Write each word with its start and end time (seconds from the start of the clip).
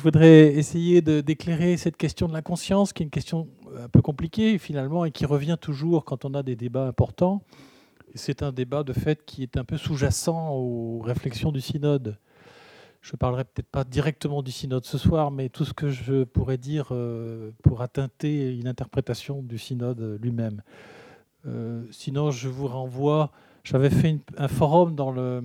je 0.00 0.02
voudrais 0.02 0.54
essayer 0.54 1.02
d'éclairer 1.02 1.76
cette 1.76 1.98
question 1.98 2.26
de 2.26 2.32
la 2.32 2.40
conscience, 2.40 2.94
qui 2.94 3.02
est 3.02 3.04
une 3.04 3.10
question 3.10 3.48
un 3.78 3.90
peu 3.90 4.00
compliquée 4.00 4.56
finalement 4.56 5.04
et 5.04 5.10
qui 5.10 5.26
revient 5.26 5.58
toujours 5.60 6.06
quand 6.06 6.24
on 6.24 6.32
a 6.32 6.42
des 6.42 6.56
débats 6.56 6.86
importants. 6.86 7.42
C'est 8.14 8.42
un 8.42 8.50
débat 8.50 8.82
de 8.82 8.94
fait 8.94 9.22
qui 9.26 9.42
est 9.42 9.58
un 9.58 9.64
peu 9.64 9.76
sous-jacent 9.76 10.54
aux 10.54 11.00
réflexions 11.00 11.52
du 11.52 11.60
synode. 11.60 12.16
Je 13.02 13.12
ne 13.12 13.18
parlerai 13.18 13.44
peut-être 13.44 13.68
pas 13.68 13.84
directement 13.84 14.42
du 14.42 14.52
synode 14.52 14.86
ce 14.86 14.96
soir, 14.96 15.30
mais 15.30 15.50
tout 15.50 15.66
ce 15.66 15.74
que 15.74 15.90
je 15.90 16.24
pourrais 16.24 16.56
dire 16.56 16.88
euh, 16.92 17.50
pourra 17.62 17.86
teinter 17.86 18.56
une 18.56 18.68
interprétation 18.68 19.42
du 19.42 19.58
synode 19.58 20.18
lui-même. 20.22 20.62
Euh, 21.46 21.84
sinon, 21.90 22.30
je 22.30 22.48
vous 22.48 22.68
renvoie, 22.68 23.32
j'avais 23.64 23.90
fait 23.90 24.18
un 24.38 24.48
forum 24.48 24.94
dans 24.94 25.10
le, 25.10 25.42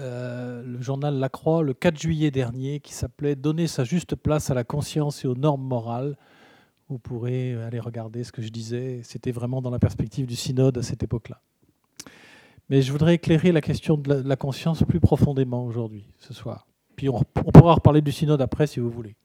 euh, 0.00 0.62
le 0.62 0.80
journal 0.80 1.18
La 1.18 1.28
Croix 1.28 1.62
le 1.62 1.74
4 1.74 1.98
juillet 1.98 2.30
dernier 2.30 2.80
qui 2.80 2.92
s'appelait 2.92 3.36
Donner 3.36 3.66
sa 3.66 3.84
juste 3.84 4.14
place 4.14 4.50
à 4.50 4.54
la 4.54 4.64
conscience 4.64 5.24
et 5.24 5.28
aux 5.28 5.34
normes 5.34 5.62
morales. 5.62 6.16
Vous 6.88 6.98
pourrez 6.98 7.54
aller 7.62 7.78
regarder 7.78 8.24
ce 8.24 8.32
que 8.32 8.42
je 8.42 8.48
disais. 8.48 9.00
C'était 9.04 9.30
vraiment 9.32 9.62
dans 9.62 9.70
la 9.70 9.78
perspective 9.78 10.26
du 10.26 10.36
synode 10.36 10.78
à 10.78 10.82
cette 10.82 11.02
époque-là. 11.02 11.40
Mais 12.68 12.82
je 12.82 12.92
voudrais 12.92 13.14
éclairer 13.14 13.52
la 13.52 13.60
question 13.60 13.96
de 13.96 14.12
la, 14.12 14.36
conscience 14.36 14.84
plus 14.84 15.00
profondément 15.00 15.64
aujourd'hui, 15.64 16.06
ce 16.18 16.32
soir. 16.32 16.66
Puis 16.96 17.08
on, 17.08 17.22
pourra 17.22 17.74
reparler 17.74 18.00
du 18.00 18.12
synode 18.12 18.40
après 18.40 18.68
si 18.68 18.78
vous 18.78 18.90
voulez. 18.90 19.16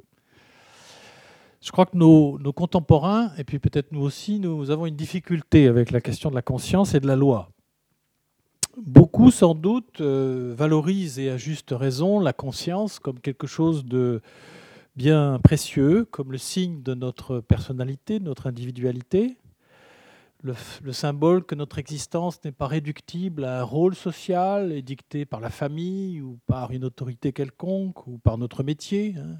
Je 1.61 1.71
crois 1.71 1.85
que 1.85 1.95
nos, 1.95 2.39
nos 2.39 2.53
contemporains, 2.53 3.31
et 3.37 3.43
puis 3.43 3.59
peut-être 3.59 3.91
nous 3.91 4.01
aussi, 4.01 4.39
nous 4.39 4.71
avons 4.71 4.87
une 4.87 4.95
difficulté 4.95 5.67
avec 5.67 5.91
la 5.91 6.01
question 6.01 6.29
de 6.29 6.35
la 6.35 6.41
conscience 6.41 6.95
et 6.95 6.99
de 6.99 7.07
la 7.07 7.15
loi. 7.15 7.49
Beaucoup, 8.77 9.31
sans 9.31 9.55
doute, 9.55 10.01
euh, 10.01 10.53
valorisent 10.57 11.17
et 11.17 11.29
à 11.29 11.37
juste 11.37 11.69
raison 11.71 12.19
la 12.19 12.33
conscience 12.33 12.99
comme 12.99 13.21
quelque 13.21 13.47
chose 13.47 13.85
de 13.85 14.21
bien 14.97 15.39
précieux, 15.41 16.05
comme 16.11 16.31
le 16.33 16.37
signe 16.37 16.81
de 16.81 16.93
notre 16.93 17.39
personnalité, 17.39 18.19
de 18.19 18.25
notre 18.25 18.47
individualité, 18.47 19.37
le, 20.43 20.91
symbole 20.91 21.43
que 21.43 21.55
notre 21.55 21.79
existence 21.79 22.43
n'est 22.43 22.51
pas 22.51 22.67
réductible 22.67 23.45
à 23.45 23.61
un 23.61 23.63
rôle 23.63 23.95
social 23.95 24.71
édicté 24.73 25.25
par 25.25 25.39
la 25.39 25.49
famille 25.49 26.21
ou 26.21 26.37
par 26.45 26.71
une 26.71 26.83
autorité 26.83 27.33
quelconque 27.33 28.05
ou 28.07 28.17
par 28.17 28.37
notre 28.37 28.61
métier. 28.61 29.15
Hein. 29.17 29.37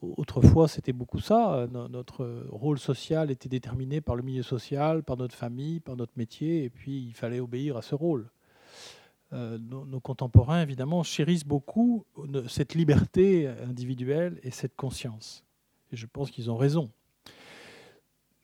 Autrefois, 0.00 0.66
c'était 0.66 0.92
beaucoup 0.92 1.20
ça. 1.20 1.66
Notre 1.70 2.46
rôle 2.48 2.78
social 2.78 3.30
était 3.30 3.48
déterminé 3.48 4.00
par 4.00 4.16
le 4.16 4.22
milieu 4.22 4.42
social, 4.42 5.02
par 5.02 5.16
notre 5.16 5.34
famille, 5.34 5.80
par 5.80 5.96
notre 5.96 6.12
métier, 6.16 6.64
et 6.64 6.70
puis 6.70 7.02
il 7.02 7.12
fallait 7.12 7.40
obéir 7.40 7.76
à 7.76 7.82
ce 7.82 7.94
rôle. 7.94 8.30
Euh, 9.32 9.58
nos, 9.58 10.00
contemporains, 10.00 10.62
évidemment, 10.62 11.02
chérissent 11.04 11.44
beaucoup 11.44 12.04
cette 12.48 12.74
liberté 12.74 13.46
individuelle 13.46 14.40
et 14.42 14.50
cette 14.50 14.74
conscience. 14.74 15.44
Et 15.92 15.96
je 15.96 16.06
pense 16.06 16.30
qu'ils 16.30 16.50
ont 16.50 16.56
raison. 16.56 16.90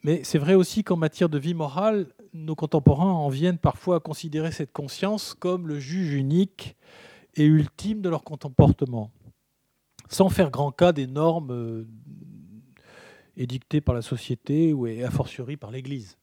Mais 0.04 0.22
c'est 0.22 0.38
vrai 0.38 0.54
aussi 0.54 0.84
qu'en 0.84 0.96
matière 0.96 1.28
de 1.28 1.38
vie 1.38 1.54
morale, 1.54 2.06
nos 2.32 2.54
contemporains 2.54 3.10
en 3.10 3.28
viennent 3.28 3.58
parfois 3.58 3.96
à 3.96 4.00
considérer 4.00 4.52
cette 4.52 4.72
conscience 4.72 5.34
comme 5.34 5.66
le 5.66 5.80
juge 5.80 6.12
unique 6.12 6.76
et 7.34 7.44
ultime 7.44 8.00
de 8.00 8.08
leur 8.08 8.22
comportement, 8.22 9.10
sans 10.08 10.28
faire 10.28 10.50
grand 10.50 10.70
cas 10.70 10.92
des 10.92 11.08
normes 11.08 11.50
euh, 11.50 11.88
édictées 13.36 13.80
par 13.80 13.96
la 13.96 14.02
société 14.02 14.72
ou 14.72 14.86
a 14.86 15.10
fortiori 15.10 15.56
par 15.56 15.72
l'Église. 15.72 16.16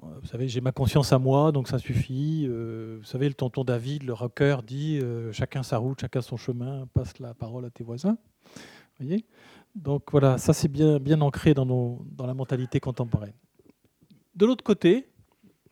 Vous 0.00 0.26
savez, 0.26 0.48
j'ai 0.48 0.60
ma 0.60 0.72
conscience 0.72 1.12
à 1.12 1.18
moi, 1.18 1.52
donc 1.52 1.68
ça 1.68 1.78
suffit. 1.78 2.46
Euh, 2.48 2.98
vous 3.00 3.06
savez, 3.06 3.28
le 3.28 3.34
tonton 3.34 3.62
David, 3.62 4.02
le 4.02 4.12
rocker, 4.12 4.56
dit 4.66 4.98
euh, 5.00 5.32
chacun 5.32 5.62
sa 5.62 5.78
route, 5.78 6.00
chacun 6.00 6.22
son 6.22 6.36
chemin, 6.36 6.88
passe 6.92 7.18
la 7.18 7.34
parole 7.34 7.64
à 7.64 7.70
tes 7.70 7.84
voisins. 7.84 8.16
Vous 8.44 9.06
voyez? 9.06 9.24
Donc 9.74 10.10
voilà, 10.10 10.38
ça 10.38 10.52
c'est 10.52 10.68
bien, 10.68 11.20
ancré 11.20 11.54
dans, 11.54 11.66
nos, 11.66 12.04
dans 12.10 12.26
la 12.26 12.34
mentalité 12.34 12.80
contemporaine. 12.80 13.34
De 14.34 14.46
l'autre 14.46 14.64
côté, 14.64 15.08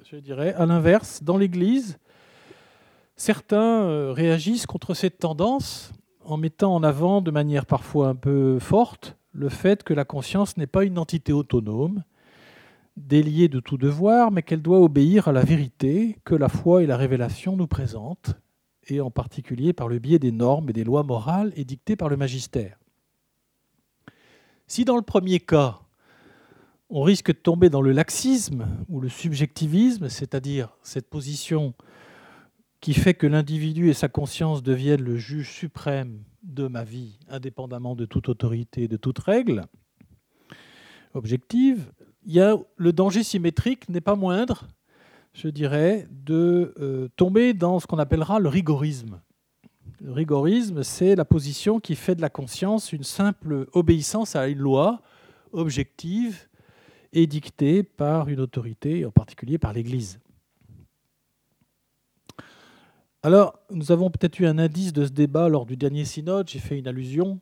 je 0.05 0.17
dirais, 0.17 0.55
à 0.55 0.65
l'inverse, 0.65 1.23
dans 1.23 1.37
l'Église, 1.37 1.99
certains 3.17 3.83
euh, 3.83 4.13
réagissent 4.13 4.67
contre 4.67 4.95
cette 4.95 5.19
tendance 5.19 5.93
en 6.25 6.37
mettant 6.37 6.75
en 6.75 6.83
avant 6.83 7.21
de 7.21 7.31
manière 7.31 7.67
parfois 7.67 8.09
un 8.09 8.15
peu 8.15 8.59
forte 8.59 9.17
le 9.33 9.49
fait 9.49 9.83
que 9.83 9.95
la 9.95 10.05
conscience 10.05 10.57
n'est 10.57 10.67
pas 10.67 10.85
une 10.85 10.99
entité 10.99 11.33
autonome, 11.33 12.03
déliée 12.97 13.49
de 13.49 13.61
tout 13.61 13.79
devoir, 13.79 14.31
mais 14.31 14.43
qu'elle 14.43 14.63
doit 14.63 14.81
obéir 14.81 15.29
à 15.29 15.33
la 15.33 15.43
vérité 15.43 16.19
que 16.25 16.35
la 16.35 16.49
foi 16.49 16.83
et 16.83 16.87
la 16.87 16.97
révélation 16.97 17.57
nous 17.57 17.67
présentent, 17.67 18.35
et 18.89 19.01
en 19.01 19.11
particulier 19.11 19.73
par 19.73 19.89
le 19.89 19.99
biais 19.99 20.19
des 20.19 20.33
normes 20.33 20.71
et 20.71 20.73
des 20.73 20.85
lois 20.85 21.03
morales 21.03 21.53
édictées 21.57 21.97
par 21.97 22.09
le 22.09 22.17
magistère. 22.17 22.79
Si 24.67 24.85
dans 24.85 24.97
le 24.97 25.03
premier 25.03 25.41
cas, 25.41 25.81
on 26.89 27.03
risque 27.03 27.29
de 27.29 27.39
tomber 27.39 27.71
dans 27.71 27.83
le 27.83 27.93
laxisme 27.93 28.67
ou 28.89 29.01
le 29.01 29.09
subjectivisme, 29.09 30.09
c'est-à-dire 30.09 30.77
cette 30.83 31.09
position 31.09 31.75
qui 32.81 32.95
fait 32.95 33.15
que 33.15 33.27
l'individu 33.27 33.91
et 33.91 33.95
sa 33.95 34.09
conscience 34.09 34.63
deviennent 34.63 35.03
le 35.03 35.17
juge 35.17 35.51
suprême 35.51 36.25
de 36.43 36.67
ma 36.67 36.83
vie, 36.83 37.19
indépendamment 37.29 37.95
de 37.95 38.07
toute 38.07 38.29
autorité 38.29 38.85
et 38.85 38.89
de 38.89 38.97
toute 38.97 39.19
règle 39.19 39.67
objective, 41.15 41.93
le 42.27 42.93
danger 42.93 43.23
symétrique 43.23 43.89
n'est 43.89 44.01
pas 44.01 44.15
moindre, 44.15 44.69
je 45.33 45.49
dirais, 45.49 46.07
de 46.11 46.75
euh, 46.81 47.09
tomber 47.17 47.55
dans 47.55 47.81
ce 47.81 47.87
qu'on 47.87 47.99
appellera 47.99 48.39
le 48.41 48.49
rigorisme. 48.49 49.21
Le 50.03 50.13
rigorisme, 50.13 50.83
c'est 50.83 51.15
la 51.15 51.25
position 51.25 51.79
qui 51.79 51.95
fait 51.95 52.15
de 52.15 52.23
la 52.23 52.31
conscience 52.31 52.93
une 52.93 53.05
simple 53.05 53.67
obéissance 53.73 54.35
à 54.35 54.49
une 54.49 54.59
loi 54.59 55.03
objective 55.53 56.49
édictée 57.13 57.83
par 57.83 58.29
une 58.29 58.41
autorité, 58.41 59.05
en 59.05 59.11
particulier 59.11 59.59
par 59.59 59.73
l'Église. 59.73 60.21
Alors, 63.23 63.59
nous 63.71 63.93
avons 63.93 64.11
peut-être 64.11 64.39
eu 64.39 64.47
un 64.47 64.59
indice 64.59 64.95
de 64.95 65.05
ce 65.05 65.11
débat 65.11 65.51
lors 65.51 65.67
du 65.67 65.77
dernier 65.77 66.07
synode, 66.07 66.49
j'ai 66.49 66.59
fait 66.59 66.79
une 66.79 66.89
allusion 66.89 67.41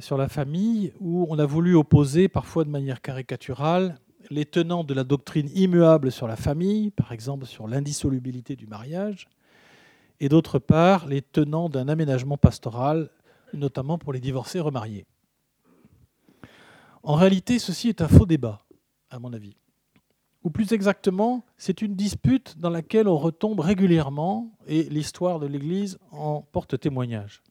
sur 0.00 0.16
la 0.16 0.28
famille, 0.28 0.92
où 1.00 1.26
on 1.30 1.38
a 1.38 1.46
voulu 1.46 1.74
opposer, 1.74 2.28
parfois 2.28 2.64
de 2.64 2.70
manière 2.70 3.00
caricaturale, 3.00 3.98
les 4.30 4.44
tenants 4.44 4.84
de 4.84 4.94
la 4.94 5.04
doctrine 5.04 5.48
immuable 5.54 6.12
sur 6.12 6.28
la 6.28 6.36
famille, 6.36 6.90
par 6.90 7.12
exemple 7.12 7.46
sur 7.46 7.68
l'indissolubilité 7.68 8.56
du 8.56 8.66
mariage, 8.66 9.28
et 10.20 10.28
d'autre 10.28 10.58
part 10.58 11.06
les 11.06 11.22
tenants 11.22 11.68
d'un 11.68 11.88
aménagement 11.88 12.36
pastoral, 12.36 13.10
notamment 13.54 13.98
pour 13.98 14.12
les 14.12 14.20
divorcés 14.20 14.60
remariés. 14.60 15.06
En 17.02 17.14
réalité, 17.14 17.58
ceci 17.58 17.88
est 17.88 18.02
un 18.02 18.08
faux 18.08 18.26
débat, 18.26 18.60
à 19.10 19.18
mon 19.18 19.32
avis. 19.32 19.56
Ou 20.44 20.50
plus 20.50 20.72
exactement, 20.72 21.44
c'est 21.56 21.82
une 21.82 21.94
dispute 21.94 22.58
dans 22.58 22.70
laquelle 22.70 23.08
on 23.08 23.16
retombe 23.16 23.60
régulièrement 23.60 24.52
et 24.66 24.84
l'histoire 24.84 25.40
de 25.40 25.46
l'Église 25.46 25.98
en 26.10 26.42
porte 26.42 26.78
témoignage. 26.78 27.42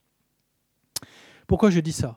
Pourquoi 1.48 1.70
je 1.70 1.80
dis 1.80 1.94
ça? 1.94 2.14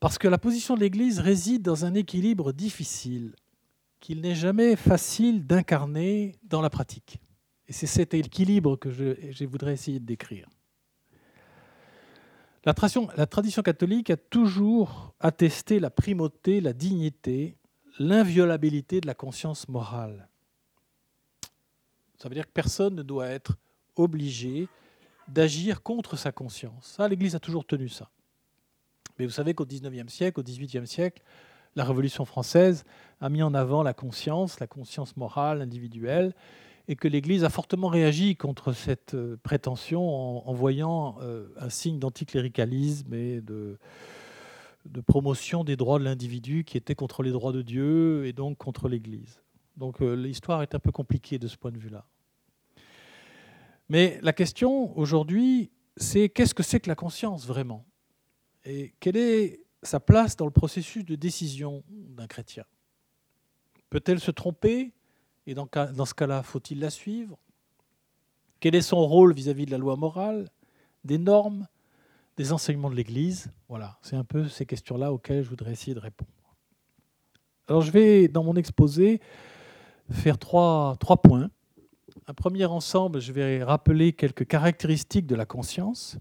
Parce 0.00 0.18
que 0.18 0.26
la 0.26 0.38
position 0.38 0.74
de 0.74 0.80
l'Église 0.80 1.20
réside 1.20 1.62
dans 1.62 1.84
un 1.84 1.94
équilibre 1.94 2.52
difficile 2.52 3.36
qu'il 4.00 4.20
n'est 4.20 4.34
jamais 4.34 4.74
facile 4.74 5.46
d'incarner 5.46 6.34
dans 6.42 6.60
la 6.60 6.70
pratique. 6.70 7.20
Et 7.68 7.72
c'est 7.72 7.86
cet 7.86 8.14
équilibre 8.14 8.76
que 8.76 8.90
je, 8.90 9.44
voudrais 9.44 9.74
essayer 9.74 10.00
de 10.00 10.04
décrire. 10.04 10.48
La 12.64 12.74
tradition, 12.74 13.62
catholique 13.62 14.10
a 14.10 14.16
toujours 14.16 15.14
attesté 15.20 15.78
la 15.78 15.90
primauté, 15.90 16.60
la 16.60 16.72
dignité, 16.72 17.56
l'inviolabilité 17.98 19.00
de 19.00 19.06
la 19.06 19.14
conscience 19.14 19.68
morale. 19.68 20.28
Ça 22.18 22.28
veut 22.28 22.34
dire 22.34 22.46
que 22.46 22.52
personne 22.52 22.94
ne 22.94 23.02
doit 23.02 23.28
être 23.28 23.56
obligé 23.96 24.68
d'agir 25.28 25.82
contre 25.82 26.16
sa 26.16 26.32
conscience. 26.32 26.94
Ça, 26.96 27.08
l'Église 27.08 27.34
a 27.34 27.40
toujours 27.40 27.64
tenu 27.64 27.88
ça. 27.88 28.10
Mais 29.18 29.26
vous 29.26 29.32
savez 29.32 29.54
qu'au 29.54 29.66
XIXe 29.66 30.12
siècle, 30.12 30.40
au 30.40 30.42
XVIIIe 30.42 30.86
siècle, 30.86 31.22
la 31.76 31.84
Révolution 31.84 32.24
française 32.24 32.84
a 33.20 33.28
mis 33.28 33.42
en 33.42 33.54
avant 33.54 33.82
la 33.82 33.94
conscience, 33.94 34.60
la 34.60 34.66
conscience 34.66 35.16
morale, 35.16 35.62
individuelle, 35.62 36.34
et 36.88 36.96
que 36.96 37.08
l'Église 37.08 37.44
a 37.44 37.48
fortement 37.48 37.88
réagi 37.88 38.36
contre 38.36 38.72
cette 38.72 39.14
euh, 39.14 39.38
prétention 39.42 40.48
en, 40.48 40.52
voyant 40.52 41.16
euh, 41.22 41.48
un 41.56 41.68
signe 41.68 41.98
d'anticléricalisme 41.98 43.14
et 43.14 43.40
de, 43.40 43.78
promotion 45.06 45.62
des 45.62 45.76
droits 45.76 46.00
de 46.00 46.04
l'individu 46.04 46.64
qui 46.64 46.76
était 46.76 46.96
contre 46.96 47.22
les 47.22 47.30
droits 47.30 47.52
de 47.52 47.62
Dieu 47.62 48.26
et 48.26 48.32
donc 48.32 48.58
contre 48.58 48.88
l'Église. 48.88 49.40
Donc 49.76 50.02
euh, 50.02 50.14
l'histoire 50.14 50.62
est 50.62 50.74
un 50.74 50.80
peu 50.80 50.90
compliquée 50.90 51.38
de 51.38 51.46
ce 51.46 51.56
point 51.56 51.70
de 51.70 51.78
vue-là. 51.78 52.04
Mais 53.88 54.18
la 54.22 54.32
question 54.32 54.96
aujourd'hui, 54.98 55.70
c'est 55.96 56.28
qu'est-ce 56.28 56.54
que 56.54 56.64
c'est 56.64 56.80
que 56.80 56.88
la 56.88 56.96
conscience 56.96 57.46
vraiment? 57.46 57.84
Et 58.64 58.94
quelle 59.00 59.16
est 59.16 59.64
sa 59.82 60.00
place 60.00 60.36
dans 60.36 60.44
le 60.44 60.52
processus 60.52 61.04
de 61.04 61.16
décision 61.16 61.82
d'un 61.88 62.26
chrétien? 62.26 62.64
Peut-elle 63.90 64.20
se 64.20 64.30
tromper? 64.30 64.92
Et 65.46 65.54
dans, 65.54 65.66
ce 65.66 66.14
cas-là, 66.14 66.42
faut-il 66.42 66.78
la 66.78 66.90
suivre? 66.90 67.38
Quel 68.60 68.74
est 68.76 68.82
son 68.82 69.04
rôle 69.04 69.34
vis-à-vis 69.34 69.66
de 69.66 69.72
la 69.72 69.78
loi 69.78 69.96
morale, 69.96 70.48
des 71.04 71.18
normes, 71.18 71.66
des 72.36 72.52
enseignements 72.52 72.90
de 72.90 72.94
l'Église? 72.94 73.50
Voilà, 73.68 73.98
c'est 74.02 74.14
un 74.14 74.24
peu 74.24 74.46
ces 74.48 74.66
questions-là 74.66 75.12
auxquelles 75.12 75.42
je 75.42 75.48
voudrais 75.48 75.72
essayer 75.72 75.94
de 75.94 76.00
répondre. 76.00 76.30
Alors 77.66 77.82
je 77.82 77.90
vais, 77.90 78.28
dans 78.28 78.44
mon 78.44 78.54
exposé, 78.54 79.20
faire 80.10 80.38
trois, 80.38 80.96
points. 81.22 81.50
Un 82.26 82.34
premier 82.34 82.64
ensemble, 82.66 83.20
je 83.20 83.32
vais 83.32 83.64
rappeler 83.64 84.12
quelques 84.12 84.46
caractéristiques 84.46 85.26
de 85.26 85.34
la 85.34 85.46
conscience. 85.46 86.18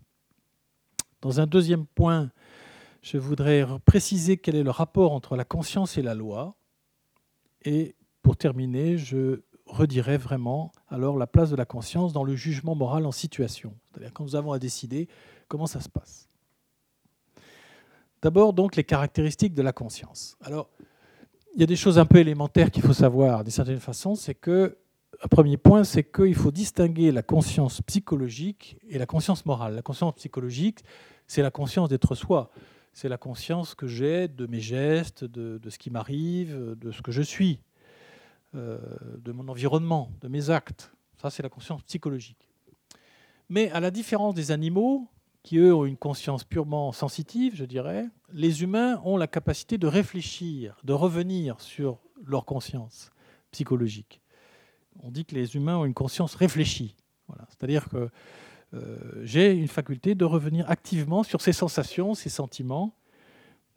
Dans 1.22 1.40
un 1.40 1.46
deuxième 1.46 1.86
point, 1.86 2.32
je 3.02 3.18
voudrais 3.18 3.66
préciser 3.86 4.38
quel 4.38 4.56
est 4.56 4.64
le 4.64 4.72
rapport 4.72 5.14
entre 5.14 5.36
la 5.36 5.46
conscience 5.46 5.98
et 5.98 6.02
la 6.02 6.16
loi. 6.16 6.56
Et 7.64 7.96
pour 8.22 8.38
terminer, 8.38 8.98
je 8.98 9.42
redirai 9.66 10.18
vraiment 10.18 10.72
alors 10.90 11.18
la 11.18 11.28
place 11.28 11.50
de 11.50 11.56
la 11.56 11.66
conscience 11.66 12.12
dans 12.12 12.24
le 12.24 12.36
jugement 12.36 12.76
moral 12.76 13.06
en 13.06 13.12
situation. 13.12 13.74
C'est-à-dire 13.92 14.14
quand 14.14 14.24
nous 14.24 14.36
avons 14.36 14.52
à 14.52 14.60
décider 14.60 15.08
comment 15.48 15.68
ça 15.68 15.80
se 15.80 15.90
passe. 15.90 16.28
D'abord 18.22 18.54
donc 18.54 18.76
les 18.76 18.84
caractéristiques 18.84 19.54
de 19.54 19.62
la 19.62 19.74
conscience. 19.74 20.38
Alors 20.42 20.70
il 21.54 21.62
y 21.62 21.64
a 21.64 21.68
des 21.68 21.76
choses 21.76 22.00
un 22.00 22.06
peu 22.06 22.18
élémentaires 22.18 22.72
qu'il 22.72 22.84
faut 22.84 22.94
savoir 22.94 23.44
d'une 23.44 23.52
certaine 23.52 23.80
façon, 23.80 24.16
c'est 24.16 24.36
que 24.36 24.78
un 25.24 25.28
premier 25.28 25.58
point, 25.58 25.84
c'est 25.84 26.04
qu'il 26.04 26.36
faut 26.36 26.52
distinguer 26.52 27.12
la 27.12 27.22
conscience 27.22 27.82
psychologique 27.82 28.78
et 28.88 28.98
la 28.98 29.06
conscience 29.06 29.46
morale. 29.46 29.76
La 29.76 29.82
conscience 29.82 30.16
psychologique, 30.16 30.80
c'est 31.28 31.42
la 31.42 31.52
conscience 31.52 31.90
d'être 31.90 32.16
soi. 32.16 32.50
C'est 32.94 33.10
la 33.10 33.18
conscience 33.18 33.76
que 33.76 33.88
j'ai 33.88 34.28
de 34.28 34.46
mes 34.48 34.60
gestes, 34.60 35.24
de, 35.24 35.60
ce 35.70 35.78
qui 35.78 35.92
m'arrive, 35.92 36.76
de 36.76 36.92
ce 36.92 37.02
que 37.02 37.12
je 37.12 37.22
suis, 37.22 37.62
euh, 38.56 38.80
de 39.18 39.32
mon 39.32 39.48
environnement, 39.48 40.12
de 40.22 40.28
mes 40.28 40.50
actes. 40.50 40.92
Ça, 41.22 41.30
c'est 41.30 41.44
la 41.44 41.50
conscience 41.50 41.84
psychologique. 41.84 42.50
Mais 43.50 43.70
à 43.72 43.80
la 43.80 43.92
différence 43.92 44.34
des 44.34 44.52
animaux, 44.52 45.08
qui 45.44 45.58
eux 45.58 45.74
ont 45.74 45.86
une 45.86 45.98
conscience 45.98 46.44
purement 46.44 46.92
sensitive, 46.92 47.56
je 47.56 47.66
dirais, 47.66 48.08
les 48.32 48.64
humains 48.64 49.02
ont 49.04 49.18
la 49.18 49.28
capacité 49.28 49.78
de 49.78 49.88
réfléchir, 49.88 50.78
de 50.84 50.94
revenir 50.94 51.60
sur 51.62 52.00
leur 52.26 52.46
conscience 52.46 53.10
psychologique. 53.52 54.21
On 55.00 55.12
dit 55.12 55.26
que 55.26 55.36
les 55.36 55.56
humains 55.56 55.78
ont 55.78 55.86
une 55.86 55.94
conscience 55.94 56.36
réfléchie. 56.36 56.96
Voilà. 57.28 57.48
C'est-à-dire 57.50 57.90
que 57.90 58.10
euh, 58.74 58.98
j'ai 59.24 59.54
une 59.54 59.68
faculté 59.68 60.16
de 60.16 60.26
revenir 60.26 60.70
activement 60.70 61.24
sur 61.24 61.42
ces 61.42 61.54
sensations, 61.54 62.14
ces 62.14 62.30
sentiments, 62.30 62.96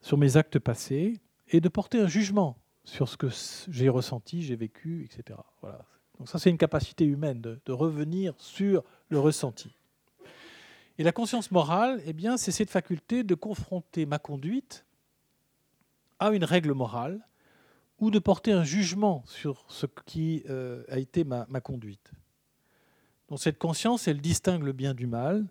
sur 0.01 0.19
mes 0.19 0.37
actes 0.37 0.59
passés, 0.59 1.21
et 1.49 1.61
de 1.61 1.69
porter 1.69 2.01
un 2.01 2.07
jugement 2.07 2.59
sur 2.85 3.09
ce 3.09 3.17
que 3.17 3.29
j'ai 3.69 3.89
ressenti, 3.89 4.43
j'ai 4.43 4.57
vécu, 4.57 5.05
etc. 5.05 5.39
Voilà. 5.63 5.85
Donc 6.19 6.29
ça, 6.29 6.39
c'est 6.39 6.51
une 6.51 6.59
capacité 6.59 7.05
humaine 7.05 7.41
de, 7.41 7.61
de 7.65 7.73
revenir 7.73 8.35
sur 8.39 8.85
le 9.09 9.19
ressenti. 9.19 9.75
Et 10.99 11.03
la 11.03 11.13
conscience 11.13 11.51
morale, 11.51 12.01
eh 12.07 12.13
bien, 12.13 12.37
c'est 12.37 12.53
cette 12.53 12.71
faculté 12.71 13.25
de 13.25 13.35
confronter 13.35 14.07
ma 14.07 14.19
conduite 14.19 14.85
à 16.21 16.31
une 16.31 16.45
règle 16.45 16.73
morale 16.73 17.27
ou 17.99 18.11
de 18.11 18.19
porter 18.19 18.53
un 18.53 18.65
jugement 18.65 19.23
sur 19.27 19.65
ce 19.69 19.87
qui 20.07 20.45
euh, 20.49 20.85
a 20.89 20.99
été 20.99 21.25
ma, 21.25 21.47
conduite. 21.61 22.13
Donc 23.29 23.41
cette 23.41 23.59
conscience, 23.59 24.09
elle 24.09 24.21
distingue 24.21 24.63
le 24.63 24.73
bien 24.73 24.95
du 24.95 25.07
mal 25.07 25.47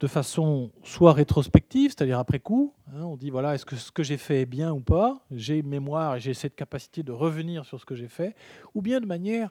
de 0.00 0.08
façon 0.08 0.72
soit 0.82 1.12
rétrospective, 1.12 1.92
c'est-à-dire 1.92 2.18
après 2.18 2.40
coup. 2.40 2.74
Hein, 2.88 3.02
on 3.02 3.16
dit 3.16 3.30
voilà, 3.30 3.54
est-ce 3.54 3.64
que 3.64 3.76
ce 3.76 3.92
que 3.92 4.02
j'ai 4.02 4.16
fait 4.16 4.40
est 4.40 4.46
bien 4.46 4.72
ou 4.72 4.80
pas? 4.80 5.24
J'ai 5.30 5.62
mémoire 5.62 6.16
et 6.16 6.20
j'ai 6.20 6.34
cette 6.34 6.56
capacité 6.56 7.04
de 7.04 7.12
revenir 7.12 7.64
sur 7.64 7.78
ce 7.78 7.84
que 7.84 7.94
j'ai 7.94 8.08
fait, 8.08 8.34
ou 8.74 8.82
bien 8.82 9.00
de 9.00 9.06
manière 9.06 9.50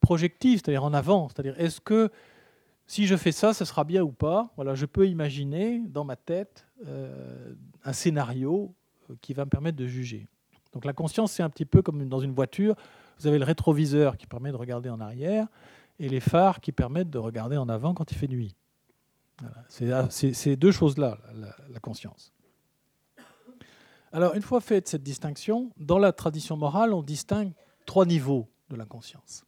projective, 0.00 0.60
c'est-à-dire 0.60 0.84
en 0.84 0.94
avant, 0.94 1.28
c'est-à-dire 1.28 1.54
est-ce 1.60 1.82
que 1.82 2.10
si 2.86 3.06
je 3.06 3.16
fais 3.16 3.32
ça, 3.32 3.52
ce 3.54 3.64
sera 3.64 3.84
bien 3.84 4.02
ou 4.02 4.12
pas? 4.12 4.50
Voilà, 4.56 4.74
je 4.74 4.86
peux 4.86 5.06
imaginer 5.06 5.80
dans 5.86 6.04
ma 6.04 6.16
tête 6.16 6.66
euh, 6.86 7.54
un 7.84 7.92
scénario 7.92 8.74
euh, 9.10 9.14
qui 9.20 9.34
va 9.34 9.44
me 9.44 9.50
permettre 9.50 9.76
de 9.76 9.86
juger. 9.86 10.26
Donc 10.74 10.84
la 10.84 10.92
conscience, 10.92 11.32
c'est 11.32 11.42
un 11.42 11.50
petit 11.50 11.64
peu 11.64 11.82
comme 11.82 12.06
dans 12.08 12.20
une 12.20 12.32
voiture. 12.32 12.74
Vous 13.18 13.26
avez 13.26 13.38
le 13.38 13.44
rétroviseur 13.44 14.16
qui 14.18 14.26
permet 14.26 14.50
de 14.50 14.56
regarder 14.56 14.90
en 14.90 15.00
arrière 15.00 15.46
et 15.98 16.08
les 16.08 16.20
phares 16.20 16.60
qui 16.60 16.72
permettent 16.72 17.10
de 17.10 17.18
regarder 17.18 17.56
en 17.56 17.68
avant 17.68 17.94
quand 17.94 18.10
il 18.10 18.16
fait 18.16 18.28
nuit. 18.28 18.54
C'est 19.68 19.90
ces 20.10 20.56
deux 20.56 20.72
choses-là, 20.72 21.18
la 21.70 21.80
conscience. 21.80 22.32
Alors, 24.12 24.34
une 24.34 24.42
fois 24.42 24.60
faite 24.60 24.86
cette 24.86 25.02
distinction, 25.02 25.72
dans 25.76 25.98
la 25.98 26.12
tradition 26.12 26.56
morale, 26.56 26.94
on 26.94 27.02
distingue 27.02 27.52
trois 27.84 28.06
niveaux 28.06 28.48
de 28.70 28.76
la 28.76 28.84
conscience. 28.84 29.44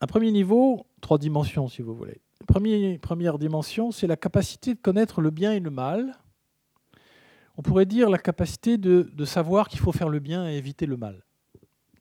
Un 0.00 0.08
premier 0.08 0.32
niveau, 0.32 0.86
trois 1.00 1.18
dimensions 1.18 1.68
si 1.68 1.82
vous 1.82 1.94
voulez. 1.94 2.20
première 3.00 3.38
dimension, 3.38 3.92
c'est 3.92 4.08
la 4.08 4.16
capacité 4.16 4.74
de 4.74 4.80
connaître 4.80 5.20
le 5.20 5.30
bien 5.30 5.52
et 5.52 5.60
le 5.60 5.70
mal. 5.70 6.18
On 7.56 7.62
pourrait 7.62 7.86
dire 7.86 8.10
la 8.10 8.18
capacité 8.18 8.76
de, 8.76 9.24
savoir 9.24 9.68
qu'il 9.68 9.80
faut 9.80 9.92
faire 9.92 10.08
le 10.08 10.18
bien 10.18 10.48
et 10.48 10.56
éviter 10.56 10.86
le 10.86 10.96
mal. 10.96 11.24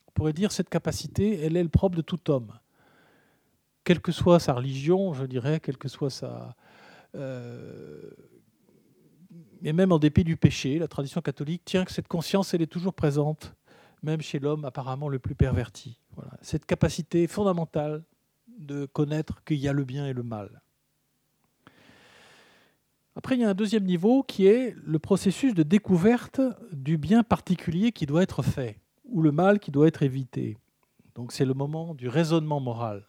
On 0.07 0.11
pourrait 0.13 0.33
dire 0.33 0.51
cette 0.51 0.69
capacité, 0.69 1.41
elle 1.41 1.57
est 1.57 1.63
le 1.63 1.69
propre 1.69 1.95
de 1.95 2.01
tout 2.01 2.29
homme. 2.29 2.53
Quelle 3.83 4.01
que 4.01 4.11
soit 4.11 4.39
sa 4.39 4.53
religion, 4.53 5.13
je 5.13 5.25
dirais, 5.25 5.59
quelle 5.59 5.77
que 5.77 5.87
soit 5.87 6.09
sa... 6.09 6.55
Euh, 7.15 8.09
et 9.63 9.73
même 9.73 9.91
en 9.91 9.99
dépit 9.99 10.23
du 10.23 10.37
péché, 10.37 10.77
la 10.77 10.87
tradition 10.87 11.21
catholique 11.21 11.63
tient 11.65 11.85
que 11.85 11.91
cette 11.91 12.07
conscience, 12.07 12.53
elle 12.53 12.61
est 12.61 12.71
toujours 12.71 12.93
présente, 12.93 13.55
même 14.03 14.21
chez 14.21 14.39
l'homme 14.39 14.65
apparemment 14.65 15.09
le 15.09 15.19
plus 15.19 15.35
perverti. 15.35 15.99
Cette 16.41 16.65
capacité 16.65 17.27
fondamentale 17.27 18.03
de 18.59 18.85
connaître 18.85 19.43
qu'il 19.43 19.57
y 19.57 19.67
a 19.67 19.73
le 19.73 19.83
bien 19.83 20.05
et 20.07 20.13
le 20.13 20.23
mal. 20.23 20.61
Après, 23.15 23.35
il 23.35 23.41
y 23.41 23.45
a 23.45 23.49
un 23.49 23.53
deuxième 23.53 23.85
niveau 23.85 24.23
qui 24.23 24.45
est 24.45 24.75
le 24.83 24.99
processus 24.99 25.53
de 25.53 25.63
découverte 25.63 26.41
du 26.73 26.97
bien 26.97 27.23
particulier 27.23 27.93
qui 27.93 28.05
doit 28.05 28.23
être 28.23 28.43
fait, 28.43 28.77
ou 29.05 29.21
le 29.21 29.31
mal 29.31 29.59
qui 29.59 29.71
doit 29.71 29.87
être 29.87 30.03
évité. 30.03 30.57
Donc 31.15 31.31
c'est 31.31 31.45
le 31.45 31.53
moment 31.53 31.93
du 31.93 32.09
raisonnement 32.09 32.59
moral. 32.59 33.05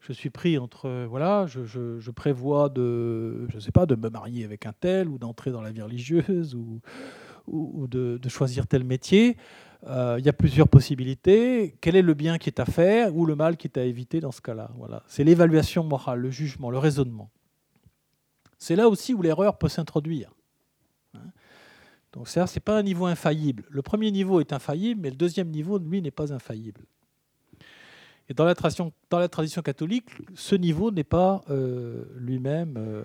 Je 0.00 0.12
suis 0.12 0.30
pris 0.30 0.58
entre, 0.58 1.06
voilà, 1.06 1.46
je, 1.46 2.10
prévois 2.12 2.68
de, 2.68 3.48
je 3.48 3.58
sais 3.58 3.72
pas, 3.72 3.84
de 3.84 3.96
me 3.96 4.08
marier 4.08 4.44
avec 4.44 4.64
un 4.64 4.72
tel, 4.72 5.08
ou 5.08 5.18
d'entrer 5.18 5.50
dans 5.50 5.60
la 5.60 5.72
vie 5.72 5.82
religieuse, 5.82 6.54
ou, 6.54 7.86
de, 7.88 8.18
choisir 8.28 8.68
tel 8.68 8.84
métier. 8.84 9.36
Euh, 9.88 10.16
il 10.18 10.24
y 10.24 10.28
a 10.28 10.32
plusieurs 10.32 10.68
possibilités. 10.68 11.74
Quel 11.80 11.96
est 11.96 12.02
le 12.02 12.14
bien 12.14 12.38
qui 12.38 12.48
est 12.48 12.60
à 12.60 12.64
faire 12.64 13.16
ou 13.16 13.26
le 13.26 13.34
mal 13.34 13.56
qui 13.56 13.66
est 13.66 13.78
à 13.78 13.84
éviter 13.84 14.20
dans 14.20 14.30
ce 14.30 14.40
cas-là? 14.40 14.70
Voilà. 14.76 15.02
C'est 15.06 15.24
l'évaluation 15.24 15.82
morale, 15.82 16.20
le 16.20 16.30
jugement, 16.30 16.70
le 16.70 16.78
raisonnement. 16.78 17.30
C'est 18.60 18.76
là 18.76 18.88
aussi 18.88 19.12
où 19.12 19.22
l'erreur 19.22 19.58
peut 19.58 19.68
s'introduire. 19.68 20.32
Hein. 21.14 21.32
Donc 22.12 22.28
ce 22.28 22.38
n'est 22.38 22.60
pas 22.60 22.78
un 22.78 22.84
niveau 22.84 23.06
infaillible. 23.06 23.64
Le 23.68 23.82
premier 23.82 24.12
niveau 24.12 24.38
est 24.38 24.52
infaillible, 24.52 25.00
mais 25.00 25.10
le 25.10 25.16
deuxième 25.16 25.48
niveau, 25.48 25.78
lui, 25.78 26.00
n'est 26.00 26.12
pas 26.12 26.32
infaillible. 26.32 26.82
Et 28.28 28.34
dans 28.34 28.44
la 28.44 28.54
tradition, 28.54 29.62
catholique, 29.62 30.08
ce 30.36 30.54
niveau 30.54 30.92
n'est 30.92 31.02
pas 31.02 31.42
euh, 31.50 32.04
lui-même 32.16 32.76
euh, 32.76 33.02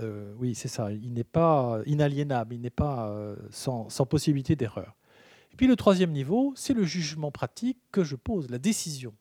euh, 0.00 0.32
oui, 0.38 0.54
c'est 0.54 0.68
ça. 0.68 0.90
Il 0.92 1.12
n'est 1.12 1.24
pas 1.24 1.80
inaliénable, 1.86 2.54
il 2.54 2.60
n'est 2.60 2.70
pas 2.70 3.08
euh, 3.08 3.36
sans, 3.50 3.88
possibilité 4.06 4.56
d'erreur. 4.56 4.96
Et 5.52 5.56
puis 5.56 5.66
le 5.66 5.76
troisième 5.76 6.10
niveau, 6.10 6.52
c'est 6.56 6.74
le 6.74 6.84
jugement 6.84 7.30
pratique 7.30 7.78
que 7.92 8.02
je 8.02 8.16
pose, 8.16 8.50
la 8.50 8.58
décision. 8.58 9.14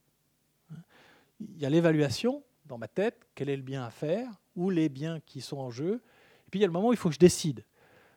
Il 1.39 1.59
y 1.59 1.65
a 1.65 1.69
l'évaluation 1.69 2.43
dans 2.65 2.77
ma 2.77 2.87
tête, 2.87 3.27
quel 3.35 3.49
est 3.49 3.55
le 3.55 3.61
bien 3.61 3.83
à 3.83 3.89
faire, 3.89 4.29
ou 4.55 4.69
les 4.69 4.89
biens 4.89 5.19
qui 5.25 5.41
sont 5.41 5.57
en 5.57 5.69
jeu. 5.69 6.01
Et 6.47 6.49
puis 6.49 6.59
il 6.59 6.61
y 6.61 6.65
a 6.65 6.67
le 6.67 6.73
moment 6.73 6.89
où 6.89 6.93
il 6.93 6.97
faut 6.97 7.09
que 7.09 7.15
je 7.15 7.19
décide. 7.19 7.65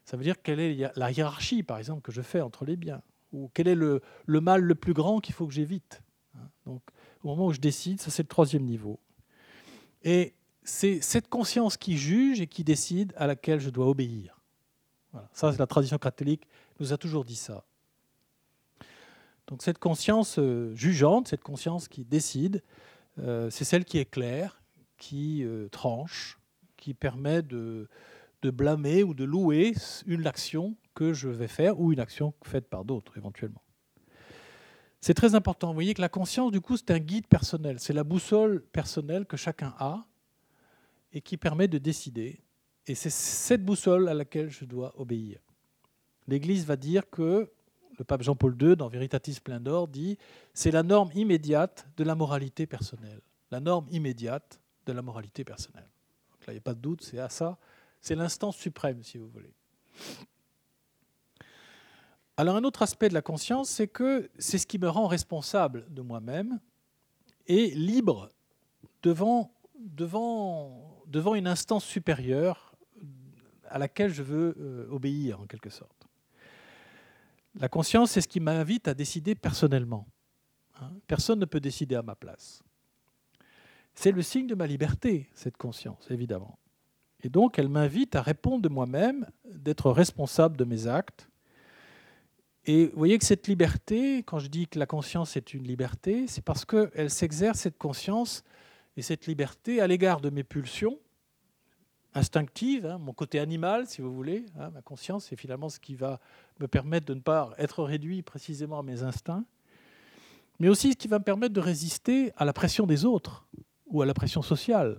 Ça 0.05 0.17
veut 0.17 0.23
dire 0.23 0.41
quelle 0.43 0.61
est 0.61 0.93
la 0.97 1.11
hiérarchie, 1.11 1.63
par 1.63 1.79
exemple, 1.79 2.03
que 2.03 2.13
je 2.13 2.23
fais 2.23 2.41
entre 2.41 2.65
les 2.65 2.77
biens, 2.77 3.03
ou 3.33 3.51
quel 3.55 3.67
est 3.69 3.75
le, 3.75 4.01
mal 4.29 4.63
le 4.63 4.75
plus 4.75 4.93
grand 4.93 5.21
qu'il 5.21 5.35
faut 5.35 5.47
que 5.47 5.55
j'évite. 5.55 6.03
Donc 6.65 6.83
au 7.23 7.29
moment 7.29 7.47
où 7.47 7.53
je 7.53 7.61
décide, 7.61 8.01
ça 8.01 8.11
c'est 8.11 8.23
le 8.23 8.29
troisième 8.29 8.65
niveau. 8.65 9.01
Et 10.03 10.35
c'est 10.63 11.01
cette 11.01 11.29
conscience 11.29 11.77
qui 11.77 11.97
juge 11.97 12.41
et 12.41 12.47
qui 12.47 12.63
décide 12.63 13.13
à 13.17 13.27
laquelle 13.27 13.61
je 13.61 13.71
dois 13.71 13.89
obéir. 13.89 14.41
Ça, 15.33 15.51
c'est 15.51 15.59
la 15.59 15.67
tradition 15.67 15.97
catholique 15.97 16.47
nous 16.79 16.93
a 16.93 16.99
toujours 16.99 17.25
dit 17.25 17.37
ça. 17.37 17.65
Donc 19.47 19.63
cette 19.63 19.79
conscience 19.79 20.39
euh, 20.39 20.75
jugeante, 20.75 21.29
cette 21.29 21.43
conscience 21.43 21.89
qui 21.89 22.05
décide, 22.05 22.63
c'est 23.19 23.65
celle 23.65 23.85
qui 23.85 23.99
est 23.99 24.05
claire, 24.05 24.61
qui 24.97 25.45
euh, 25.45 25.69
tranche, 25.69 26.39
qui 26.77 26.95
permet 26.95 27.43
de, 27.43 27.89
de, 28.43 28.51
blâmer 28.51 29.03
ou 29.03 29.15
de 29.15 29.25
louer 29.25 29.75
une 30.07 30.27
action 30.27 30.77
que 30.95 31.13
je 31.13 31.29
vais 31.29 31.49
faire 31.49 31.81
ou 31.81 31.93
une 31.93 32.01
action 32.01 32.35
faite 32.45 32.69
par 32.69 32.85
d'autres 32.85 33.17
éventuellement. 33.17 33.63
C'est 35.01 35.15
très 35.15 35.35
important. 35.35 35.69
Vous 35.69 35.75
voyez 35.75 35.95
que 35.95 36.01
la 36.01 36.09
conscience, 36.09 36.51
du 36.51 36.61
coup, 36.61 36.77
c'est 36.77 36.91
un 36.91 36.99
guide 36.99 37.27
personnel, 37.27 37.79
c'est 37.79 37.93
la 37.93 38.05
boussole 38.05 38.63
personnelle 38.73 39.27
que 39.27 39.37
chacun 39.37 39.75
a 39.79 40.07
et 41.13 41.21
qui 41.21 41.37
permet 41.37 41.69
de 41.69 41.79
décider. 41.79 42.41
Et 42.87 42.95
c'est 42.95 43.11
cette 43.11 43.65
boussole 43.65 44.09
à 44.09 44.15
laquelle 44.15 44.51
je 44.51 44.65
dois 44.65 44.99
obéir. 45.01 45.41
L'Église 46.29 46.67
va 46.67 46.77
dire 46.77 47.09
que 47.11 47.51
le 47.99 48.05
pape 48.05 48.23
Jean-Paul 48.23 48.57
II, 48.61 48.77
dans 48.77 48.89
Veritatis 48.89 49.35
Splendor, 49.35 49.89
dit 49.89 50.19
c'est 50.55 50.71
la 50.71 50.83
norme 50.83 51.11
immédiate 51.15 51.87
de 51.97 52.05
la 52.05 52.15
moralité 52.15 52.67
personnelle. 52.67 53.21
La 53.51 53.61
norme 53.61 53.87
immédiate 53.91 54.61
de 54.87 54.93
la 54.93 55.03
moralité 55.03 55.45
personnelle. 55.45 55.89
Donc 56.33 56.47
là, 56.47 56.53
il 56.53 56.57
n'y 56.57 56.61
a 56.61 56.63
pas 56.63 56.75
de 56.75 56.81
doute, 56.81 57.03
c'est 57.03 57.19
à 57.19 57.29
ça. 57.29 57.59
C'est 58.01 58.15
l'instance 58.15 58.57
suprême, 58.57 59.03
si 59.03 59.19
vous 59.19 59.29
voulez. 59.29 59.53
Alors 62.37 62.57
un 62.57 62.65
autre 62.65 62.83
aspect 62.83 63.09
de 63.09 63.15
la 63.15 63.23
conscience, 63.23 63.71
c'est 63.71 63.89
que 63.89 64.29
c'est 64.39 64.59
ce 64.59 64.67
qui 64.67 64.79
me 64.79 64.89
rend 64.89 65.07
responsable 65.07 65.87
de 65.89 66.03
moi-même 66.03 66.61
et 67.47 67.71
libre 67.71 68.29
devant, 69.03 69.51
une 71.35 71.47
instance 71.47 71.85
supérieure 71.85 72.75
à 73.69 73.79
laquelle 73.79 74.13
je 74.13 74.23
veux 74.23 74.55
euh, 74.59 74.87
obéir 74.91 75.41
en 75.41 75.47
quelque 75.47 75.71
sorte. 75.71 75.96
La 77.59 77.69
conscience, 77.69 78.11
c'est 78.11 78.21
ce 78.21 78.29
qui 78.29 78.41
m'invite 78.41 78.87
à 78.87 78.95
décider 78.95 79.35
personnellement. 79.35 80.07
Hein. 80.81 80.93
Personne 81.07 81.39
ne 81.39 81.47
peut 81.47 81.61
décider 81.61 81.95
à 81.95 82.03
ma 82.03 82.15
place. 82.15 82.63
C'est 83.95 84.13
le 84.13 84.21
signe 84.21 84.47
de 84.47 84.55
ma 84.55 84.67
liberté, 84.67 85.31
cette 85.35 85.57
conscience, 85.57 86.11
évidemment. 86.11 86.59
Et 87.23 87.31
donc, 87.31 87.59
elle 87.59 87.71
m'invite 87.71 88.15
à 88.15 88.21
répondre 88.21 88.61
de 88.61 88.69
moi-même, 88.69 89.27
d'être 89.47 89.91
responsable 89.91 90.57
de 90.59 90.65
mes 90.65 90.87
actes. 90.87 91.31
Et 92.67 92.89
vous 92.89 92.99
voyez 92.99 93.17
que 93.17 93.25
cette 93.25 93.47
liberté, 93.47 94.19
quand 94.19 94.39
je 94.39 94.49
dis 94.49 94.67
que 94.67 94.79
la 94.79 94.87
conscience 94.87 95.37
est 95.37 95.55
une 95.55 95.65
liberté, 95.65 96.27
c'est 96.27 96.45
parce 96.45 96.67
qu'elle 96.67 97.11
s'exerce, 97.11 97.61
cette 97.61 97.79
conscience 97.79 98.45
et 98.99 99.03
cette 99.03 99.27
liberté, 99.27 99.81
à 99.81 99.87
l'égard 99.87 100.21
de 100.21 100.29
mes 100.29 100.45
pulsions 100.45 100.99
instinctives, 102.17 102.87
hein, 102.87 102.99
mon 102.99 103.13
côté 103.13 103.39
animal, 103.39 103.87
si 103.87 104.01
vous 104.01 104.13
voulez. 104.13 104.47
Hein, 104.59 104.71
ma 104.71 104.83
conscience, 104.83 105.27
c'est 105.27 105.37
finalement 105.37 105.69
ce 105.69 105.79
qui 105.79 105.95
va 105.95 106.19
me 106.61 106.67
permettre 106.67 107.07
de 107.07 107.15
ne 107.15 107.21
pas 107.21 107.51
être 107.59 107.85
réduit 107.85 108.23
précisément 108.23 108.79
à 108.79 108.83
mes 108.83 109.03
instincts, 109.03 109.45
mais 110.59 110.69
aussi 110.69 110.93
ce 110.93 110.97
qui 110.97 111.09
va 111.09 111.19
me 111.19 111.25
permettre 111.25 111.55
de 111.55 111.61
résister 111.61 112.33
à 112.37 112.45
la 112.45 112.53
pression 112.53 112.87
des 112.87 113.05
autres 113.05 113.47
ou 113.87 114.03
à 114.03 114.07
la 114.07 114.15
pression 114.15 114.43
sociale. 114.43 114.97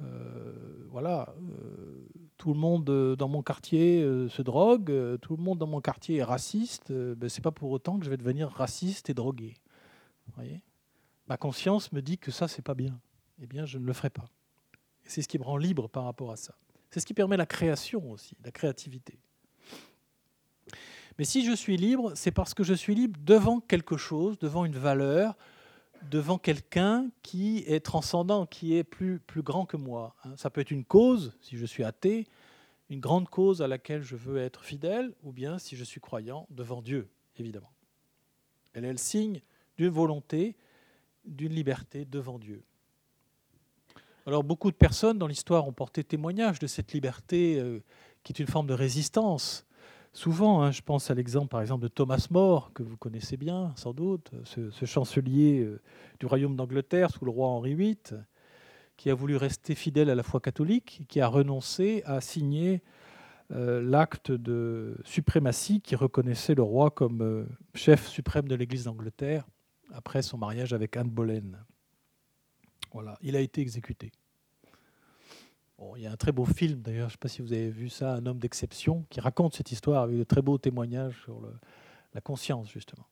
Euh, 0.00 0.86
voilà, 0.90 1.34
euh, 1.38 2.06
tout 2.36 2.52
le 2.52 2.58
monde 2.58 2.88
euh, 2.90 3.16
dans 3.16 3.28
mon 3.28 3.42
quartier 3.42 4.02
se 4.28 4.42
drogue, 4.42 4.92
tout 5.22 5.36
le 5.36 5.42
monde 5.42 5.58
dans 5.58 5.66
mon 5.66 5.80
quartier 5.80 6.16
est 6.16 6.24
raciste. 6.24 6.92
Ben, 6.92 7.28
c'est 7.28 7.42
pas 7.42 7.52
pour 7.52 7.70
autant 7.70 7.98
que 7.98 8.04
je 8.04 8.10
vais 8.10 8.16
devenir 8.16 8.50
raciste 8.50 9.08
et 9.08 9.14
drogué. 9.14 9.54
Voyez? 10.34 10.62
Ma 11.28 11.36
conscience 11.36 11.92
me 11.92 12.02
dit 12.02 12.18
que 12.18 12.30
ça 12.30 12.48
c'est 12.48 12.62
pas 12.62 12.74
bien. 12.74 13.00
Eh 13.40 13.46
bien, 13.46 13.64
je 13.64 13.78
ne 13.78 13.86
le 13.86 13.92
ferai 13.92 14.10
pas. 14.10 14.28
C'est 15.04 15.22
ce 15.22 15.28
qui 15.28 15.38
me 15.38 15.44
rend 15.44 15.56
libre 15.56 15.88
par 15.88 16.04
rapport 16.04 16.32
à 16.32 16.36
ça. 16.36 16.54
C'est 16.90 17.00
ce 17.00 17.06
qui 17.06 17.14
permet 17.14 17.36
la 17.36 17.46
création 17.46 18.10
aussi, 18.10 18.36
la 18.44 18.50
créativité. 18.50 19.18
Mais 21.18 21.24
si 21.24 21.44
je 21.44 21.52
suis 21.52 21.76
libre, 21.76 22.12
c'est 22.14 22.32
parce 22.32 22.54
que 22.54 22.64
je 22.64 22.74
suis 22.74 22.94
libre 22.94 23.18
devant 23.22 23.60
quelque 23.60 23.96
chose, 23.96 24.38
devant 24.38 24.64
une 24.64 24.76
valeur, 24.76 25.36
devant 26.10 26.38
quelqu'un 26.38 27.08
qui 27.22 27.58
est 27.66 27.80
transcendant, 27.80 28.46
qui 28.46 28.76
est 28.76 28.84
plus, 28.84 29.20
plus 29.20 29.42
grand 29.42 29.64
que 29.66 29.76
moi. 29.76 30.14
Hein. 30.24 30.34
Ça 30.36 30.50
peut 30.50 30.60
être 30.60 30.70
une 30.70 30.84
cause, 30.84 31.36
si 31.40 31.56
je 31.56 31.66
suis 31.66 31.84
athée, 31.84 32.26
une 32.90 33.00
grande 33.00 33.28
cause 33.28 33.62
à 33.62 33.68
laquelle 33.68 34.02
je 34.02 34.16
veux 34.16 34.38
être 34.38 34.64
fidèle, 34.64 35.12
ou 35.22 35.32
bien 35.32 35.58
si 35.58 35.76
je 35.76 35.84
suis 35.84 36.00
croyant, 36.00 36.46
devant 36.50 36.82
Dieu, 36.82 37.08
évidemment. 37.36 37.72
Elle 38.72 38.84
est 38.84 38.92
le 38.92 38.98
signe 38.98 39.40
d'une 39.76 39.88
volonté, 39.88 40.56
d'une 41.24 41.52
liberté 41.52 42.04
devant 42.04 42.38
Dieu. 42.38 42.62
Alors 44.26 44.42
beaucoup 44.42 44.70
de 44.70 44.76
personnes 44.76 45.18
dans 45.18 45.26
l'histoire 45.26 45.68
ont 45.68 45.72
porté 45.72 46.02
témoignage 46.02 46.58
de 46.58 46.66
cette 46.66 46.94
liberté 46.94 47.60
euh, 47.60 47.80
qui 48.22 48.32
est 48.32 48.38
une 48.38 48.46
forme 48.46 48.66
de 48.66 48.72
résistance 48.72 49.66
souvent. 50.14 50.62
Hein, 50.62 50.70
je 50.70 50.80
pense 50.80 51.10
à 51.10 51.14
l'exemple, 51.14 51.48
par 51.48 51.60
exemple, 51.60 51.82
de 51.82 51.88
Thomas 51.88 52.26
More, 52.30 52.72
que 52.72 52.82
vous 52.82 52.96
connaissez 52.96 53.36
bien, 53.36 53.74
sans 53.76 53.92
doute, 53.92 54.30
ce, 54.44 54.84
chancelier 54.86 55.60
euh, 55.60 55.82
du 56.20 56.26
royaume 56.26 56.56
d'Angleterre 56.56 57.10
sous 57.10 57.26
le 57.26 57.30
roi 57.30 57.48
Henri 57.48 57.74
VIII, 57.74 57.98
qui 58.96 59.10
a 59.10 59.14
voulu 59.14 59.36
rester 59.36 59.74
fidèle 59.74 60.08
à 60.08 60.14
la 60.14 60.22
foi 60.22 60.40
catholique, 60.40 61.02
qui 61.06 61.20
a 61.20 61.26
renoncé 61.26 62.02
à 62.06 62.22
signer 62.22 62.82
euh, 63.50 63.82
l'acte 63.82 64.32
de 64.32 64.96
suprématie 65.04 65.82
qui 65.82 65.96
reconnaissait 65.96 66.54
le 66.54 66.62
roi 66.62 66.90
comme 66.90 67.46
chef 67.74 68.08
suprême 68.08 68.48
de 68.48 68.54
l'Église 68.54 68.84
d'Angleterre 68.84 69.44
après 69.92 70.22
son 70.22 70.38
mariage 70.38 70.72
avec 70.72 70.96
Anne 70.96 71.10
Boleyn. 71.10 71.58
Voilà, 72.94 73.18
il 73.20 73.36
a 73.36 73.40
été 73.40 73.60
exécuté 73.60 74.10
il 75.96 76.02
y 76.02 76.06
a 76.06 76.12
un 76.12 76.16
très 76.16 76.32
beau 76.32 76.44
film 76.44 76.80
d'ailleurs, 76.80 77.08
je 77.08 77.14
ne 77.14 77.16
sais 77.16 77.18
pas 77.18 77.28
si 77.28 77.42
vous 77.42 77.52
avez 77.52 77.70
vu 77.70 77.88
ça, 77.88 78.14
Un 78.14 78.26
homme 78.26 78.38
d'exception, 78.38 79.04
qui 79.10 79.20
raconte 79.20 79.54
cette 79.54 79.72
histoire 79.72 80.02
avec 80.02 80.16
de 80.16 80.24
très 80.24 80.42
beaux 80.42 80.58
témoignages 80.58 81.20
sur 81.24 81.42
la 82.14 82.20
conscience 82.20 82.70
justement. 82.70 83.06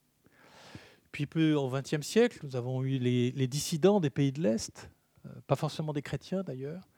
Puis 1.11 1.27
peu 1.27 1.55
au 1.55 1.69
XXe 1.69 2.07
siècle, 2.07 2.39
nous 2.43 2.57
avons 2.57 2.83
eu 2.83 2.99
les, 2.99 3.47
dissidents 3.47 4.01
des 4.01 4.11
pays 4.11 4.33
de 4.33 4.41
l'Est, 4.41 4.91
euh, 5.27 5.29
pas 5.47 5.57
forcément 5.57 5.93
des 5.93 6.03
chrétiens 6.03 6.43
d'ailleurs, 6.43 6.89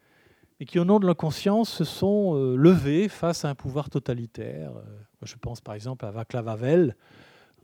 mais 0.60 0.66
qui 0.66 0.78
au 0.78 0.84
nom 0.84 1.00
de 1.00 1.06
leur 1.06 1.16
conscience 1.16 1.70
se 1.70 1.84
sont 1.84 2.36
euh, 2.36 2.54
levés 2.54 3.08
face 3.08 3.44
à 3.44 3.50
un 3.50 3.54
pouvoir 3.54 3.90
totalitaire. 3.90 4.76
Euh, 4.76 4.82
je 5.22 5.34
pense 5.36 5.60
par 5.60 5.74
exemple 5.74 6.04
à 6.04 6.10
Václav 6.10 6.48
Havel 6.48 6.96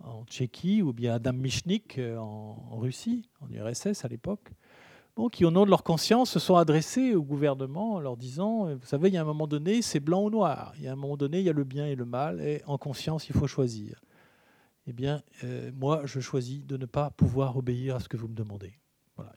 en 0.02 0.24
Tchéquie 0.24 0.82
ou 0.82 0.92
bien 0.92 1.12
à 1.12 1.16
Adam 1.16 1.34
Michnik 1.34 2.00
en 2.18 2.78
Russie, 2.78 3.28
en 3.40 3.50
URSS 3.50 4.04
à 4.04 4.08
l'époque 4.08 4.50
qui, 5.28 5.44
au 5.44 5.50
nom 5.50 5.64
de 5.64 5.70
leur 5.70 5.82
conscience, 5.82 6.30
se 6.30 6.38
sont 6.38 6.56
adressés 6.56 7.14
au 7.14 7.22
gouvernement 7.22 7.94
en 7.94 8.00
leur 8.00 8.16
disant, 8.16 8.66
euh, 8.66 8.74
vous 8.74 8.86
savez, 8.86 9.08
il 9.08 9.14
y 9.14 9.18
a 9.18 9.20
un 9.20 9.24
moment 9.24 9.46
donné, 9.46 9.82
c'est 9.82 10.00
blanc 10.00 10.22
ou 10.22 10.30
noir. 10.30 10.72
Il 10.78 10.84
y 10.84 10.88
a 10.88 10.92
un 10.92 10.96
moment 10.96 11.16
donné, 11.16 11.40
il 11.40 11.44
y 11.44 11.50
a 11.50 11.52
le 11.52 11.64
bien 11.64 11.86
et 11.86 11.94
le 11.94 12.04
mal, 12.04 12.40
et 12.40 12.62
en 12.66 12.78
conscience, 12.78 13.28
il 13.28 13.34
faut 13.34 13.46
choisir. 13.46 14.00
Eh 14.86 14.92
bien, 14.92 15.22
euh, 15.44 15.70
moi, 15.76 16.02
je 16.04 16.20
choisis 16.20 16.64
de 16.64 16.76
ne 16.76 16.86
pas 16.86 17.10
pouvoir 17.10 17.56
obéir 17.56 17.96
à 17.96 18.00
ce 18.00 18.08
que 18.08 18.16
vous 18.16 18.28
me 18.28 18.34
demandez. 18.34 18.72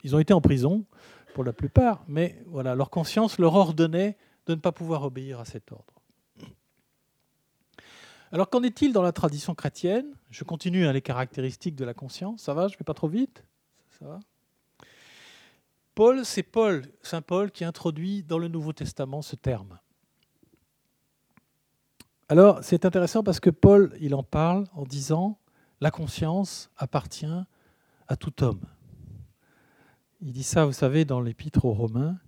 Ils 0.02 0.16
ont 0.16 0.18
été 0.18 0.32
en 0.32 0.40
prison, 0.40 0.86
pour 1.34 1.44
la 1.44 1.52
plupart, 1.52 2.02
mais 2.08 2.42
voilà, 2.46 2.74
leur 2.74 2.88
conscience 2.88 3.38
leur 3.38 3.54
ordonnait 3.54 4.16
de 4.46 4.54
ne 4.54 4.60
pas 4.60 4.72
pouvoir 4.72 5.02
obéir 5.02 5.40
à 5.40 5.44
cet 5.44 5.72
ordre. 5.72 6.00
Alors, 8.32 8.48
qu'en 8.48 8.62
est-il 8.62 8.92
dans 8.92 9.02
la 9.02 9.12
tradition 9.12 9.54
chrétienne? 9.54 10.06
Je 10.30 10.42
continue 10.44 10.86
hein, 10.86 10.92
les 10.92 11.02
caractéristiques 11.02 11.76
de 11.76 11.84
la 11.84 11.94
conscience. 11.94 12.42
Ça 12.42 12.54
va? 12.54 12.68
Je 12.68 12.74
ne 12.74 12.78
vais 12.78 12.84
pas 12.84 12.94
trop 12.94 13.08
vite? 13.08 13.44
Ça 13.98 14.06
va? 14.06 14.20
Paul, 15.94 16.24
c'est 16.24 16.42
Paul, 16.42 16.82
Saint 17.02 17.22
Paul, 17.22 17.52
qui 17.52 17.64
introduit 17.64 18.24
dans 18.24 18.38
le 18.38 18.48
Nouveau 18.48 18.72
Testament 18.72 19.22
ce 19.22 19.36
terme. 19.36 19.78
Alors, 22.28 22.64
c'est 22.64 22.84
intéressant 22.84 23.22
parce 23.22 23.38
que 23.38 23.50
Paul, 23.50 23.96
il 24.00 24.14
en 24.14 24.24
parle 24.24 24.66
en 24.72 24.82
disant 24.82 25.38
la 25.80 25.92
conscience 25.92 26.68
appartient 26.76 27.26
à 28.08 28.16
tout 28.16 28.42
homme. 28.42 28.62
Il 30.20 30.32
dit 30.32 30.42
ça, 30.42 30.64
vous 30.64 30.72
savez, 30.72 31.04
dans 31.04 31.20
l'Épître 31.20 31.64
aux 31.64 31.74
Romains. 31.74 32.18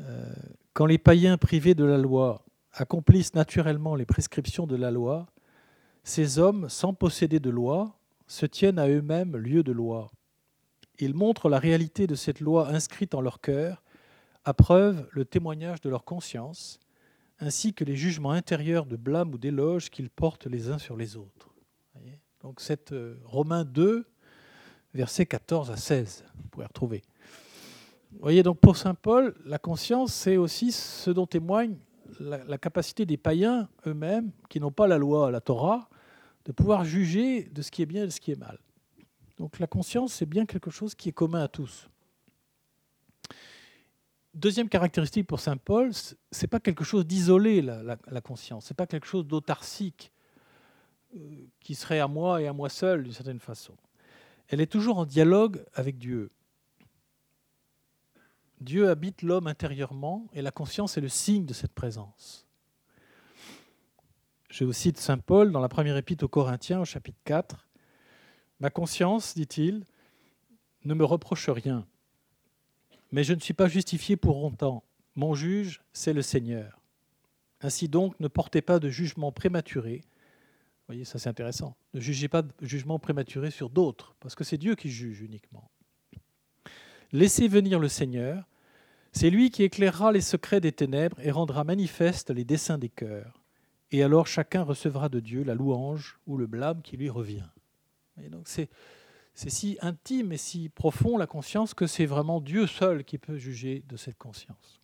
Euh, 0.00 0.34
quand 0.74 0.86
les 0.86 0.98
païens 0.98 1.38
privés 1.38 1.74
de 1.74 1.84
la 1.84 1.96
loi 1.96 2.44
accomplissent 2.72 3.34
naturellement 3.34 3.94
les 3.94 4.04
prescriptions 4.04 4.66
de 4.66 4.76
la 4.76 4.90
loi, 4.90 5.26
ces 6.04 6.38
hommes, 6.38 6.68
sans 6.68 6.92
posséder 6.92 7.40
de 7.40 7.50
loi, 7.50 7.98
se 8.26 8.44
tiennent 8.44 8.78
à 8.78 8.88
eux-mêmes 8.88 9.36
lieu 9.36 9.62
de 9.62 9.72
loi 9.72 10.10
ils 10.98 11.14
montrent 11.14 11.48
la 11.48 11.58
réalité 11.58 12.06
de 12.06 12.14
cette 12.14 12.40
loi 12.40 12.68
inscrite 12.68 13.14
en 13.14 13.20
leur 13.20 13.40
cœur, 13.40 13.82
à 14.44 14.54
preuve 14.54 15.08
le 15.12 15.24
témoignage 15.24 15.80
de 15.80 15.90
leur 15.90 16.04
conscience, 16.04 16.80
ainsi 17.40 17.74
que 17.74 17.84
les 17.84 17.96
jugements 17.96 18.32
intérieurs 18.32 18.86
de 18.86 18.96
blâme 18.96 19.32
ou 19.34 19.38
d'éloge 19.38 19.90
qu'ils 19.90 20.10
portent 20.10 20.46
les 20.46 20.70
uns 20.70 20.78
sur 20.78 20.96
les 20.96 21.16
autres. 21.16 21.48
Donc 22.42 22.60
c'est 22.60 22.92
euh, 22.92 23.16
Romains 23.24 23.64
2, 23.64 24.06
versets 24.94 25.26
14 25.26 25.70
à 25.70 25.76
16, 25.76 26.24
vous 26.36 26.48
pouvez 26.48 26.66
retrouver. 26.66 27.02
Vous 28.12 28.20
voyez, 28.20 28.42
donc 28.42 28.58
pour 28.60 28.76
Saint 28.76 28.94
Paul, 28.94 29.34
la 29.44 29.58
conscience, 29.58 30.14
c'est 30.14 30.36
aussi 30.36 30.72
ce 30.72 31.10
dont 31.10 31.26
témoigne 31.26 31.76
la, 32.20 32.42
la 32.44 32.58
capacité 32.58 33.04
des 33.04 33.16
païens 33.16 33.68
eux-mêmes, 33.86 34.30
qui 34.48 34.60
n'ont 34.60 34.70
pas 34.70 34.86
la 34.86 34.98
loi, 34.98 35.30
la 35.30 35.40
Torah, 35.40 35.88
de 36.44 36.52
pouvoir 36.52 36.84
juger 36.84 37.42
de 37.52 37.60
ce 37.60 37.70
qui 37.70 37.82
est 37.82 37.86
bien 37.86 38.04
et 38.04 38.06
de 38.06 38.12
ce 38.12 38.20
qui 38.20 38.30
est 38.30 38.38
mal. 38.38 38.58
Donc 39.38 39.58
la 39.58 39.66
conscience, 39.66 40.14
c'est 40.14 40.26
bien 40.26 40.46
quelque 40.46 40.70
chose 40.70 40.94
qui 40.94 41.08
est 41.08 41.12
commun 41.12 41.42
à 41.42 41.48
tous. 41.48 41.88
Deuxième 44.34 44.68
caractéristique 44.68 45.26
pour 45.26 45.40
Saint 45.40 45.56
Paul, 45.56 45.92
ce 45.94 46.14
n'est 46.40 46.48
pas 46.48 46.60
quelque 46.60 46.84
chose 46.84 47.06
d'isolé, 47.06 47.62
la, 47.62 48.20
conscience. 48.20 48.66
Ce 48.66 48.72
n'est 48.72 48.76
pas 48.76 48.86
quelque 48.86 49.06
chose 49.06 49.26
d'autarcique 49.26 50.12
euh, 51.16 51.46
qui 51.60 51.74
serait 51.74 52.00
à 52.00 52.08
moi 52.08 52.42
et 52.42 52.46
à 52.46 52.52
moi 52.52 52.68
seul, 52.68 53.04
d'une 53.04 53.12
certaine 53.12 53.40
façon. 53.40 53.74
Elle 54.48 54.60
est 54.60 54.70
toujours 54.70 54.98
en 54.98 55.06
dialogue 55.06 55.64
avec 55.74 55.98
Dieu. 55.98 56.30
Dieu 58.60 58.88
habite 58.90 59.22
l'homme 59.22 59.46
intérieurement 59.46 60.26
et 60.32 60.42
la 60.42 60.50
conscience 60.50 60.96
est 60.96 61.00
le 61.00 61.08
signe 61.08 61.46
de 61.46 61.54
cette 61.54 61.72
présence. 61.72 62.46
Je 64.50 64.64
vous 64.64 64.72
cite 64.72 64.98
Saint 64.98 65.18
Paul 65.18 65.52
dans 65.52 65.60
la 65.60 65.68
première 65.68 65.96
épître 65.96 66.24
aux 66.24 66.28
Corinthiens 66.28 66.80
au 66.80 66.84
chapitre 66.84 67.18
4. 67.24 67.67
Ma 68.60 68.70
conscience, 68.70 69.34
dit-il, 69.34 69.84
ne 70.84 70.94
me 70.94 71.04
reproche 71.04 71.48
rien, 71.48 71.86
mais 73.12 73.24
je 73.24 73.32
ne 73.32 73.40
suis 73.40 73.54
pas 73.54 73.68
justifié 73.68 74.16
pour 74.16 74.40
longtemps. 74.40 74.84
Mon 75.16 75.34
juge, 75.34 75.82
c'est 75.92 76.12
le 76.12 76.22
Seigneur. 76.22 76.80
Ainsi 77.60 77.88
donc, 77.88 78.18
ne 78.20 78.28
portez 78.28 78.62
pas 78.62 78.78
de 78.78 78.88
jugement 78.88 79.32
prématuré. 79.32 80.02
Vous 80.02 80.94
voyez, 80.94 81.04
ça 81.04 81.18
c'est 81.18 81.28
intéressant. 81.28 81.76
Ne 81.94 82.00
jugez 82.00 82.28
pas 82.28 82.42
de 82.42 82.52
jugement 82.60 82.98
prématuré 82.98 83.50
sur 83.50 83.70
d'autres, 83.70 84.14
parce 84.20 84.34
que 84.34 84.44
c'est 84.44 84.58
Dieu 84.58 84.74
qui 84.74 84.90
juge 84.90 85.20
uniquement. 85.20 85.70
Laissez 87.12 87.48
venir 87.48 87.78
le 87.78 87.88
Seigneur. 87.88 88.46
C'est 89.12 89.30
lui 89.30 89.50
qui 89.50 89.62
éclairera 89.62 90.12
les 90.12 90.20
secrets 90.20 90.60
des 90.60 90.72
ténèbres 90.72 91.18
et 91.20 91.30
rendra 91.30 91.64
manifeste 91.64 92.30
les 92.30 92.44
desseins 92.44 92.78
des 92.78 92.90
cœurs. 92.90 93.42
Et 93.90 94.02
alors 94.02 94.26
chacun 94.26 94.62
recevra 94.62 95.08
de 95.08 95.18
Dieu 95.18 95.42
la 95.42 95.54
louange 95.54 96.18
ou 96.26 96.36
le 96.36 96.46
blâme 96.46 96.82
qui 96.82 96.98
lui 96.98 97.08
revient. 97.08 97.48
Et 98.24 98.28
donc 98.28 98.48
c'est, 98.48 98.68
si 99.34 99.78
intime 99.80 100.32
et 100.32 100.36
si 100.36 100.68
profond 100.68 101.16
la 101.16 101.26
conscience 101.26 101.74
que 101.74 101.86
c'est 101.86 102.06
vraiment 102.06 102.40
Dieu 102.40 102.66
seul 102.66 103.04
qui 103.04 103.18
peut 103.18 103.38
juger 103.38 103.82
de 103.88 103.96
cette 103.96 104.18
conscience. 104.18 104.80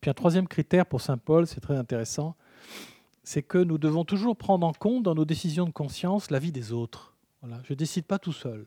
Puis 0.00 0.10
un 0.10 0.14
troisième 0.14 0.48
critère 0.48 0.86
pour 0.86 1.00
Saint 1.00 1.18
Paul, 1.18 1.46
c'est 1.46 1.60
très 1.60 1.76
intéressant, 1.76 2.36
c'est 3.22 3.42
que 3.42 3.58
nous 3.58 3.78
devons 3.78 4.04
toujours 4.04 4.36
prendre 4.36 4.66
en 4.66 4.72
compte 4.72 5.04
dans 5.04 5.14
nos 5.14 5.24
décisions 5.24 5.64
de 5.64 5.70
conscience 5.70 6.30
la 6.30 6.38
vie 6.38 6.52
des 6.52 6.72
autres. 6.72 7.16
Je 7.42 7.72
ne 7.72 7.74
décide 7.74 8.04
pas 8.04 8.18
tout 8.18 8.32
seul. 8.32 8.66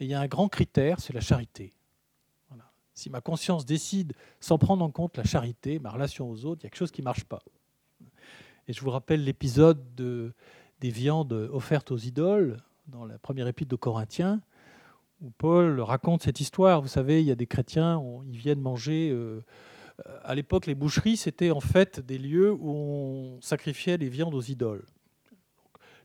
Et 0.00 0.04
il 0.04 0.10
y 0.10 0.14
a 0.14 0.20
un 0.20 0.26
grand 0.26 0.48
critère, 0.48 1.00
c'est 1.00 1.12
la 1.12 1.20
charité. 1.20 1.72
Si 2.98 3.10
ma 3.10 3.20
conscience 3.20 3.64
décide 3.64 4.12
sans 4.40 4.58
prendre 4.58 4.84
en 4.84 4.90
compte 4.90 5.16
la 5.16 5.22
charité, 5.22 5.78
ma 5.78 5.90
relation 5.90 6.28
aux 6.28 6.44
autres, 6.44 6.62
il 6.62 6.64
y 6.64 6.66
a 6.66 6.70
quelque 6.70 6.80
chose 6.80 6.90
qui 6.90 7.00
ne 7.00 7.04
marche 7.04 7.22
pas. 7.22 7.44
Et 8.66 8.72
je 8.72 8.80
vous 8.80 8.90
rappelle 8.90 9.22
l'épisode 9.22 9.94
de, 9.94 10.34
des 10.80 10.90
viandes 10.90 11.32
offertes 11.52 11.90
aux 11.90 11.98
idoles 11.98 12.58
dans 12.86 13.04
la 13.04 13.18
première 13.18 13.46
épître 13.46 13.70
de 13.70 13.76
Corinthiens, 13.76 14.40
où 15.20 15.30
Paul 15.30 15.80
raconte 15.80 16.22
cette 16.22 16.40
histoire. 16.40 16.80
Vous 16.80 16.88
savez, 16.88 17.20
il 17.20 17.26
y 17.26 17.30
a 17.30 17.34
des 17.34 17.46
chrétiens, 17.46 18.00
ils 18.26 18.38
viennent 18.38 18.60
manger. 18.60 19.10
Euh, 19.10 19.44
à 20.22 20.34
l'époque, 20.34 20.66
les 20.66 20.74
boucheries, 20.74 21.16
c'était 21.16 21.50
en 21.50 21.60
fait 21.60 22.00
des 22.00 22.18
lieux 22.18 22.52
où 22.52 22.70
on 22.70 23.40
sacrifiait 23.40 23.96
les 23.96 24.08
viandes 24.08 24.34
aux 24.34 24.42
idoles. 24.42 24.86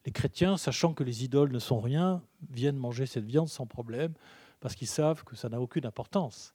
Les 0.06 0.12
chrétiens, 0.12 0.58
sachant 0.58 0.94
que 0.94 1.04
les 1.04 1.24
idoles 1.24 1.52
ne 1.52 1.60
sont 1.60 1.80
rien, 1.80 2.22
viennent 2.50 2.78
manger 2.78 3.06
cette 3.06 3.26
viande 3.26 3.48
sans 3.48 3.68
problème, 3.68 4.14
parce 4.60 4.76
qu'ils 4.76 4.88
savent 4.88 5.24
que 5.24 5.36
ça 5.36 5.50
n'a 5.50 5.62
aucune 5.62 5.86
importance. 5.86 6.54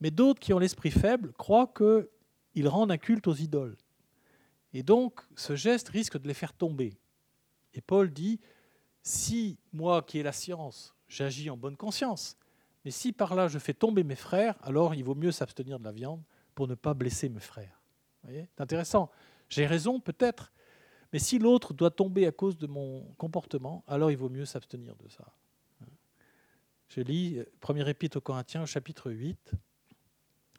Mais 0.00 0.10
d'autres 0.10 0.40
qui 0.40 0.52
ont 0.52 0.58
l'esprit 0.58 0.90
faible 0.90 1.32
croient 1.32 1.72
qu'ils 1.74 2.68
rendent 2.68 2.92
un 2.92 2.98
culte 2.98 3.26
aux 3.26 3.34
idoles. 3.34 3.76
Et 4.72 4.82
donc, 4.82 5.20
ce 5.36 5.56
geste 5.56 5.88
risque 5.88 6.20
de 6.20 6.28
les 6.28 6.34
faire 6.34 6.52
tomber. 6.52 6.98
Et 7.74 7.80
Paul 7.80 8.10
dit, 8.10 8.40
si 9.02 9.58
moi 9.72 10.02
qui 10.02 10.18
ai 10.18 10.22
la 10.22 10.32
science, 10.32 10.94
j'agis 11.08 11.50
en 11.50 11.56
bonne 11.56 11.76
conscience, 11.76 12.36
mais 12.84 12.90
si 12.90 13.12
par 13.12 13.34
là 13.34 13.48
je 13.48 13.58
fais 13.58 13.74
tomber 13.74 14.04
mes 14.04 14.16
frères, 14.16 14.56
alors 14.62 14.94
il 14.94 15.04
vaut 15.04 15.14
mieux 15.14 15.32
s'abstenir 15.32 15.78
de 15.78 15.84
la 15.84 15.92
viande 15.92 16.22
pour 16.54 16.68
ne 16.68 16.74
pas 16.74 16.94
blesser 16.94 17.28
mes 17.28 17.40
frères. 17.40 17.80
C'est 18.26 18.60
intéressant. 18.60 19.10
J'ai 19.48 19.66
raison 19.66 20.00
peut-être, 20.00 20.52
mais 21.12 21.18
si 21.18 21.38
l'autre 21.38 21.74
doit 21.74 21.90
tomber 21.90 22.26
à 22.26 22.32
cause 22.32 22.56
de 22.56 22.66
mon 22.66 23.02
comportement, 23.18 23.84
alors 23.86 24.10
il 24.10 24.16
vaut 24.16 24.30
mieux 24.30 24.46
s'abstenir 24.46 24.96
de 24.96 25.08
ça. 25.08 25.34
Je 26.88 27.00
lis 27.00 27.40
1 27.66 27.86
Épître 27.86 28.18
aux 28.18 28.20
Corinthiens, 28.20 28.66
chapitre 28.66 29.10
8. 29.10 29.52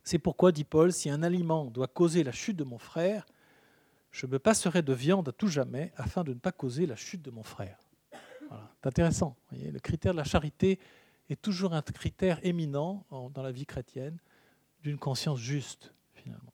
C'est 0.04 0.20
pourquoi, 0.20 0.52
dit 0.52 0.64
Paul, 0.64 0.92
si 0.92 1.10
un 1.10 1.24
aliment 1.24 1.66
doit 1.66 1.88
causer 1.88 2.24
la 2.24 2.32
chute 2.32 2.58
de 2.58 2.64
mon 2.64 2.78
frère, 2.78 3.26
je 4.16 4.28
me 4.28 4.40
passerai 4.40 4.82
de 4.82 4.94
viande 4.94 5.28
à 5.28 5.34
tout 5.34 5.50
jamais 5.50 5.92
afin 5.98 6.24
de 6.24 6.34
ne 6.34 6.40
pas 6.40 6.54
causer 6.54 6.86
la 6.86 6.96
chute 6.96 7.22
de 7.22 7.32
mon 7.32 7.44
frère. 7.44 7.78
C'est 8.80 8.88
intéressant. 8.88 9.36
le 9.52 9.78
critère 9.80 10.14
de 10.14 10.18
la 10.18 10.24
charité 10.24 10.80
est 11.30 11.42
toujours 11.42 11.74
un 11.74 11.82
critère 11.82 12.40
éminent 12.44 13.06
dans 13.12 13.44
la 13.44 13.52
vie 13.52 13.66
chrétienne 13.66 14.18
d'une 14.84 14.98
conscience 14.98 15.40
juste, 15.40 15.94
finalement. 16.14 16.54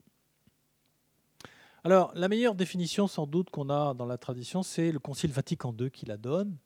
Alors, 1.84 2.12
la 2.16 2.28
meilleure 2.30 2.56
définition, 2.56 3.08
sans 3.08 3.28
doute, 3.28 3.52
qu'on 3.52 3.70
a 3.70 3.94
dans 3.94 4.06
la 4.06 4.18
tradition, 4.18 4.64
c'est 4.64 4.92
le 4.92 5.00
Concile 5.00 5.32
Vatican 5.32 5.76
II 5.78 5.92
qui 5.92 6.06
la 6.06 6.18
donne 6.18 6.58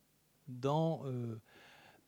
dans 0.48 1.02
euh, 1.06 1.42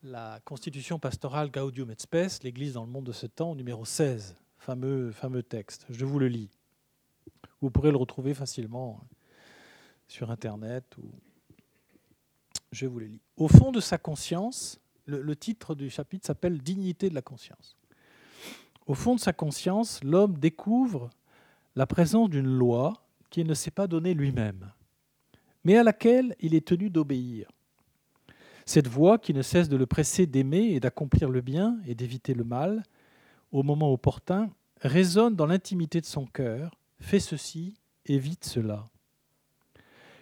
la 0.02 0.40
Constitution 0.44 0.98
pastorale 0.98 1.50
Gaudium 1.50 1.90
et 1.90 1.96
Spes, 1.98 2.42
l'Église 2.42 2.74
dans 2.74 2.84
le 2.84 2.90
monde 2.90 3.04
de 3.04 3.12
ce 3.12 3.26
temps, 3.26 3.50
au 3.50 3.54
numéro 3.54 3.84
16, 3.84 4.36
fameux, 4.56 5.10
fameux 5.12 5.42
texte. 5.42 5.84
Je 5.90 6.04
vous 6.06 6.18
le 6.18 6.28
lis. 6.28 6.57
Vous 7.60 7.70
pourrez 7.70 7.90
le 7.90 7.96
retrouver 7.96 8.34
facilement 8.34 9.00
sur 10.06 10.30
Internet. 10.30 10.84
Ou... 10.98 11.10
Je 12.72 12.86
vous 12.86 13.00
le 13.00 13.06
lis. 13.06 13.20
Au 13.36 13.48
fond 13.48 13.72
de 13.72 13.80
sa 13.80 13.98
conscience, 13.98 14.80
le 15.06 15.36
titre 15.36 15.74
du 15.74 15.90
chapitre 15.90 16.26
s'appelle 16.26 16.58
Dignité 16.58 17.08
de 17.08 17.14
la 17.14 17.22
conscience. 17.22 17.76
Au 18.86 18.94
fond 18.94 19.14
de 19.14 19.20
sa 19.20 19.32
conscience, 19.32 20.02
l'homme 20.02 20.38
découvre 20.38 21.10
la 21.76 21.86
présence 21.86 22.30
d'une 22.30 22.46
loi 22.46 22.94
qu'il 23.30 23.46
ne 23.46 23.54
s'est 23.54 23.70
pas 23.70 23.86
donnée 23.86 24.14
lui-même, 24.14 24.72
mais 25.62 25.76
à 25.76 25.82
laquelle 25.82 26.34
il 26.40 26.54
est 26.54 26.66
tenu 26.66 26.88
d'obéir. 26.88 27.50
Cette 28.64 28.88
voix 28.88 29.18
qui 29.18 29.34
ne 29.34 29.42
cesse 29.42 29.68
de 29.68 29.76
le 29.76 29.86
presser 29.86 30.26
d'aimer 30.26 30.72
et 30.72 30.80
d'accomplir 30.80 31.30
le 31.30 31.40
bien 31.40 31.78
et 31.86 31.94
d'éviter 31.94 32.34
le 32.34 32.44
mal, 32.44 32.82
au 33.52 33.62
moment 33.62 33.92
opportun, 33.92 34.50
résonne 34.80 35.36
dans 35.36 35.46
l'intimité 35.46 36.00
de 36.00 36.06
son 36.06 36.26
cœur, 36.26 36.78
fais 37.00 37.20
ceci, 37.20 37.74
évite 38.06 38.44
cela. 38.44 38.86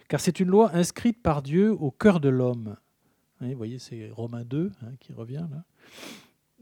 Car 0.07 0.19
c'est 0.19 0.39
une 0.39 0.47
loi 0.47 0.71
inscrite 0.73 1.21
par 1.21 1.41
Dieu 1.41 1.71
au 1.71 1.91
cœur 1.91 2.19
de 2.19 2.29
l'homme. 2.29 2.77
Vous 3.41 3.55
voyez, 3.55 3.77
c'est 3.77 4.09
Romains 4.11 4.45
2 4.45 4.71
hein, 4.81 4.91
qui 4.99 5.13
revient 5.13 5.45
là. 5.51 5.63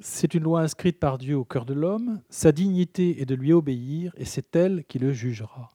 C'est 0.02 0.34
une 0.34 0.44
loi 0.44 0.62
inscrite 0.62 1.00
par 1.00 1.18
Dieu 1.18 1.38
au 1.38 1.46
cœur 1.46 1.66
de 1.66 1.74
l'homme. 1.74 2.22
Sa 2.30 2.52
dignité 2.52 3.22
est 3.22 3.26
de 3.26 3.36
lui 3.36 3.54
obéir 3.54 4.14
et 4.18 4.26
c'est 4.26 4.56
elle 4.56 4.84
qui 4.86 5.00
le 5.00 5.14
jugera. 5.14 5.70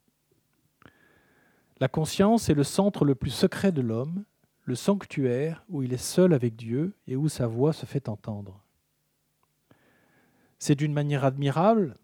La 1.78 1.88
conscience 1.88 2.50
est 2.50 2.54
le 2.54 2.64
centre 2.64 3.06
le 3.06 3.14
plus 3.14 3.30
secret 3.30 3.72
de 3.72 3.80
l'homme, 3.80 4.24
le 4.64 4.74
sanctuaire 4.74 5.64
où 5.70 5.82
il 5.82 5.94
est 5.94 5.96
seul 5.96 6.34
avec 6.34 6.54
Dieu 6.54 6.92
et 7.06 7.16
où 7.16 7.30
sa 7.30 7.46
voix 7.46 7.72
se 7.72 7.86
fait 7.86 8.10
entendre. 8.10 8.62
C'est 10.58 10.74
d'une 10.74 10.92
manière 10.92 11.24
admirable, 11.24 11.96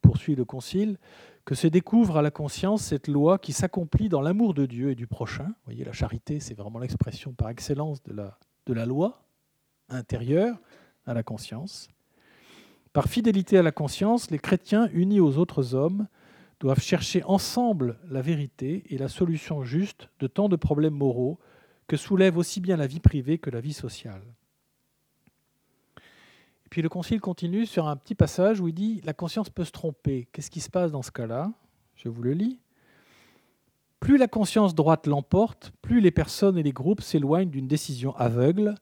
poursuit 0.00 0.36
le 0.36 0.44
Concile, 0.44 0.98
que 1.46 1.54
se 1.54 1.68
découvre 1.68 2.18
à 2.18 2.22
la 2.22 2.32
conscience 2.32 2.82
cette 2.82 3.06
loi 3.06 3.38
qui 3.38 3.52
s'accomplit 3.52 4.08
dans 4.08 4.20
l'amour 4.20 4.52
de 4.52 4.66
Dieu 4.66 4.90
et 4.90 4.94
du 4.96 5.06
prochain. 5.06 5.44
Vous 5.44 5.66
voyez, 5.66 5.84
la 5.84 5.92
charité, 5.92 6.40
c'est 6.40 6.54
vraiment 6.54 6.80
l'expression 6.80 7.32
par 7.32 7.48
excellence 7.48 8.02
de 8.02 8.12
la, 8.12 8.36
de 8.66 8.74
la 8.74 8.84
loi 8.84 9.22
intérieure, 9.88 10.58
à 11.06 11.14
la 11.14 11.22
conscience. 11.22 11.88
Par 12.92 13.06
fidélité 13.06 13.58
à 13.58 13.62
la 13.62 13.70
conscience, 13.70 14.32
les 14.32 14.40
chrétiens 14.40 14.90
unis 14.92 15.20
aux 15.20 15.38
autres 15.38 15.74
hommes 15.74 16.08
doivent 16.58 16.80
chercher 16.80 17.22
ensemble 17.24 17.96
la 18.10 18.22
vérité 18.22 18.82
et 18.90 18.98
la 18.98 19.08
solution 19.08 19.62
juste 19.62 20.08
de 20.18 20.26
tant 20.26 20.48
de 20.48 20.56
problèmes 20.56 20.94
moraux 20.94 21.38
que 21.86 21.96
soulève 21.96 22.38
aussi 22.38 22.60
bien 22.60 22.76
la 22.76 22.88
vie 22.88 22.98
privée 22.98 23.38
que 23.38 23.50
la 23.50 23.60
vie 23.60 23.72
sociale. 23.72 24.22
Et 26.66 26.68
puis 26.68 26.82
le 26.82 26.88
Concile 26.88 27.20
continue 27.20 27.64
sur 27.64 27.86
un 27.86 27.96
petit 27.96 28.16
passage 28.16 28.60
où 28.60 28.66
il 28.66 28.74
dit 28.74 29.00
La 29.04 29.14
conscience 29.14 29.50
peut 29.50 29.64
se 29.64 29.70
tromper. 29.70 30.28
Qu'est-ce 30.32 30.50
qui 30.50 30.60
se 30.60 30.68
passe 30.68 30.90
dans 30.90 31.02
ce 31.02 31.12
cas-là? 31.12 31.52
Je 31.94 32.08
vous 32.08 32.22
le 32.22 32.32
lis. 32.32 32.58
Plus 34.00 34.18
la 34.18 34.26
conscience 34.26 34.74
droite 34.74 35.06
l'emporte, 35.06 35.72
plus 35.80 36.00
les 36.00 36.10
personnes 36.10 36.58
et 36.58 36.64
les 36.64 36.72
groupes 36.72 37.00
s'éloignent 37.00 37.50
d'une 37.50 37.68
décision 37.68 38.16
aveugle 38.16 38.74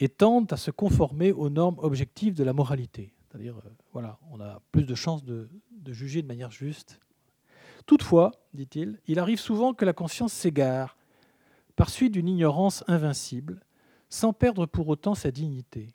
et 0.00 0.08
tendent 0.08 0.52
à 0.52 0.56
se 0.56 0.72
conformer 0.72 1.30
aux 1.30 1.50
normes 1.50 1.78
objectives 1.78 2.34
de 2.34 2.42
la 2.42 2.52
moralité. 2.52 3.12
C'est-à-dire, 3.28 3.56
euh, 3.58 3.70
voilà, 3.92 4.18
on 4.32 4.40
a 4.40 4.60
plus 4.72 4.84
de 4.84 4.94
chances 4.96 5.24
de, 5.24 5.48
juger 5.86 6.22
de 6.22 6.26
manière 6.26 6.50
juste. 6.50 7.00
Toutefois, 7.86 8.32
dit-il, 8.54 8.98
il 9.06 9.18
arrive 9.20 9.38
souvent 9.38 9.72
que 9.72 9.84
la 9.84 9.92
conscience 9.92 10.32
s'égare, 10.32 10.96
par 11.76 11.90
suite 11.90 12.12
d'une 12.12 12.28
ignorance 12.28 12.82
invincible, 12.88 13.60
sans 14.08 14.32
perdre 14.32 14.66
pour 14.66 14.88
autant 14.88 15.14
sa 15.14 15.30
dignité. 15.30 15.94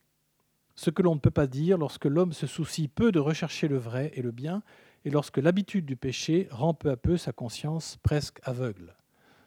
Ce 0.75 0.89
que 0.89 1.01
l'on 1.01 1.15
ne 1.15 1.19
peut 1.19 1.31
pas 1.31 1.47
dire 1.47 1.77
lorsque 1.77 2.05
l'homme 2.05 2.33
se 2.33 2.47
soucie 2.47 2.87
peu 2.87 3.11
de 3.11 3.19
rechercher 3.19 3.67
le 3.67 3.77
vrai 3.77 4.11
et 4.15 4.21
le 4.21 4.31
bien, 4.31 4.61
et 5.05 5.09
lorsque 5.09 5.37
l'habitude 5.37 5.85
du 5.85 5.95
péché 5.95 6.47
rend 6.51 6.73
peu 6.73 6.89
à 6.89 6.97
peu 6.97 7.15
sa 7.17 7.31
conscience 7.31 7.97
presque 8.03 8.39
aveugle. 8.43 8.95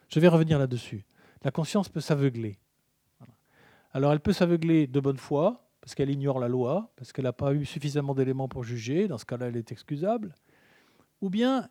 Je 0.08 0.20
vais 0.20 0.28
revenir 0.28 0.58
là-dessus. 0.58 1.04
La 1.42 1.50
conscience 1.50 1.88
peut 1.88 2.00
s'aveugler. 2.00 2.58
Alors 3.92 4.12
elle 4.12 4.20
peut 4.20 4.32
s'aveugler 4.32 4.86
de 4.86 5.00
bonne 5.00 5.16
foi, 5.16 5.68
parce 5.80 5.94
qu'elle 5.94 6.10
ignore 6.10 6.38
la 6.38 6.48
loi, 6.48 6.92
parce 6.96 7.12
qu'elle 7.12 7.24
n'a 7.24 7.32
pas 7.32 7.54
eu 7.54 7.64
suffisamment 7.64 8.14
d'éléments 8.14 8.48
pour 8.48 8.62
juger, 8.64 9.08
dans 9.08 9.18
ce 9.18 9.24
cas-là 9.24 9.46
elle 9.46 9.56
est 9.56 9.72
excusable, 9.72 10.34
ou 11.20 11.30
bien, 11.30 11.68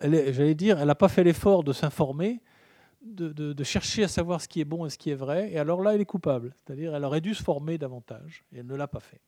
j'allais 0.00 0.54
dire, 0.54 0.78
elle 0.78 0.86
n'a 0.86 0.94
pas 0.94 1.08
fait 1.08 1.24
l'effort 1.24 1.62
de 1.62 1.72
s'informer, 1.72 2.40
de, 3.02 3.64
chercher 3.64 4.04
à 4.04 4.08
savoir 4.08 4.40
ce 4.40 4.48
qui 4.48 4.60
est 4.60 4.64
bon 4.64 4.86
et 4.86 4.90
ce 4.90 4.98
qui 4.98 5.10
est 5.10 5.14
vrai, 5.14 5.50
et 5.52 5.58
alors 5.58 5.82
là 5.82 5.94
elle 5.94 6.00
est 6.00 6.06
coupable, 6.06 6.54
c'est-à-dire 6.56 6.94
elle 6.94 7.04
aurait 7.04 7.20
dû 7.20 7.34
se 7.34 7.42
former 7.42 7.78
davantage, 7.78 8.44
et 8.52 8.58
elle 8.58 8.66
ne 8.66 8.74
l'a 8.74 8.88
pas 8.88 9.00
fait. 9.00 9.20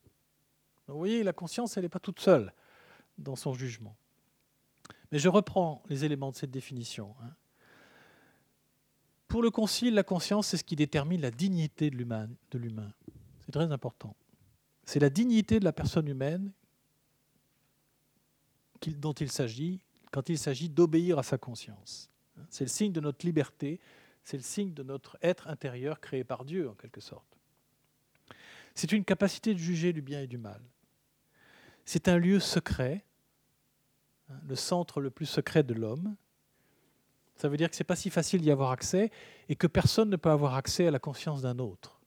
vous 0.89 0.99
voyez, 0.99 1.23
la 1.23 1.33
conscience, 1.33 1.77
elle 1.77 1.85
n'est 1.85 1.89
pas 1.89 2.01
toute 2.01 2.21
seule 2.21 2.53
dans 3.19 3.37
son 3.37 3.55
jugement. 3.55 3.97
Mais 5.11 5.19
je 5.19 5.29
reprends 5.29 5.83
les 5.89 6.05
éléments 6.05 6.31
de 6.31 6.37
cette 6.37 6.51
définition. 6.51 7.15
Hein. 7.23 7.31
Pour 9.29 9.43
le 9.43 9.51
Concile, 9.51 9.95
la 9.95 10.03
conscience, 10.03 10.49
c'est 10.49 10.59
ce 10.59 10.65
qui 10.65 10.77
détermine 10.77 11.21
la 11.23 11.31
dignité 11.31 11.89
de 11.91 11.97
l'humain. 11.97 12.93
C'est 13.41 13.53
très 13.53 13.73
important. 13.73 14.15
C'est 14.85 15.01
la 15.01 15.11
dignité 15.11 15.59
de 15.59 15.65
la 15.65 15.73
personne 15.73 16.07
humaine 16.09 16.53
dont 18.99 19.13
il 19.13 19.31
s'agit 19.31 19.81
quand 20.11 20.29
il 20.29 20.39
s'agit 20.39 20.69
d'obéir 20.69 21.19
à 21.19 21.23
sa 21.23 21.39
conscience. 21.39 22.12
C'est 22.53 22.65
le 22.65 22.69
signe 22.69 22.93
de 22.93 23.01
notre 23.01 23.25
liberté, 23.25 23.81
c'est 24.25 24.37
le 24.37 24.43
signe 24.43 24.75
de 24.75 24.83
notre 24.83 25.17
être 25.23 25.49
intérieur 25.49 26.01
créé 26.01 26.23
par 26.23 26.45
Dieu, 26.45 26.69
en 26.69 26.75
quelque 26.75 27.01
sorte. 27.01 27.39
C'est 28.75 28.93
une 28.93 29.07
capacité 29.07 29.55
de 29.55 29.59
juger 29.59 29.95
du 29.95 30.03
bien 30.03 30.21
et 30.21 30.27
du 30.27 30.37
mal. 30.37 30.61
C'est 31.87 32.09
un 32.09 32.19
lieu 32.19 32.41
secret, 32.41 33.07
hein, 34.29 34.35
le 34.47 34.55
centre 34.55 35.01
le 35.01 35.09
plus 35.09 35.25
secret 35.25 35.63
de 35.63 35.73
l'homme. 35.73 36.15
Ça 37.37 37.49
veut 37.49 37.57
dire 37.57 37.71
que 37.71 37.75
ce 37.75 37.83
n'est 37.83 37.87
pas 37.87 37.97
si 37.97 38.11
facile 38.11 38.43
d'y 38.43 38.51
avoir 38.51 38.71
accès 38.71 39.11
et 39.49 39.57
que 39.57 39.67
personne 39.67 40.11
ne 40.11 40.17
peut 40.17 40.31
avoir 40.31 40.55
accès 40.55 40.87
à 40.87 40.91
la 40.91 40.99
conscience 40.99 41.41
d'un 41.41 41.59
autre. 41.59 42.03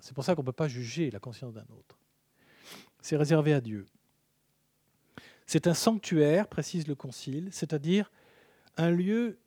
C'est 0.00 0.14
pour 0.14 0.24
ça 0.24 0.34
qu'on 0.34 0.40
ne 0.40 0.46
peut 0.46 0.52
pas 0.52 0.68
juger 0.68 1.10
la 1.10 1.20
conscience 1.20 1.52
d'un 1.52 1.66
autre. 1.76 1.98
C'est 3.02 3.18
réservé 3.18 3.52
à 3.52 3.60
Dieu. 3.60 3.84
C'est 5.46 5.66
un 5.66 5.74
sanctuaire, 5.74 6.48
précise 6.48 6.88
le 6.88 6.94
Concile, 6.94 7.50
c'est-à-dire 7.52 8.10
un 8.78 8.90
lieu 8.90 9.38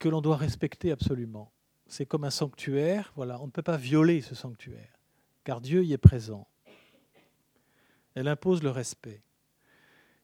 que 0.00 0.08
l'on 0.08 0.20
doit 0.20 0.36
respecter 0.36 0.90
absolument. 0.90 1.52
C'est 1.86 2.06
comme 2.06 2.24
un 2.24 2.30
sanctuaire, 2.30 3.12
voilà, 3.14 3.40
on 3.40 3.46
ne 3.46 3.50
peut 3.52 3.62
pas 3.62 3.76
violer 3.76 4.22
ce 4.22 4.34
sanctuaire, 4.34 4.98
car 5.44 5.60
Dieu 5.60 5.84
y 5.84 5.92
est 5.92 5.98
présent. 5.98 6.48
Elle 8.14 8.26
impose 8.26 8.62
le 8.62 8.70
respect. 8.70 9.22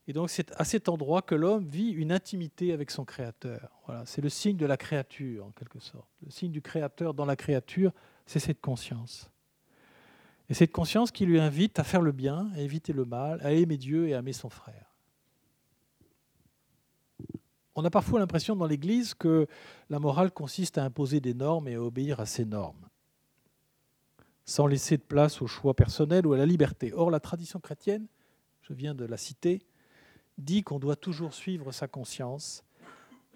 Et 0.08 0.12
donc 0.12 0.30
c'est 0.30 0.52
à 0.56 0.64
cet 0.64 0.88
endroit 0.88 1.22
que 1.22 1.34
l'homme 1.34 1.66
vit 1.66 1.90
une 1.90 2.10
intimité 2.10 2.72
avec 2.72 2.90
son 2.90 3.04
Créateur. 3.04 3.70
Voilà, 3.86 4.06
c'est 4.06 4.22
le 4.22 4.28
signe 4.28 4.56
de 4.56 4.66
la 4.66 4.76
créature, 4.76 5.46
en 5.46 5.50
quelque 5.50 5.80
sorte. 5.80 6.08
Le 6.24 6.30
signe 6.30 6.52
du 6.52 6.62
Créateur 6.62 7.12
dans 7.12 7.26
la 7.26 7.36
créature, 7.36 7.92
c'est 8.24 8.38
cette 8.38 8.60
conscience. 8.60 9.30
Et 10.48 10.54
cette 10.54 10.72
conscience 10.72 11.10
qui 11.10 11.26
lui 11.26 11.40
invite 11.40 11.78
à 11.80 11.84
faire 11.84 12.02
le 12.02 12.12
bien, 12.12 12.50
à 12.54 12.60
éviter 12.60 12.92
le 12.92 13.04
mal, 13.04 13.40
à 13.42 13.52
aimer 13.52 13.76
Dieu 13.76 14.08
et 14.08 14.14
à 14.14 14.20
aimer 14.20 14.32
son 14.32 14.48
frère. 14.48 14.86
On 17.78 17.84
a 17.84 17.90
parfois 17.90 18.18
l'impression 18.18 18.56
dans 18.56 18.66
l'Église 18.66 19.12
que 19.12 19.46
la 19.90 19.98
morale 19.98 20.32
consiste 20.32 20.78
à 20.78 20.84
imposer 20.84 21.20
des 21.20 21.34
normes 21.34 21.68
et 21.68 21.74
à 21.74 21.82
obéir 21.82 22.20
à 22.20 22.26
ces 22.26 22.46
normes, 22.46 22.88
sans 24.46 24.66
laisser 24.66 24.96
de 24.96 25.02
place 25.02 25.42
au 25.42 25.46
choix 25.46 25.74
personnel 25.74 26.26
ou 26.26 26.32
à 26.32 26.38
la 26.38 26.46
liberté. 26.46 26.94
Or, 26.94 27.10
la 27.10 27.20
tradition 27.20 27.60
chrétienne, 27.60 28.06
je 28.62 28.72
viens 28.72 28.94
de 28.94 29.04
la 29.04 29.18
citer, 29.18 29.60
dit 30.38 30.62
qu'on 30.62 30.78
doit 30.78 30.96
toujours 30.96 31.34
suivre 31.34 31.70
sa 31.70 31.86
conscience, 31.86 32.64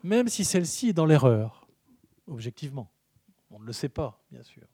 même 0.03 0.29
si 0.29 0.47
celle-ci 0.47 0.89
est 0.89 0.95
dans 0.95 1.07
l'erreur, 1.07 1.69
objectivement. 2.27 2.91
On 3.51 3.61
ne 3.61 3.67
le 3.67 3.75
sait 3.75 3.91
pas, 3.91 4.25
bien 4.33 4.43
sûr. 4.43 4.67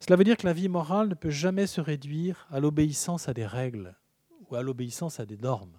Cela 0.00 0.16
veut 0.16 0.24
dire 0.24 0.38
que 0.38 0.46
la 0.46 0.54
vie 0.54 0.68
morale 0.68 1.08
ne 1.08 1.14
peut 1.14 1.28
jamais 1.28 1.66
se 1.66 1.82
réduire 1.82 2.46
à 2.50 2.58
l'obéissance 2.58 3.28
à 3.28 3.34
des 3.34 3.44
règles 3.44 3.94
ou 4.48 4.54
à 4.54 4.62
l'obéissance 4.62 5.20
à 5.20 5.26
des 5.26 5.36
normes. 5.36 5.78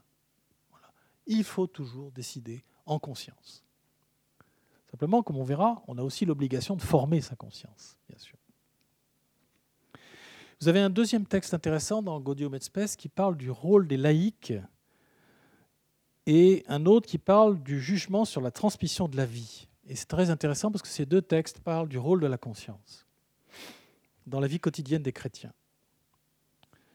Il 1.29 1.45
faut 1.45 1.67
toujours 1.67 2.11
décider 2.11 2.65
en 2.85 2.99
conscience. 2.99 3.63
Simplement, 4.91 5.23
comme 5.23 5.37
on 5.37 5.43
verra, 5.43 5.83
on 5.87 5.97
a 5.97 6.03
aussi 6.03 6.25
l'obligation 6.25 6.75
de 6.75 6.81
former 6.81 7.21
sa 7.21 7.35
conscience, 7.35 7.95
bien 8.09 8.17
sûr. 8.17 8.37
Vous 10.59 10.67
avez 10.67 10.79
un 10.79 10.89
deuxième 10.89 11.25
texte 11.25 11.53
intéressant 11.53 12.01
dans 12.01 12.19
Gaudium 12.19 12.53
et 12.55 12.59
Spes 12.59 12.97
qui 12.97 13.07
parle 13.07 13.37
du 13.37 13.49
rôle 13.49 13.87
des 13.87 13.95
laïcs 13.95 14.53
et 16.25 16.65
un 16.67 16.85
autre 16.85 17.07
qui 17.07 17.17
parle 17.17 17.61
du 17.63 17.79
jugement 17.79 18.25
sur 18.25 18.41
la 18.41 18.51
transmission 18.51 19.07
de 19.07 19.15
la 19.15 19.25
vie. 19.25 19.67
Et 19.87 19.95
c'est 19.95 20.07
très 20.07 20.31
intéressant 20.31 20.71
parce 20.71 20.81
que 20.81 20.89
ces 20.89 21.05
deux 21.05 21.21
textes 21.21 21.59
parlent 21.61 21.87
du 21.87 21.97
rôle 21.97 22.19
de 22.19 22.27
la 22.27 22.37
conscience 22.37 23.05
dans 24.25 24.39
la 24.39 24.47
vie 24.47 24.59
quotidienne 24.59 25.01
des 25.01 25.13
chrétiens. 25.13 25.53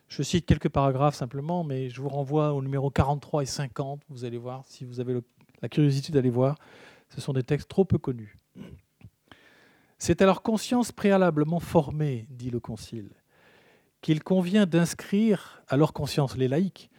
Je 0.08 0.22
cite 0.22 0.46
quelques 0.46 0.68
paragraphes 0.68 1.16
simplement, 1.16 1.64
mais 1.64 1.90
je 1.90 2.00
vous 2.00 2.08
renvoie 2.08 2.52
au 2.52 2.62
numéro 2.62 2.90
43 2.90 3.42
et 3.42 3.46
50. 3.46 4.02
Vous 4.08 4.24
allez 4.24 4.38
voir, 4.38 4.64
si 4.66 4.84
vous 4.84 5.00
avez 5.00 5.20
la 5.62 5.68
curiosité 5.68 6.12
d'aller 6.12 6.30
voir, 6.30 6.58
ce 7.08 7.20
sont 7.20 7.32
des 7.32 7.42
textes 7.42 7.68
trop 7.68 7.84
peu 7.84 7.98
connus. 7.98 8.38
C'est 9.98 10.20
à 10.20 10.26
leur 10.26 10.42
conscience 10.42 10.92
préalablement 10.92 11.60
formée, 11.60 12.26
dit 12.30 12.50
le 12.50 12.60
Concile, 12.60 13.10
qu'il 14.02 14.22
convient 14.22 14.66
d'inscrire, 14.66 15.62
à 15.68 15.76
leur 15.76 15.92
conscience 15.92 16.36
les 16.36 16.48
laïcs, 16.48 16.90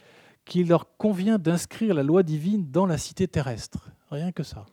qu'il 0.46 0.68
leur 0.68 0.98
convient 0.98 1.38
d'inscrire 1.38 1.94
la 1.94 2.04
loi 2.04 2.24
divine 2.24 2.72
dans 2.72 2.86
la 2.86 2.98
cité 2.98 3.28
terrestre. 3.28 3.92
Rien 4.10 4.32
que 4.32 4.44
ça. 4.44 4.66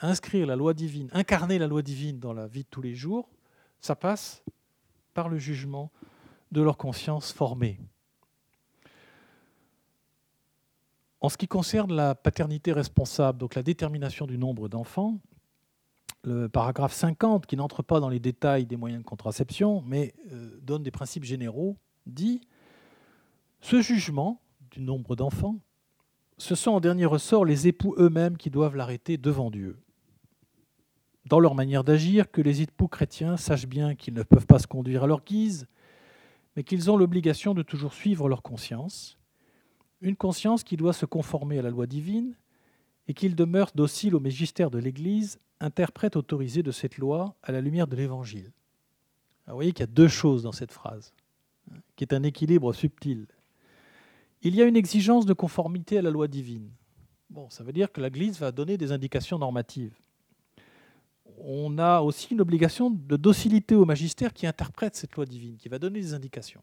Inscrire 0.00 0.46
la 0.46 0.54
loi 0.54 0.74
divine, 0.74 1.08
incarner 1.12 1.58
la 1.58 1.66
loi 1.66 1.82
divine 1.82 2.20
dans 2.20 2.32
la 2.32 2.46
vie 2.46 2.62
de 2.62 2.68
tous 2.68 2.82
les 2.82 2.94
jours, 2.94 3.28
ça 3.80 3.96
passe 3.96 4.44
par 5.14 5.28
le 5.28 5.38
jugement 5.38 5.90
de 6.52 6.62
leur 6.62 6.76
conscience 6.76 7.32
formée. 7.32 7.80
En 11.20 11.28
ce 11.28 11.36
qui 11.36 11.48
concerne 11.48 11.92
la 11.92 12.14
paternité 12.14 12.72
responsable, 12.72 13.38
donc 13.38 13.54
la 13.54 13.62
détermination 13.62 14.26
du 14.26 14.38
nombre 14.38 14.68
d'enfants, 14.68 15.18
le 16.24 16.48
paragraphe 16.48 16.92
50, 16.92 17.46
qui 17.46 17.56
n'entre 17.56 17.82
pas 17.82 17.98
dans 17.98 18.08
les 18.08 18.20
détails 18.20 18.66
des 18.66 18.76
moyens 18.76 19.02
de 19.02 19.08
contraception, 19.08 19.82
mais 19.86 20.14
euh, 20.32 20.58
donne 20.62 20.82
des 20.82 20.90
principes 20.90 21.24
généraux, 21.24 21.76
dit 22.06 22.40
Ce 23.60 23.80
jugement 23.82 24.40
du 24.70 24.80
nombre 24.80 25.16
d'enfants, 25.16 25.58
ce 26.38 26.54
sont 26.54 26.72
en 26.72 26.80
dernier 26.80 27.06
ressort 27.06 27.44
les 27.44 27.66
époux 27.66 27.94
eux-mêmes 27.98 28.36
qui 28.36 28.50
doivent 28.50 28.76
l'arrêter 28.76 29.16
devant 29.16 29.50
Dieu 29.50 29.82
dans 31.26 31.40
leur 31.40 31.54
manière 31.54 31.84
d'agir, 31.84 32.30
que 32.30 32.40
les 32.40 32.62
époux 32.62 32.88
chrétiens 32.88 33.36
sachent 33.36 33.66
bien 33.66 33.94
qu'ils 33.94 34.14
ne 34.14 34.22
peuvent 34.22 34.46
pas 34.46 34.58
se 34.58 34.66
conduire 34.66 35.04
à 35.04 35.06
leur 35.06 35.24
guise, 35.24 35.68
mais 36.56 36.64
qu'ils 36.64 36.90
ont 36.90 36.96
l'obligation 36.96 37.54
de 37.54 37.62
toujours 37.62 37.94
suivre 37.94 38.28
leur 38.28 38.42
conscience, 38.42 39.18
une 40.00 40.16
conscience 40.16 40.64
qui 40.64 40.76
doit 40.76 40.92
se 40.92 41.06
conformer 41.06 41.58
à 41.58 41.62
la 41.62 41.70
loi 41.70 41.86
divine, 41.86 42.36
et 43.08 43.14
qu'ils 43.14 43.34
demeurent 43.34 43.72
dociles 43.74 44.14
au 44.14 44.20
magistère 44.20 44.70
de 44.70 44.78
l'Église, 44.78 45.40
interprète 45.60 46.16
autorisé 46.16 46.62
de 46.62 46.70
cette 46.70 46.98
loi 46.98 47.34
à 47.42 47.52
la 47.52 47.60
lumière 47.60 47.86
de 47.86 47.96
l'Évangile. 47.96 48.52
Vous 49.46 49.54
voyez 49.54 49.72
qu'il 49.72 49.80
y 49.80 49.90
a 49.90 49.92
deux 49.92 50.08
choses 50.08 50.44
dans 50.44 50.52
cette 50.52 50.72
phrase, 50.72 51.12
hein, 51.70 51.78
qui 51.96 52.04
est 52.04 52.14
un 52.14 52.22
équilibre 52.22 52.72
subtil. 52.72 53.26
Il 54.42 54.54
y 54.54 54.62
a 54.62 54.66
une 54.66 54.76
exigence 54.76 55.26
de 55.26 55.32
conformité 55.32 55.98
à 55.98 56.02
la 56.02 56.10
loi 56.10 56.28
divine. 56.28 56.70
Bon, 57.30 57.48
ça 57.50 57.64
veut 57.64 57.72
dire 57.72 57.90
que 57.90 58.00
l'Église 58.00 58.38
va 58.38 58.52
donner 58.52 58.76
des 58.76 58.92
indications 58.92 59.38
normatives 59.38 59.94
on 61.44 61.78
a 61.78 62.00
aussi 62.00 62.32
une 62.32 62.40
obligation 62.40 62.90
de 62.90 63.16
docilité 63.16 63.74
au 63.74 63.84
magistère 63.84 64.32
qui 64.32 64.46
interprète 64.46 64.94
cette 64.94 65.14
loi 65.14 65.26
divine, 65.26 65.56
qui 65.56 65.68
va 65.68 65.78
donner 65.78 66.00
des 66.00 66.14
indications. 66.14 66.62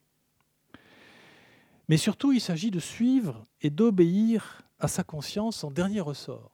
Mais 1.90 1.98
surtout, 1.98 2.32
il 2.32 2.40
s'agit 2.40 2.72
de 2.72 2.80
suivre 2.80 3.46
et 3.62 3.70
d'obéir 3.70 4.62
à 4.80 4.88
sa 4.88 5.04
conscience 5.04 5.64
en 5.64 5.72
dernier 5.72 6.00
ressort. 6.00 6.52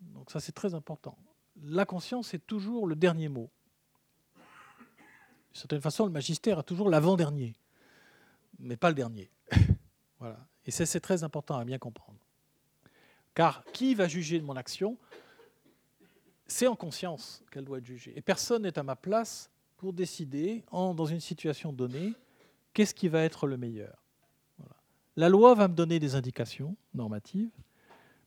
Donc 0.00 0.30
ça, 0.30 0.40
c'est 0.40 0.52
très 0.52 0.74
important. 0.74 1.16
La 1.62 1.84
conscience 1.84 2.34
est 2.34 2.44
toujours 2.46 2.86
le 2.86 2.96
dernier 2.96 3.28
mot. 3.28 3.50
De 5.52 5.58
certaine 5.58 5.82
façon, 5.82 6.06
le 6.06 6.10
magistère 6.10 6.58
a 6.58 6.62
toujours 6.62 6.88
l'avant-dernier, 6.88 7.54
mais 8.58 8.76
pas 8.76 8.88
le 8.88 8.94
dernier. 8.94 9.30
voilà. 10.18 10.48
Et 10.64 10.70
c'est 10.70 11.00
très 11.00 11.22
important 11.22 11.58
à 11.58 11.64
bien 11.64 11.78
comprendre. 11.78 12.18
Car 13.34 13.64
qui 13.72 13.94
va 13.94 14.08
juger 14.08 14.38
de 14.40 14.44
mon 14.44 14.56
action? 14.56 14.98
C'est 16.46 16.66
en 16.66 16.76
conscience 16.76 17.42
qu'elle 17.50 17.64
doit 17.64 17.78
être 17.78 17.86
jugée. 17.86 18.12
Et 18.16 18.20
personne 18.20 18.62
n'est 18.62 18.78
à 18.78 18.82
ma 18.82 18.96
place 18.96 19.50
pour 19.76 19.92
décider, 19.92 20.64
dans 20.70 21.06
une 21.06 21.20
situation 21.20 21.72
donnée, 21.72 22.14
qu'est-ce 22.72 22.94
qui 22.94 23.08
va 23.08 23.22
être 23.22 23.46
le 23.46 23.56
meilleur. 23.56 24.02
La 25.16 25.28
loi 25.28 25.54
va 25.54 25.68
me 25.68 25.74
donner 25.74 25.98
des 25.98 26.14
indications 26.14 26.76
normatives, 26.94 27.50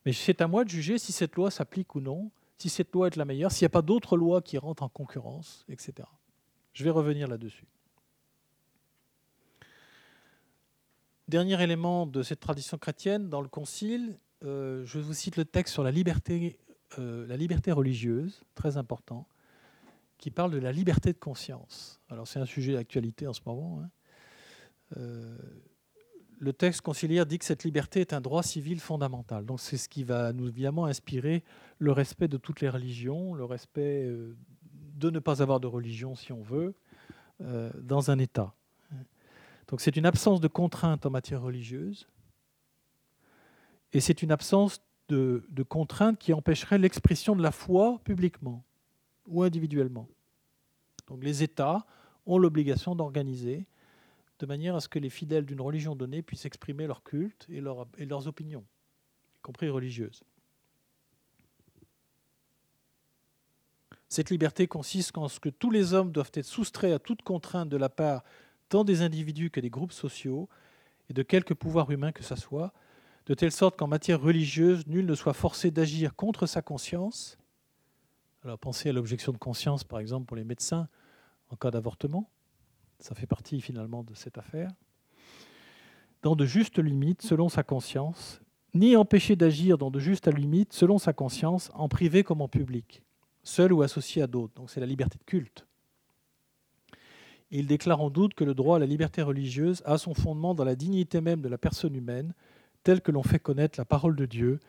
mais 0.06 0.14
c'est 0.14 0.42
à 0.42 0.48
moi 0.48 0.64
de 0.64 0.70
juger 0.70 0.98
si 1.00 1.12
cette 1.12 1.36
loi 1.36 1.50
s'applique 1.50 1.96
ou 1.96 2.00
non, 2.00 2.30
si 2.58 2.70
cette 2.70 2.92
loi 2.94 3.08
est 3.08 3.16
la 3.16 3.26
meilleure, 3.26 3.52
s'il 3.52 3.66
n'y 3.66 3.68
a 3.68 3.70
pas 3.70 3.82
d'autres 3.82 4.18
lois 4.18 4.42
qui 4.42 4.58
rentrent 4.58 4.84
en 4.84 4.90
concurrence, 4.90 5.66
etc. 5.68 6.08
Je 6.74 6.84
vais 6.84 6.90
revenir 6.90 7.28
là-dessus. 7.28 7.66
Dernier 11.28 11.62
élément 11.64 12.06
de 12.06 12.22
cette 12.22 12.40
tradition 12.40 12.78
chrétienne, 12.78 13.30
dans 13.30 13.42
le 13.42 13.48
Concile, 13.48 14.20
euh, 14.44 14.86
je 14.86 15.00
vous 15.00 15.14
cite 15.14 15.38
le 15.38 15.46
texte 15.46 15.74
sur 15.74 15.84
la 15.84 15.92
liberté 15.92 16.60
euh, 16.98 17.26
la 17.28 17.38
liberté 17.38 17.72
religieuse, 17.72 18.44
très 18.54 18.78
important, 18.78 19.28
qui 20.18 20.32
parle 20.32 20.52
de 20.52 20.58
la 20.58 20.72
liberté 20.72 21.12
de 21.12 21.18
conscience. 21.18 22.00
Alors 22.10 22.28
c'est 22.28 22.40
un 22.40 22.46
sujet 22.46 22.74
d'actualité 22.74 23.28
en 23.28 23.34
ce 23.34 23.42
moment. 23.46 23.82
Hein. 23.82 23.90
Euh, 24.98 25.38
le 26.40 26.54
texte 26.54 26.82
conciliaire 26.82 27.26
dit 27.26 27.40
que 27.40 27.46
cette 27.46 27.64
liberté 27.64 28.02
est 28.02 28.14
un 28.14 28.22
droit 28.22 28.44
civil 28.44 28.80
fondamental. 28.80 29.46
Donc 29.46 29.60
c'est 29.60 29.78
ce 29.78 29.90
qui 29.90 30.04
va 30.04 30.32
nous 30.32 30.48
évidemment 30.48 30.86
inspirer 30.86 31.44
le 31.80 31.92
respect 31.92 32.28
de 32.28 32.38
toutes 32.38 32.62
les 32.62 32.70
religions, 32.70 33.34
le 33.34 33.46
respect 33.46 34.06
euh, 34.06 34.36
de 34.72 35.10
ne 35.10 35.20
pas 35.20 35.42
avoir 35.42 35.60
de 35.60 35.68
religion 35.68 36.16
si 36.16 36.32
on 36.32 36.42
veut, 36.42 36.74
dans 37.82 38.12
un 38.12 38.18
État. 38.18 38.56
Donc 39.68 39.82
c'est 39.82 39.98
une 39.98 40.06
absence 40.06 40.40
de 40.40 40.48
contrainte 40.48 41.06
en 41.06 41.10
matière 41.10 41.42
religieuse, 41.42 42.08
et 43.92 44.00
c'est 44.00 44.22
une 44.22 44.32
absence 44.32 44.82
de, 45.10 45.64
contraintes 45.68 46.20
qui 46.20 46.34
empêcheraient 46.34 46.78
l'expression 46.78 47.36
de 47.36 47.44
la 47.44 47.52
foi 47.52 48.00
publiquement 48.04 48.64
ou 49.28 49.44
individuellement. 49.44 50.08
Donc 51.08 51.24
les 51.24 51.44
États 51.44 51.86
ont 52.26 52.38
l'obligation 52.38 52.96
d'organiser 52.96 53.66
de 54.40 54.46
manière 54.46 54.76
à 54.76 54.82
ce 54.82 54.90
que 54.90 55.00
les 55.00 55.10
fidèles 55.10 55.46
d'une 55.46 55.62
religion 55.62 55.96
donnée 55.96 56.22
puissent 56.22 56.46
exprimer 56.46 56.88
leur 56.88 57.04
culte 57.04 57.46
et, 57.50 57.62
et 57.98 58.06
leurs 58.06 58.28
opinions, 58.28 58.66
y 59.38 59.42
compris 59.42 59.70
religieuses. 59.70 60.24
Cette 64.10 64.30
liberté 64.30 64.68
consiste 64.68 65.18
en 65.18 65.28
ce 65.28 65.40
que 65.40 65.50
tous 65.50 65.72
les 65.72 65.94
hommes 65.94 66.12
doivent 66.12 66.32
être 66.34 66.46
soustraits 66.46 66.94
à 66.94 67.00
toute 67.00 67.22
contrainte 67.22 67.70
de 67.70 67.78
la 67.78 67.90
part 67.90 68.24
tant 68.70 68.84
des 68.84 69.02
individus 69.02 69.52
que 69.52 69.60
des 69.60 69.70
groupes 69.70 69.92
sociaux, 69.92 70.50
et 71.10 71.14
de 71.14 71.24
quelque 71.24 71.54
pouvoir 71.54 71.92
humain 71.92 72.12
que 72.12 72.24
ce 72.24 72.36
soit, 72.36 72.74
de 73.26 73.34
telle 73.34 73.52
sorte 73.52 73.78
qu'en 73.78 73.88
matière 73.88 74.22
religieuse, 74.22 74.86
nul 74.88 75.06
ne 75.06 75.16
soit 75.16 75.34
forcé 75.34 75.72
d'agir 75.72 76.16
contre 76.16 76.46
sa 76.46 76.62
conscience. 76.62 77.38
Alors 78.44 78.60
pensez 78.60 78.90
à 78.90 78.94
l'objection 78.94 79.32
de 79.32 79.38
conscience, 79.38 79.84
par 79.84 80.00
exemple, 80.00 80.28
pour 80.28 80.38
les 80.38 80.44
médecins 80.44 80.88
en 81.50 81.56
cas 81.56 81.72
d'avortement. 81.72 82.30
Ça 83.00 83.16
fait 83.16 83.26
partie 83.26 83.62
finalement 83.62 84.04
de 84.04 84.14
cette 84.14 84.38
affaire. 84.38 84.70
Dans 86.22 86.36
de 86.36 86.46
justes 86.46 86.80
limites, 86.80 87.24
selon 87.24 87.50
sa 87.50 87.64
conscience, 87.64 88.42
ni 88.74 88.96
empêché 88.96 89.36
d'agir 89.36 89.78
dans 89.78 89.90
de 89.90 90.00
justes 90.00 90.28
limites, 90.28 90.74
selon 90.74 90.98
sa 90.98 91.14
conscience, 91.14 91.72
en 91.74 91.88
privé 91.88 92.24
comme 92.24 92.42
en 92.42 92.48
public, 92.48 93.02
seul 93.44 93.74
ou 93.74 93.82
associé 93.82 94.22
à 94.22 94.28
d'autres. 94.28 94.54
Donc 94.56 94.70
c'est 94.70 94.80
la 94.80 94.86
liberté 94.86 95.18
de 95.18 95.24
culte. 95.24 95.66
Il 97.52 97.68
déclare 97.68 98.02
en 98.02 98.10
doute 98.10 98.34
que 98.34 98.44
le 98.44 98.54
droit 98.54 98.78
à 98.78 98.80
la 98.80 98.86
liberté 98.86 99.22
religieuse 99.22 99.82
a 99.86 99.98
son 99.98 100.14
fondement 100.14 100.56
dans 100.56 100.66
la 100.66 100.76
dignité 100.76 101.22
même 101.22 101.42
de 101.42 101.48
la 101.48 101.58
personne 101.58 101.96
humaine, 101.96 102.34
telle 102.86 103.02
que 103.02 103.12
l'on 103.12 103.24
fait 103.24 103.40
connaître 103.40 103.80
la 103.80 103.84
parole 103.84 104.16
de 104.16 104.28
Dieu 104.28 104.60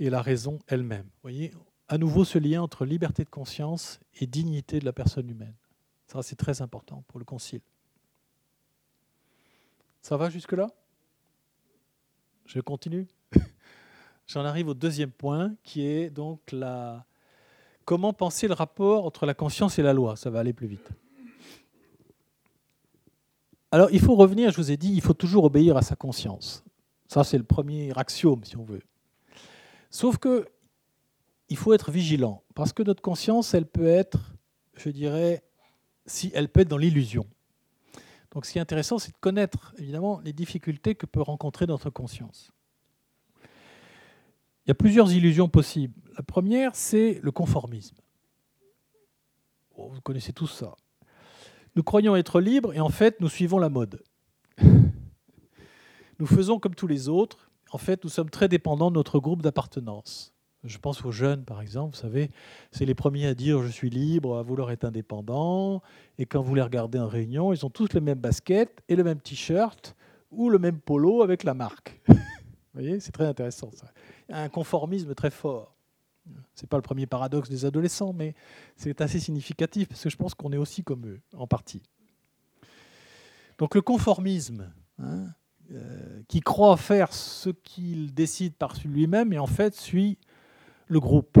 et 0.00 0.10
la 0.10 0.20
raison 0.20 0.58
elle-même. 0.66 1.06
Voyez, 1.22 1.52
à 1.88 1.96
nouveau 1.96 2.24
ce 2.24 2.38
lien 2.38 2.60
entre 2.60 2.84
liberté 2.84 3.22
de 3.22 3.30
conscience 3.30 4.00
et 4.20 4.26
dignité 4.26 4.80
de 4.80 4.84
la 4.84 4.92
personne 4.92 5.30
humaine. 5.30 5.54
Ça, 6.08 6.22
c'est 6.22 6.36
très 6.36 6.60
important 6.60 7.04
pour 7.06 7.20
le 7.20 7.24
Concile. 7.24 7.60
Ça 10.02 10.16
va 10.16 10.28
jusque-là? 10.28 10.70
Je 12.46 12.58
continue? 12.58 13.06
J'en 14.26 14.44
arrive 14.44 14.66
au 14.66 14.74
deuxième 14.74 15.12
point, 15.12 15.54
qui 15.62 15.86
est 15.86 16.10
donc 16.10 16.40
la... 16.50 17.06
comment 17.84 18.12
penser 18.12 18.48
le 18.48 18.54
rapport 18.54 19.06
entre 19.06 19.24
la 19.24 19.34
conscience 19.34 19.78
et 19.78 19.82
la 19.82 19.92
loi? 19.92 20.16
Ça 20.16 20.30
va 20.30 20.40
aller 20.40 20.52
plus 20.52 20.66
vite. 20.66 20.90
Alors, 23.70 23.88
il 23.92 24.00
faut 24.00 24.16
revenir, 24.16 24.50
je 24.50 24.56
vous 24.56 24.72
ai 24.72 24.76
dit, 24.76 24.92
il 24.92 25.00
faut 25.00 25.14
toujours 25.14 25.44
obéir 25.44 25.76
à 25.76 25.82
sa 25.82 25.94
conscience. 25.94 26.64
Ça, 27.12 27.24
c'est 27.24 27.36
le 27.36 27.44
premier 27.44 27.92
axiome, 27.94 28.42
si 28.42 28.56
on 28.56 28.64
veut. 28.64 28.80
Sauf 29.90 30.16
que 30.16 30.48
il 31.50 31.58
faut 31.58 31.74
être 31.74 31.90
vigilant, 31.90 32.42
parce 32.54 32.72
que 32.72 32.82
notre 32.82 33.02
conscience, 33.02 33.52
elle 33.52 33.66
peut 33.66 33.86
être, 33.86 34.32
je 34.72 34.88
dirais, 34.88 35.44
si 36.06 36.32
elle 36.34 36.48
peut 36.48 36.60
être 36.60 36.68
dans 36.68 36.78
l'illusion. 36.78 37.26
Donc, 38.30 38.46
ce 38.46 38.52
qui 38.52 38.56
est 38.56 38.62
intéressant, 38.62 38.98
c'est 38.98 39.12
de 39.12 39.18
connaître, 39.18 39.74
évidemment, 39.76 40.20
les 40.24 40.32
difficultés 40.32 40.94
que 40.94 41.04
peut 41.04 41.20
rencontrer 41.20 41.66
notre 41.66 41.90
conscience. 41.90 42.50
Il 44.64 44.68
y 44.68 44.70
a 44.70 44.74
plusieurs 44.74 45.12
illusions 45.12 45.50
possibles. 45.50 46.00
La 46.16 46.22
première, 46.22 46.74
c'est 46.74 47.20
le 47.22 47.30
conformisme. 47.30 47.96
vous 49.76 50.00
connaissez 50.00 50.32
tous 50.32 50.46
ça. 50.46 50.76
Nous 51.76 51.82
croyons 51.82 52.16
être 52.16 52.40
libres 52.40 52.72
et 52.72 52.80
en 52.80 52.88
fait, 52.88 53.20
nous 53.20 53.28
suivons 53.28 53.58
la 53.58 53.68
mode. 53.68 54.02
Nous 56.22 56.28
faisons 56.28 56.60
comme 56.60 56.76
tous 56.76 56.86
les 56.86 57.08
autres. 57.08 57.50
En 57.72 57.78
fait, 57.78 58.04
nous 58.04 58.08
sommes 58.08 58.30
très 58.30 58.46
dépendants 58.46 58.92
de 58.92 58.94
notre 58.94 59.18
groupe 59.18 59.42
d'appartenance. 59.42 60.32
Je 60.62 60.78
pense 60.78 61.04
aux 61.04 61.10
jeunes, 61.10 61.44
par 61.44 61.60
exemple, 61.60 61.96
vous 61.96 62.00
savez, 62.00 62.30
c'est 62.70 62.84
les 62.84 62.94
premiers 62.94 63.26
à 63.26 63.34
dire 63.34 63.60
je 63.60 63.66
suis 63.66 63.90
libre, 63.90 64.38
à 64.38 64.44
vouloir 64.44 64.70
être 64.70 64.84
indépendant. 64.84 65.82
Et 66.18 66.26
quand 66.26 66.40
vous 66.40 66.54
les 66.54 66.62
regardez 66.62 67.00
en 67.00 67.08
réunion, 67.08 67.52
ils 67.52 67.66
ont 67.66 67.70
tous 67.70 67.92
les 67.92 68.00
mêmes 68.00 68.20
baskets 68.20 68.84
et 68.88 68.94
le 68.94 69.02
même 69.02 69.18
t-shirt 69.18 69.96
ou 70.30 70.48
le 70.48 70.60
même 70.60 70.78
polo 70.78 71.24
avec 71.24 71.42
la 71.42 71.54
marque. 71.54 72.00
vous 72.06 72.14
voyez, 72.72 73.00
c'est 73.00 73.10
très 73.10 73.26
intéressant 73.26 73.72
ça. 73.72 73.90
Il 74.28 74.36
y 74.36 74.38
a 74.38 74.42
un 74.42 74.48
conformisme 74.48 75.16
très 75.16 75.32
fort. 75.32 75.74
Ce 76.54 76.62
n'est 76.62 76.68
pas 76.68 76.76
le 76.76 76.82
premier 76.82 77.06
paradoxe 77.06 77.48
des 77.48 77.64
adolescents, 77.64 78.12
mais 78.12 78.36
c'est 78.76 79.00
assez 79.00 79.18
significatif 79.18 79.88
parce 79.88 80.04
que 80.04 80.08
je 80.08 80.16
pense 80.16 80.34
qu'on 80.34 80.52
est 80.52 80.56
aussi 80.56 80.84
comme 80.84 81.04
eux, 81.04 81.20
en 81.36 81.48
partie. 81.48 81.82
Donc 83.58 83.74
le 83.74 83.82
conformisme, 83.82 84.72
hein, 85.00 85.24
qui 86.28 86.40
croit 86.40 86.76
faire 86.76 87.12
ce 87.12 87.50
qu'il 87.50 88.14
décide 88.14 88.54
par 88.54 88.74
lui-même 88.84 89.32
et 89.32 89.38
en 89.38 89.46
fait 89.46 89.74
suit 89.74 90.18
le 90.86 91.00
groupe. 91.00 91.38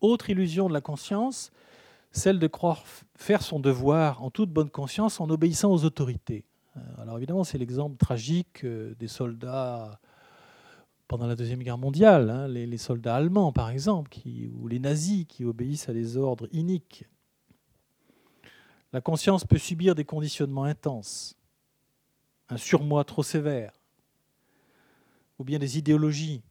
Autre 0.00 0.30
illusion 0.30 0.68
de 0.68 0.74
la 0.74 0.80
conscience, 0.80 1.52
celle 2.10 2.38
de 2.38 2.46
croire 2.46 2.84
faire 3.16 3.42
son 3.42 3.60
devoir 3.60 4.22
en 4.22 4.30
toute 4.30 4.50
bonne 4.50 4.70
conscience 4.70 5.20
en 5.20 5.30
obéissant 5.30 5.72
aux 5.72 5.84
autorités. 5.84 6.44
Euh, 6.76 6.80
alors 6.98 7.16
évidemment, 7.16 7.44
c'est 7.44 7.58
l'exemple 7.58 7.96
tragique 7.96 8.64
euh, 8.64 8.94
des 8.98 9.08
soldats 9.08 10.00
pendant 11.08 11.26
la 11.26 11.36
Deuxième 11.36 11.62
Guerre 11.62 11.78
mondiale, 11.78 12.30
hein, 12.30 12.48
les, 12.48 12.78
soldats 12.78 13.16
allemands 13.16 13.52
par 13.52 13.68
exemple, 13.68 14.10
ou 14.54 14.66
les 14.66 14.78
nazis 14.78 15.26
qui 15.26 15.44
obéissent 15.44 15.88
à 15.88 15.92
des 15.92 16.16
ordres 16.16 16.48
iniques. 16.52 17.04
La 18.94 19.02
conscience 19.02 19.44
peut 19.44 19.58
subir 19.58 19.94
des 19.94 20.04
conditionnements 20.04 20.64
intenses, 20.64 21.36
un 22.48 22.56
surmoi 22.56 23.04
trop 23.04 23.22
sévère, 23.22 23.72
ou 25.38 25.44
bien 25.44 25.58
des 25.58 25.78
idéologies, 25.78 26.42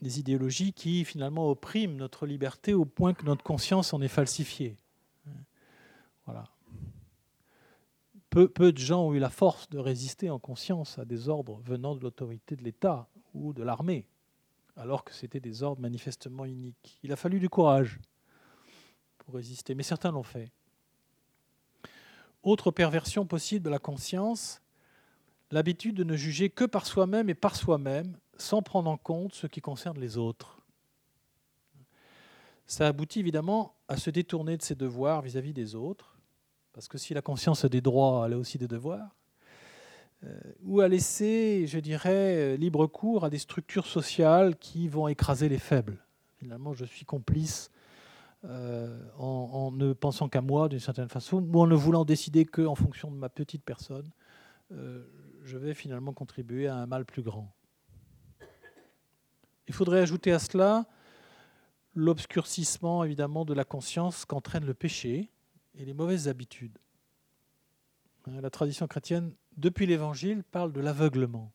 des 0.00 0.20
idéologies 0.20 0.72
qui 0.72 1.04
finalement 1.04 1.50
oppriment 1.50 1.96
notre 1.96 2.26
liberté 2.26 2.74
au 2.74 2.84
point 2.84 3.14
que 3.14 3.24
notre 3.24 3.42
conscience 3.42 3.92
en 3.92 4.00
est 4.00 4.08
falsifiée. 4.08 4.76
Voilà. 6.24 6.44
Peu, 8.30 8.72
de 8.72 8.78
gens 8.78 9.06
ont 9.06 9.14
eu 9.14 9.18
la 9.18 9.30
force 9.30 9.68
de 9.70 9.78
résister 9.78 10.30
en 10.30 10.38
conscience 10.38 10.98
à 10.98 11.04
des 11.04 11.28
ordres 11.28 11.60
venant 11.64 11.96
de 11.96 12.00
l'autorité 12.00 12.54
de 12.54 12.62
l'État 12.62 13.08
ou 13.34 13.52
de 13.52 13.62
l'armée, 13.62 14.06
alors 14.76 15.02
que 15.02 15.12
c'était 15.12 15.40
des 15.40 15.62
ordres 15.62 15.80
manifestement 15.80 16.44
uniques. 16.44 16.98
Il 17.02 17.10
a 17.10 17.16
fallu 17.16 17.40
du 17.40 17.48
courage 17.48 17.98
pour 19.18 19.34
résister, 19.34 19.74
mais 19.74 19.82
certains 19.82 20.12
l'ont 20.12 20.22
fait. 20.22 20.52
Autre 22.42 22.70
perversion 22.70 23.26
possible 23.26 23.64
de 23.64 23.70
la 23.70 23.78
conscience, 23.78 24.62
l'habitude 25.50 25.96
de 25.96 26.04
ne 26.04 26.16
juger 26.16 26.50
que 26.50 26.64
par 26.64 26.86
soi-même 26.86 27.28
et 27.28 27.34
par 27.34 27.56
soi-même, 27.56 28.16
sans 28.36 28.62
prendre 28.62 28.90
en 28.90 28.96
compte 28.96 29.34
ce 29.34 29.46
qui 29.46 29.60
concerne 29.60 29.98
les 29.98 30.16
autres. 30.16 30.60
Ça 32.66 32.86
aboutit 32.86 33.20
évidemment 33.20 33.74
à 33.88 33.96
se 33.96 34.10
détourner 34.10 34.56
de 34.56 34.62
ses 34.62 34.74
devoirs 34.74 35.22
vis-à-vis 35.22 35.52
des 35.52 35.74
autres, 35.74 36.18
parce 36.72 36.86
que 36.86 36.98
si 36.98 37.14
la 37.14 37.22
conscience 37.22 37.64
a 37.64 37.68
des 37.68 37.80
droits, 37.80 38.24
elle 38.26 38.34
a 38.34 38.38
aussi 38.38 38.58
des 38.58 38.68
devoirs, 38.68 39.16
euh, 40.24 40.38
ou 40.62 40.80
à 40.80 40.88
laisser, 40.88 41.66
je 41.66 41.78
dirais, 41.78 42.56
libre 42.56 42.86
cours 42.86 43.24
à 43.24 43.30
des 43.30 43.38
structures 43.38 43.86
sociales 43.86 44.56
qui 44.56 44.88
vont 44.88 45.08
écraser 45.08 45.48
les 45.48 45.58
faibles. 45.58 46.04
Finalement, 46.36 46.72
je 46.72 46.84
suis 46.84 47.04
complice 47.04 47.70
euh, 48.44 49.00
en, 49.18 49.72
ne 49.72 49.92
pensant 49.92 50.28
qu'à 50.28 50.40
moi 50.40 50.68
d'une 50.68 50.78
certaine 50.80 51.08
façon, 51.08 51.42
ou 51.42 51.60
en 51.60 51.66
ne 51.66 51.74
voulant 51.74 52.04
décider 52.04 52.44
qu'en 52.44 52.74
fonction 52.74 53.10
de 53.10 53.16
ma 53.16 53.28
petite 53.28 53.64
personne, 53.64 54.10
euh, 54.72 55.04
je 55.44 55.56
vais 55.56 55.74
finalement 55.74 56.12
contribuer 56.12 56.68
à 56.68 56.76
un 56.76 56.86
mal 56.86 57.04
plus 57.04 57.22
grand. 57.22 57.52
Il 59.66 59.74
faudrait 59.74 60.00
ajouter 60.00 60.32
à 60.32 60.38
cela 60.38 60.86
l'obscurcissement 61.94 63.04
évidemment 63.04 63.44
de 63.44 63.54
la 63.54 63.64
conscience 63.64 64.24
qu'entraîne 64.24 64.64
le 64.64 64.74
péché, 64.74 65.30
et 65.78 65.84
les 65.84 65.94
mauvaises 65.94 66.28
habitudes. 66.28 66.76
Hein, 68.26 68.40
la 68.40 68.50
tradition 68.50 68.86
chrétienne, 68.86 69.32
depuis 69.56 69.86
l'Évangile, 69.86 70.42
parle 70.42 70.72
de 70.72 70.80
l'aveuglement. 70.80 71.52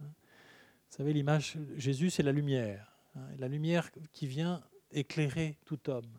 Hein, 0.00 0.06
vous 0.06 0.96
savez, 0.96 1.12
l'image, 1.12 1.56
Jésus, 1.76 2.10
c'est 2.10 2.22
la 2.22 2.32
lumière. 2.32 2.92
Hein, 3.14 3.20
la 3.38 3.48
lumière 3.48 3.90
qui 4.12 4.26
vient 4.26 4.62
éclairer 4.92 5.56
tout 5.64 5.90
homme. 5.90 6.10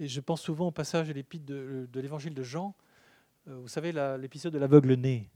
Et 0.00 0.06
je 0.06 0.20
pense 0.20 0.42
souvent 0.42 0.68
au 0.68 0.70
passage 0.70 1.08
de, 1.08 1.86
de 1.90 2.00
l'évangile 2.00 2.34
de 2.34 2.42
Jean. 2.42 2.74
Euh, 3.48 3.56
vous 3.60 3.68
savez, 3.68 3.92
l'épisode 4.18 4.52
de 4.52 4.58
l'aveugle-né. 4.58 5.28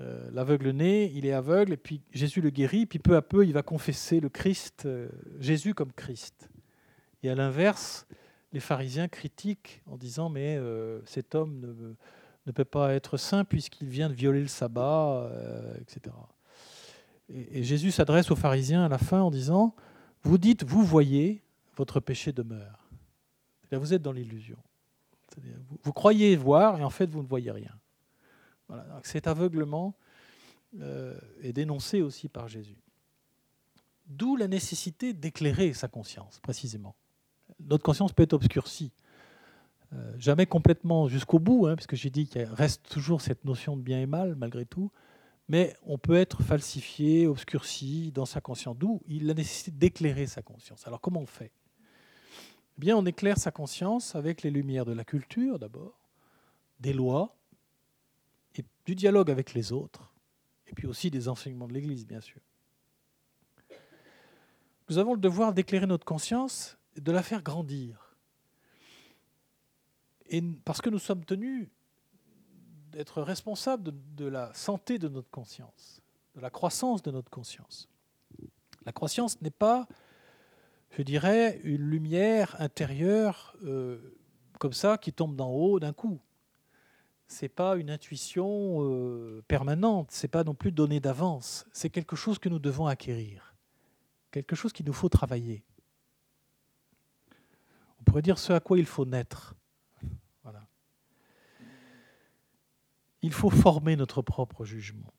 Euh, 0.00 0.28
l'aveugle-né, 0.32 1.12
il 1.14 1.26
est 1.26 1.32
aveugle, 1.32 1.72
et 1.72 1.76
puis 1.76 2.00
Jésus 2.12 2.40
le 2.40 2.50
guérit, 2.50 2.86
puis 2.86 2.98
peu 2.98 3.16
à 3.16 3.22
peu, 3.22 3.46
il 3.46 3.52
va 3.52 3.62
confesser 3.62 4.18
le 4.18 4.28
Christ, 4.28 4.84
euh, 4.84 5.08
Jésus 5.38 5.74
comme 5.74 5.92
Christ. 5.92 6.48
Et 7.22 7.30
à 7.30 7.34
l'inverse, 7.34 8.06
les 8.52 8.60
pharisiens 8.60 9.08
critiquent 9.08 9.82
en 9.86 9.96
disant 9.96 10.28
mais 10.28 10.58
cet 11.04 11.34
homme 11.34 11.96
ne, 12.46 12.52
peut 12.52 12.64
pas 12.64 12.94
être 12.94 13.16
saint 13.16 13.44
puisqu'il 13.44 13.88
vient 13.88 14.08
de 14.08 14.14
violer 14.14 14.40
le 14.40 14.46
sabbat, 14.46 15.30
etc. 15.80 16.14
Et, 17.28 17.64
Jésus 17.64 17.90
s'adresse 17.90 18.30
aux 18.30 18.36
pharisiens 18.36 18.84
à 18.84 18.88
la 18.88 18.98
fin 18.98 19.20
en 19.20 19.30
disant 19.30 19.74
vous 20.26 20.38
dites, 20.38 20.64
vous 20.64 20.84
voyez, 20.84 21.42
votre 21.76 22.00
péché 22.00 22.32
demeure. 22.32 22.88
Là, 23.70 23.78
vous 23.78 23.94
êtes 23.94 24.02
dans 24.02 24.12
l'illusion. 24.12 24.58
Vous, 25.82 25.92
croyez 25.92 26.36
voir 26.36 26.78
et 26.78 26.84
en 26.84 26.90
fait 26.90 27.10
vous 27.10 27.22
ne 27.22 27.26
voyez 27.26 27.50
rien. 27.50 27.72
Cet 29.02 29.26
aveuglement 29.26 29.94
euh, 30.80 31.18
est 31.42 31.52
dénoncé 31.52 32.00
aussi 32.00 32.28
par 32.28 32.48
Jésus. 32.48 32.78
D'où 34.06 34.36
la 34.36 34.48
nécessité 34.48 35.12
d'éclairer 35.12 35.74
sa 35.74 35.88
conscience, 35.88 36.40
précisément 36.40 36.94
notre 37.60 37.82
conscience 37.82 38.12
peut 38.12 38.22
être 38.22 38.32
obscurcie. 38.32 38.92
Euh, 39.92 40.14
jamais 40.18 40.46
complètement 40.46 41.08
jusqu'au 41.08 41.38
bout, 41.38 41.66
hein, 41.66 41.76
puisque 41.76 41.94
j'ai 41.94 42.10
dit 42.10 42.26
qu'il 42.26 42.42
reste 42.42 42.88
toujours 42.88 43.20
cette 43.20 43.44
notion 43.44 43.76
de 43.76 43.82
bien 43.82 44.00
et 44.00 44.06
mal, 44.06 44.34
malgré 44.36 44.66
tout, 44.66 44.90
mais 45.48 45.76
on 45.82 45.98
peut 45.98 46.16
être 46.16 46.42
falsifié, 46.42 47.26
obscurci 47.26 48.10
dans 48.12 48.26
sa 48.26 48.40
conscience. 48.40 48.76
D'où 48.76 49.00
il 49.06 49.30
a 49.30 49.34
nécessité 49.34 49.70
d'éclairer 49.70 50.26
sa 50.26 50.42
conscience. 50.42 50.86
Alors 50.86 51.00
comment 51.00 51.20
on 51.20 51.26
fait? 51.26 51.52
Eh 52.76 52.80
bien, 52.80 52.96
on 52.96 53.06
éclaire 53.06 53.38
sa 53.38 53.50
conscience 53.50 54.14
avec 54.14 54.42
les 54.42 54.50
lumières 54.50 54.84
de 54.84 54.92
la 54.92 55.04
culture 55.04 55.58
d'abord, 55.58 55.98
des 56.80 56.92
lois, 56.92 57.36
et 58.54 58.64
du 58.84 58.94
dialogue 58.94 59.30
avec 59.30 59.54
les 59.54 59.72
autres, 59.72 60.12
et 60.66 60.74
puis 60.74 60.86
aussi 60.86 61.10
des 61.10 61.28
enseignements 61.28 61.68
de 61.68 61.72
l'Église, 61.72 62.06
bien 62.06 62.20
sûr. 62.20 62.40
Nous 64.88 64.98
avons 64.98 65.14
le 65.14 65.20
devoir 65.20 65.52
d'éclairer 65.52 65.86
notre 65.86 66.04
conscience 66.04 66.78
et 66.96 67.00
de 67.00 67.12
la 67.12 67.22
faire 67.22 67.42
grandir. 67.42 68.14
Et 70.28 70.42
parce 70.64 70.80
que 70.80 70.90
nous 70.90 70.98
sommes 70.98 71.24
tenus 71.24 71.68
d'être 72.96 73.20
responsables 73.20 73.92
de, 74.14 74.24
la 74.24 74.54
santé 74.54 74.98
de 74.98 75.08
notre 75.08 75.28
conscience, 75.30 76.00
de 76.34 76.40
la 76.40 76.48
croissance 76.48 77.02
de 77.02 77.10
notre 77.10 77.30
conscience. 77.30 77.90
La 78.86 78.92
croissance 78.92 79.38
n'est 79.42 79.50
pas, 79.50 79.86
je 80.92 81.02
dirais, 81.02 81.60
une 81.62 81.82
lumière 81.82 82.56
intérieure 82.58 83.54
euh, 83.64 83.98
comme 84.58 84.72
ça 84.72 84.96
qui 84.96 85.12
tombe 85.12 85.36
d'en 85.36 85.50
haut 85.50 85.78
d'un 85.78 85.92
coup. 85.92 86.18
C'est 87.26 87.50
pas 87.50 87.76
une 87.76 87.90
intuition 87.90 88.78
euh, 88.80 89.44
permanente, 89.46 90.08
c'est 90.10 90.28
pas 90.28 90.42
non 90.42 90.54
plus 90.54 90.72
donné 90.72 90.98
d'avance. 90.98 91.66
C'est 91.74 91.90
quelque 91.90 92.16
chose 92.16 92.38
que 92.38 92.48
nous 92.48 92.60
devons 92.60 92.86
acquérir, 92.86 93.54
quelque 94.30 94.56
chose 94.56 94.72
qu'il 94.72 94.86
nous 94.86 94.94
faut 94.94 95.10
travailler. 95.10 95.62
On 98.00 98.04
pourrait 98.04 98.22
dire 98.22 98.38
ce 98.38 98.54
à 98.54 98.60
quoi 98.60 98.78
il 98.78 98.86
faut 98.86 99.04
naître. 99.04 99.54
Il 103.22 103.32
faut 103.32 103.50
former 103.50 103.96
notre 103.96 104.22
propre 104.22 104.64
jugement. 104.64 105.12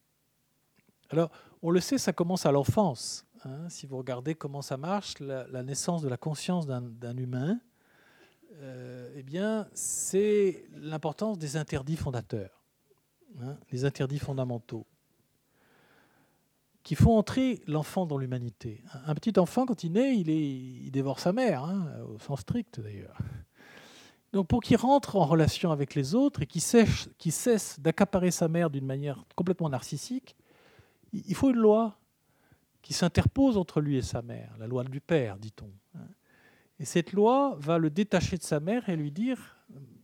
Alors, 1.10 1.32
on 1.62 1.72
le 1.72 1.80
sait, 1.80 1.98
ça 1.98 2.14
commence 2.14 2.46
à 2.46 2.52
l'enfance. 2.52 3.26
Hein. 3.46 3.70
si 3.70 3.86
vous 3.86 3.98
regardez 3.98 4.36
comment 4.36 4.62
ça 4.62 4.78
marche, 4.78 5.20
la, 5.20 5.64
naissance 5.64 6.02
de 6.02 6.10
la 6.10 6.18
conscience 6.18 6.66
d'un 6.68 7.18
humain, 7.18 7.60
euh, 8.62 9.10
eh 9.16 9.24
bien, 9.24 9.68
c'est 9.74 10.66
l'importance 10.76 11.38
des 11.38 11.58
interdits 11.58 11.96
fondateurs, 11.96 12.64
hein, 13.42 13.58
les 13.72 13.86
interdits 13.86 14.20
fondamentaux, 14.20 14.88
qui 16.82 16.96
font 16.96 17.18
entrer 17.18 17.62
l'enfant 17.68 18.06
dans 18.06 18.18
l'humanité. 18.18 18.82
Un 19.06 19.14
petit 19.14 19.38
enfant, 19.40 19.66
quand 19.66 19.84
il 19.84 19.92
naît, 19.92 20.18
il, 20.18 20.90
dévore 20.90 21.20
sa 21.20 21.34
mère, 21.34 21.64
hein, 21.64 21.88
au 22.10 22.18
sens 22.18 22.40
strict 22.42 22.80
d'ailleurs. 22.80 23.18
Donc 24.34 24.48
pour 24.48 24.62
qu'il 24.62 24.78
rentre 24.78 25.16
en 25.16 25.26
relation 25.26 25.72
avec 25.72 25.96
les 25.96 26.13
autres 26.13 26.42
et 26.42 26.46
qu'il 26.46 26.62
cesse, 26.62 27.80
d'accaparer 27.80 28.32
sa 28.32 28.48
mère 28.48 28.70
d'une 28.70 28.86
manière 28.86 29.24
complètement 29.36 29.70
narcissique, 29.70 30.36
il 31.13 31.36
faut 31.36 31.50
une 31.50 31.58
loi 31.58 31.98
qui 32.82 32.94
s'interpose 32.94 33.58
entre 33.58 33.82
lui 33.82 33.98
et 33.98 34.02
sa 34.02 34.22
mère, 34.22 34.54
la 34.60 34.68
loi 34.68 34.84
du 34.84 35.02
père, 35.02 35.38
dit-on. 35.38 35.72
Et 36.80 36.86
cette 36.86 37.13
loi 37.13 37.58
va 37.60 37.78
le 37.78 37.90
détacher 37.90 38.38
de 38.38 38.44
sa 38.44 38.60
mère 38.60 38.88
et 38.90 38.96
lui 38.96 39.12
dire, 39.12 39.58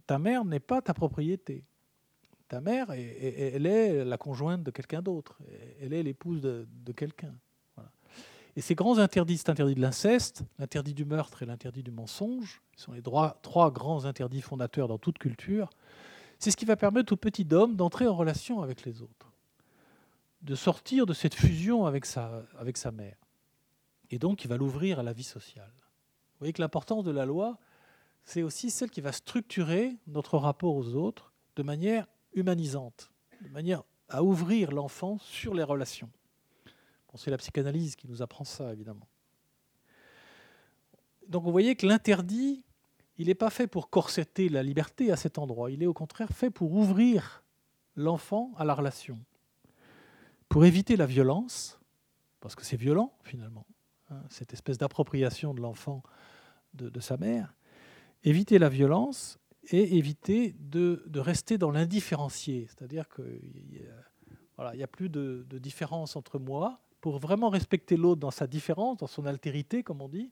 ta 0.08 0.18
mère 0.18 0.44
n'est 0.46 0.60
pas 0.60 0.82
ta 0.82 0.94
propriété. 0.94 1.66
Ta 2.48 2.62
mère, 2.62 2.92
elle 2.92 3.66
est 3.66 4.06
la 4.06 4.18
conjointe 4.18 4.64
de 4.64 4.72
quelqu'un 4.72 5.02
d'autre, 5.02 5.38
elle 5.82 5.94
est 5.94 6.04
l'épouse 6.04 6.42
de 6.42 6.92
quelqu'un. 6.96 7.34
Et 8.56 8.62
ces 8.62 8.76
grands 8.76 9.00
interdits, 9.00 9.38
c'est 9.38 9.48
l'interdit 9.48 9.76
de 9.76 9.82
l'inceste, 9.82 10.44
l'interdit 10.60 10.94
du 10.94 11.06
meurtre 11.06 11.42
et 11.42 11.46
l'interdit 11.46 11.82
du 11.82 11.92
mensonge, 11.92 12.62
qui 12.72 12.82
sont 12.82 12.92
les 12.92 13.02
trois 13.02 13.72
grands 13.72 14.06
interdits 14.06 14.42
fondateurs 14.42 14.88
dans 14.88 15.00
toute 15.00 15.18
culture, 15.18 15.70
c'est 16.38 16.52
ce 16.52 16.58
qui 16.58 16.66
va 16.66 16.76
permettre 16.76 17.14
au 17.14 17.16
petit 17.16 17.48
homme 17.52 17.76
d'entrer 17.76 18.08
en 18.08 18.16
relation 18.16 18.62
avec 18.62 18.86
les 18.86 19.02
autres, 19.02 19.32
de 20.42 20.56
sortir 20.56 21.06
de 21.06 21.14
cette 21.14 21.34
fusion 21.34 21.86
avec 21.86 22.06
sa, 22.06 22.44
avec 22.60 22.78
sa 22.78 22.92
mère. 22.92 23.18
Et 24.12 24.20
donc, 24.20 24.44
il 24.44 24.50
va 24.50 24.58
l'ouvrir 24.58 25.00
à 25.00 25.04
la 25.04 25.14
vie 25.14 25.24
sociale. 25.24 25.72
Vous 25.76 26.40
voyez 26.40 26.54
que 26.54 26.62
l'importance 26.62 27.04
de 27.04 27.12
la 27.12 27.26
loi, 27.26 27.58
c'est 28.24 28.44
aussi 28.44 28.70
celle 28.70 28.92
qui 28.92 29.02
va 29.02 29.14
structurer 29.14 29.98
notre 30.06 30.38
rapport 30.38 30.76
aux 30.76 30.94
autres 30.94 31.34
de 31.56 31.64
manière 31.64 32.08
humanisante, 32.34 33.12
de 33.42 33.50
manière 33.50 33.84
à 34.10 34.24
ouvrir 34.24 34.72
l'enfant 34.72 35.18
sur 35.20 35.56
les 35.56 35.64
relations 35.64 36.10
c'est 37.16 37.32
la 37.32 37.38
psychanalyse 37.38 37.96
qui 37.96 38.08
nous 38.08 38.22
apprend 38.22 38.44
ça, 38.44 38.72
évidemment. 38.74 39.08
Donc 41.28 41.44
vous 41.44 41.52
voyez 41.52 41.76
que 41.76 41.86
l'interdit, 41.86 42.64
il 43.18 43.28
n'est 43.28 43.36
pas 43.36 43.50
fait 43.50 43.68
pour 43.68 43.90
corseter 43.90 44.50
la 44.50 44.64
liberté 44.64 45.12
à 45.12 45.16
cet 45.16 45.38
endroit, 45.38 45.72
il 45.72 45.84
est 45.84 45.88
au 45.88 45.94
contraire 45.94 46.30
fait 46.30 46.50
pour 46.50 46.74
ouvrir 46.74 47.44
l'enfant 47.96 48.52
à 48.58 48.66
la 48.66 48.74
relation, 48.74 49.20
pour 50.50 50.66
éviter 50.66 50.96
la 50.96 51.06
violence, 51.06 51.80
parce 52.40 52.56
que 52.56 52.66
c'est 52.66 52.78
violent 52.78 53.14
finalement, 53.24 53.66
hein, 54.10 54.22
cette 54.30 54.54
espèce 54.54 54.78
d'appropriation 54.78 55.54
de 55.54 55.62
l'enfant 55.62 56.04
de, 56.74 57.00
sa 57.00 57.18
mère, 57.18 57.54
éviter 58.24 58.58
la 58.58 58.68
violence 58.68 59.38
et 59.70 59.96
éviter 59.96 60.56
de, 60.58 61.04
rester 61.16 61.60
dans 61.60 61.70
l'indifférencié, 61.70 62.66
c'est-à-dire 62.68 63.08
qu'il 63.10 63.68
n'y 63.70 63.82
voilà, 64.56 64.84
a 64.84 64.88
plus 64.88 65.10
de 65.10 65.60
différence 65.60 66.16
entre 66.16 66.40
moi 66.40 66.82
pour 67.04 67.20
vraiment 67.20 67.50
respecter 67.50 67.98
l'autre 67.98 68.22
dans 68.22 68.32
sa 68.32 68.48
différence, 68.48 69.00
dans 69.00 69.08
son 69.08 69.26
altérité, 69.26 69.84
comme 69.84 70.02
on 70.02 70.08
dit, 70.08 70.32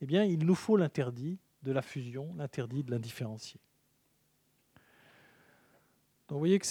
eh 0.00 0.06
bien, 0.06 0.24
il 0.24 0.46
nous 0.46 0.54
faut 0.54 0.78
l'interdit 0.78 1.38
de 1.62 1.72
la 1.72 1.82
fusion, 1.82 2.34
l'interdit 2.38 2.82
de 2.82 2.90
l'indifférencier. 2.90 3.60
Donc 6.26 6.36
vous 6.36 6.38
voyez 6.38 6.58
que 6.58 6.64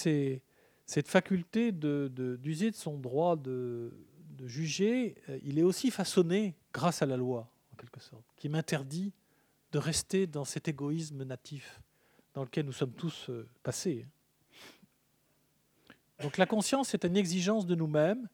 cette 0.84 1.06
faculté 1.06 1.70
d'user 1.70 2.72
de, 2.72 2.74
son 2.74 2.98
droit 2.98 3.36
de, 3.36 3.92
juger, 4.46 5.14
euh, 5.28 5.38
il 5.44 5.60
est 5.60 5.62
aussi 5.62 5.92
façonné 5.92 6.56
grâce 6.72 7.02
à 7.02 7.06
la 7.06 7.16
loi, 7.16 7.48
en 7.72 7.76
quelque 7.76 8.00
sorte, 8.00 8.24
qui 8.34 8.48
m'interdit 8.48 9.12
de 9.70 9.78
rester 9.78 10.26
dans 10.26 10.44
cet 10.44 10.66
égoïsme 10.66 11.22
natif 11.22 11.80
dans 12.34 12.42
lequel 12.42 12.66
nous 12.66 12.72
sommes 12.72 12.94
tous 12.94 13.30
euh, 13.30 13.48
passés. 13.62 14.08
Donc 16.20 16.36
la 16.36 16.46
conscience 16.46 16.94
est 16.94 17.04
une 17.04 17.16
exigence 17.16 17.64
de 17.64 17.76
nous-mêmes 17.76 18.28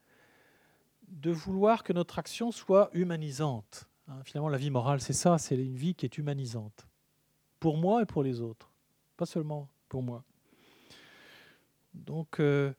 de 1.13 1.31
vouloir 1.31 1.83
que 1.85 1.93
notre 1.93 2.19
action 2.19 2.51
soit 2.51 2.91
humanisante. 2.95 3.89
Hein, 4.09 4.21
finalement, 4.25 4.49
la 4.49 4.59
vie 4.59 4.71
morale, 4.71 5.01
c'est 5.01 5.13
ça, 5.13 5.39
c'est 5.39 5.55
une 5.55 5.77
vie 5.77 5.95
qui 5.95 6.07
est 6.07 6.19
humanisante. 6.19 6.89
Pour 7.61 7.77
moi 7.77 8.03
et 8.03 8.07
pour 8.07 8.23
les 8.23 8.41
autres. 8.41 8.73
Pas 9.17 9.27
seulement 9.27 9.69
pour 9.89 10.03
moi. 10.03 10.25
Donc, 11.95 12.41
euh, 12.41 12.73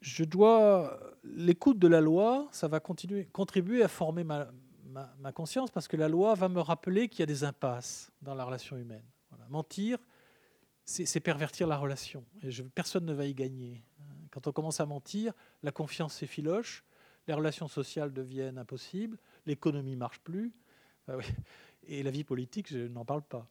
je 0.00 0.24
dois. 0.24 1.00
L'écoute 1.24 1.78
de 1.78 1.88
la 1.88 2.00
loi, 2.00 2.48
ça 2.52 2.68
va 2.68 2.78
continuer, 2.80 3.26
contribuer 3.26 3.82
à 3.82 3.88
former 3.88 4.24
ma, 4.24 5.32
conscience 5.32 5.70
parce 5.70 5.88
que 5.88 5.96
la 5.96 6.08
loi 6.08 6.34
va 6.34 6.48
me 6.48 6.60
rappeler 6.60 7.08
qu'il 7.08 7.20
y 7.20 7.22
a 7.22 7.26
des 7.26 7.44
impasses 7.44 8.10
dans 8.20 8.34
la 8.34 8.44
relation 8.44 8.76
humaine. 8.76 9.04
Mentir, 9.48 9.98
c'est 10.84 11.20
pervertir 11.20 11.66
la 11.66 11.76
relation. 11.76 12.24
Et 12.42 12.50
personne 12.74 13.04
ne 13.04 13.12
va 13.12 13.26
y 13.26 13.34
gagner. 13.34 13.84
Quand 14.32 14.46
on 14.46 14.52
commence 14.52 14.80
à 14.80 14.86
mentir, 14.86 15.34
la 15.62 15.70
confiance 15.70 16.14
s'effiloche, 16.14 16.84
les 17.28 17.34
relations 17.34 17.68
sociales 17.68 18.12
deviennent 18.12 18.58
impossibles, 18.58 19.18
l'économie 19.46 19.92
ne 19.92 19.98
marche 19.98 20.18
plus, 20.20 20.52
ah 21.06 21.16
et 21.86 22.02
la 22.02 22.10
vie 22.10 22.24
politique, 22.24 22.68
je 22.68 22.88
n'en 22.88 23.04
parle 23.04 23.22
pas. 23.22 23.46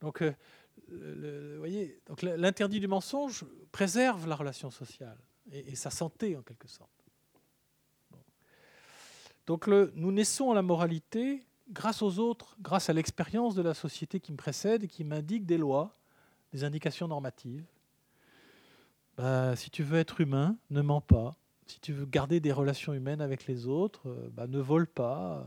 Donc, 0.00 0.22
euh, 0.22 1.56
voyez, 1.58 2.00
donc 2.06 2.22
l'interdit 2.22 2.80
du 2.80 2.88
mensonge 2.88 3.44
préserve 3.72 4.26
la 4.26 4.36
relation 4.36 4.70
sociale 4.70 5.18
et, 5.52 5.76
sa 5.76 5.90
santé 5.90 6.36
en 6.36 6.42
quelque 6.42 6.68
sorte. 6.68 6.90
Donc 9.46 9.66
nous 9.66 10.12
naissons 10.12 10.50
à 10.50 10.54
la 10.54 10.62
moralité 10.62 11.46
grâce 11.70 12.02
aux 12.02 12.18
autres, 12.18 12.56
grâce 12.60 12.90
à 12.90 12.92
l'expérience 12.92 13.54
de 13.54 13.62
la 13.62 13.74
société 13.74 14.20
qui 14.20 14.32
me 14.32 14.36
précède 14.36 14.84
et 14.84 14.88
qui 14.88 15.04
m'indique 15.04 15.46
des 15.46 15.58
lois, 15.58 15.96
des 16.52 16.64
indications 16.64 17.08
normatives. 17.08 17.64
Bah, 19.18 19.56
si 19.56 19.68
tu 19.68 19.82
veux 19.82 19.98
être 19.98 20.20
humain, 20.20 20.56
ne 20.70 20.80
mens 20.80 21.00
pas. 21.00 21.34
Si 21.66 21.80
tu 21.80 21.92
veux 21.92 22.06
garder 22.06 22.38
des 22.38 22.52
relations 22.52 22.94
humaines 22.94 23.20
avec 23.20 23.46
les 23.46 23.66
autres, 23.66 24.08
euh, 24.08 24.30
bah, 24.32 24.46
ne 24.46 24.60
vole 24.60 24.86
pas, 24.86 25.40
euh, 25.40 25.44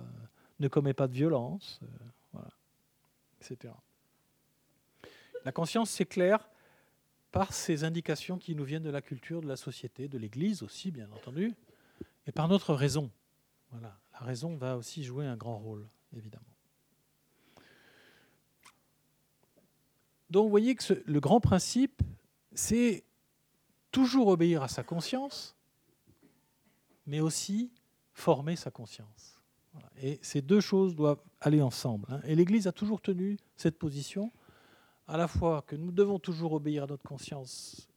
ne 0.60 0.68
commets 0.68 0.94
pas 0.94 1.08
de 1.08 1.14
violence, 1.14 1.80
euh, 1.82 1.88
voilà, 2.34 2.50
etc. 3.40 3.74
La 5.46 5.54
conscience 5.54 5.90
s'éclaire 5.90 6.50
par 7.32 7.54
ces 7.54 7.86
indications 7.86 8.38
qui 8.38 8.56
nous 8.56 8.66
viennent 8.66 8.84
de 8.84 8.90
la 8.90 9.02
culture, 9.02 9.42
de 9.42 9.48
la 9.48 9.56
société, 9.56 10.10
de 10.10 10.18
l'Église 10.18 10.64
aussi, 10.64 10.92
bien 10.92 11.10
entendu, 11.14 11.56
et 12.28 12.34
par 12.34 12.50
notre 12.50 12.74
raison. 12.74 13.10
Voilà, 13.72 13.98
la 14.14 14.20
raison 14.20 14.58
va 14.58 14.76
aussi 14.76 15.02
jouer 15.06 15.26
un 15.26 15.38
grand 15.38 15.58
rôle 15.58 15.88
évidemment. 16.16 16.44
Donc 20.30 20.44
vous 20.44 20.50
voyez 20.50 20.76
que 20.76 21.02
le 21.06 21.20
grand 21.22 21.40
principe, 21.40 22.02
c'est 22.54 23.06
toujours 23.92 24.28
obéir 24.28 24.64
à 24.64 24.68
sa 24.68 24.84
conscience, 24.84 25.56
mais 27.06 27.20
aussi 27.20 27.72
former 28.14 28.56
sa 28.56 28.72
conscience. 28.72 29.42
Et 30.02 30.20
ces 30.22 30.42
deux 30.42 30.62
choses 30.62 30.96
doivent 30.96 31.22
aller 31.40 31.62
ensemble. 31.62 32.08
Hein. 32.10 32.20
Et 32.26 32.36
l'Église 32.36 32.68
a 32.68 32.72
toujours 32.72 33.02
tenu 33.02 33.38
cette 33.56 33.78
position, 33.78 34.32
à 35.08 35.18
la 35.18 35.28
fois 35.28 35.64
que 35.66 35.76
nous 35.76 35.92
devons 35.92 36.20
toujours 36.20 36.54
obéir 36.54 36.84
à 36.84 36.88
notre 36.88 37.04
conscience 37.04 37.88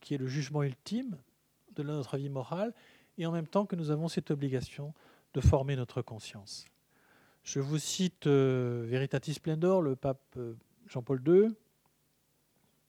qui 0.00 0.14
est 0.14 0.18
le 0.18 0.26
jugement 0.26 0.62
ultime 0.62 1.16
de 1.74 1.82
notre 1.82 2.16
vie 2.16 2.28
morale, 2.28 2.74
et 3.16 3.26
en 3.26 3.32
même 3.32 3.46
temps 3.46 3.66
que 3.66 3.76
nous 3.76 3.90
avons 3.90 4.08
cette 4.08 4.30
obligation 4.30 4.92
de 5.34 5.40
former 5.40 5.76
notre 5.76 6.02
conscience. 6.02 6.66
Je 7.42 7.60
vous 7.60 7.78
cite 7.78 8.26
euh, 8.26 8.84
Veritatis 8.86 9.34
Splendor, 9.34 9.82
le 9.82 9.96
pape 9.96 10.22
euh, 10.36 10.54
Jean-Paul 10.86 11.22
II, 11.26 11.54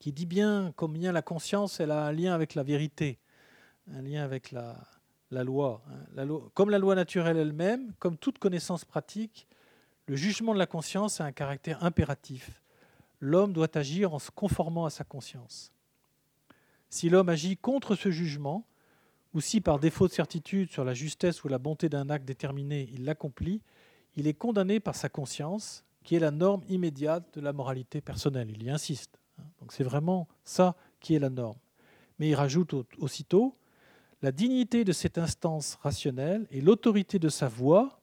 qui 0.06 0.14
dit 0.14 0.28
bien 0.28 0.72
combien 0.76 1.12
la 1.12 1.24
conscience 1.24 1.80
elle 1.80 1.90
a 1.90 2.06
un 2.06 2.12
lien 2.12 2.36
avec 2.36 2.54
la 2.54 2.62
vérité, 2.62 3.18
un 3.92 4.04
lien 4.04 4.24
avec. 4.24 4.54
Hein. 4.54 4.76
La 5.32 5.44
loi. 5.44 5.82
Comme 6.54 6.70
la 6.70 6.78
loi 6.78 6.94
naturelle 6.94 7.38
elle-même, 7.38 7.92
comme 7.98 8.16
toute 8.16 8.38
connaissance 8.38 8.86
pratique, 8.86 9.48
le 10.06 10.16
jugement 10.16 10.54
de 10.54 10.60
la 10.60 10.68
conscience 10.68 11.22
a 11.22 11.26
un 11.26 11.32
caractère 11.32 11.84
impératif. 11.84 12.62
L'homme 13.20 13.52
doit 13.52 13.76
agir 13.76 14.14
en 14.14 14.20
se 14.20 14.30
conformant 14.30 14.86
à 14.86 14.92
sa 14.92 15.04
conscience. 15.04 15.72
Si 16.88 17.10
l'homme 17.10 17.30
agit 17.30 17.58
contre 17.58 17.96
ce 17.96 18.12
jugement, 18.12 18.68
ou 19.34 19.42
si 19.42 19.60
par 19.60 19.80
défaut 19.80 20.08
de 20.08 20.14
certitude 20.14 20.70
sur 20.70 20.86
la 20.86 20.94
justesse 20.94 21.44
ou 21.44 21.48
la 21.48 21.58
bonté 21.58 21.90
d'un 21.90 22.12
acte 22.12 22.26
déterminé, 22.26 22.88
il 22.94 23.06
l'accomplit, 23.06 23.64
il 24.16 24.28
est 24.28 24.36
condamné 24.36 24.80
par 24.80 24.94
sa 24.94 25.10
conscience, 25.10 25.84
qui 26.04 26.16
est 26.16 26.20
la 26.20 26.30
norme 26.30 26.62
immédiate 26.70 27.34
de 27.34 27.42
la 27.42 27.54
moralité 27.54 28.02
personnelle. 28.02 28.52
Il 28.52 28.62
y 28.62 28.70
insiste. 28.70 29.18
Donc 29.60 29.74
c'est 29.74 29.84
vraiment 29.84 30.28
ça 30.44 30.76
qui 31.00 31.16
est 31.16 31.20
la 31.20 31.30
norme. 31.30 31.58
Mais 32.20 32.30
il 32.30 32.36
rajoute 32.36 32.74
aussitôt 33.00 33.56
la 34.22 34.32
dignité 34.32 34.84
de 34.84 34.92
cette 34.92 35.18
instance 35.18 35.76
rationnelle 35.82 36.48
et 36.50 36.62
l'autorité 36.62 37.20
de 37.20 37.30
sa 37.30 37.48
voix, 37.48 38.00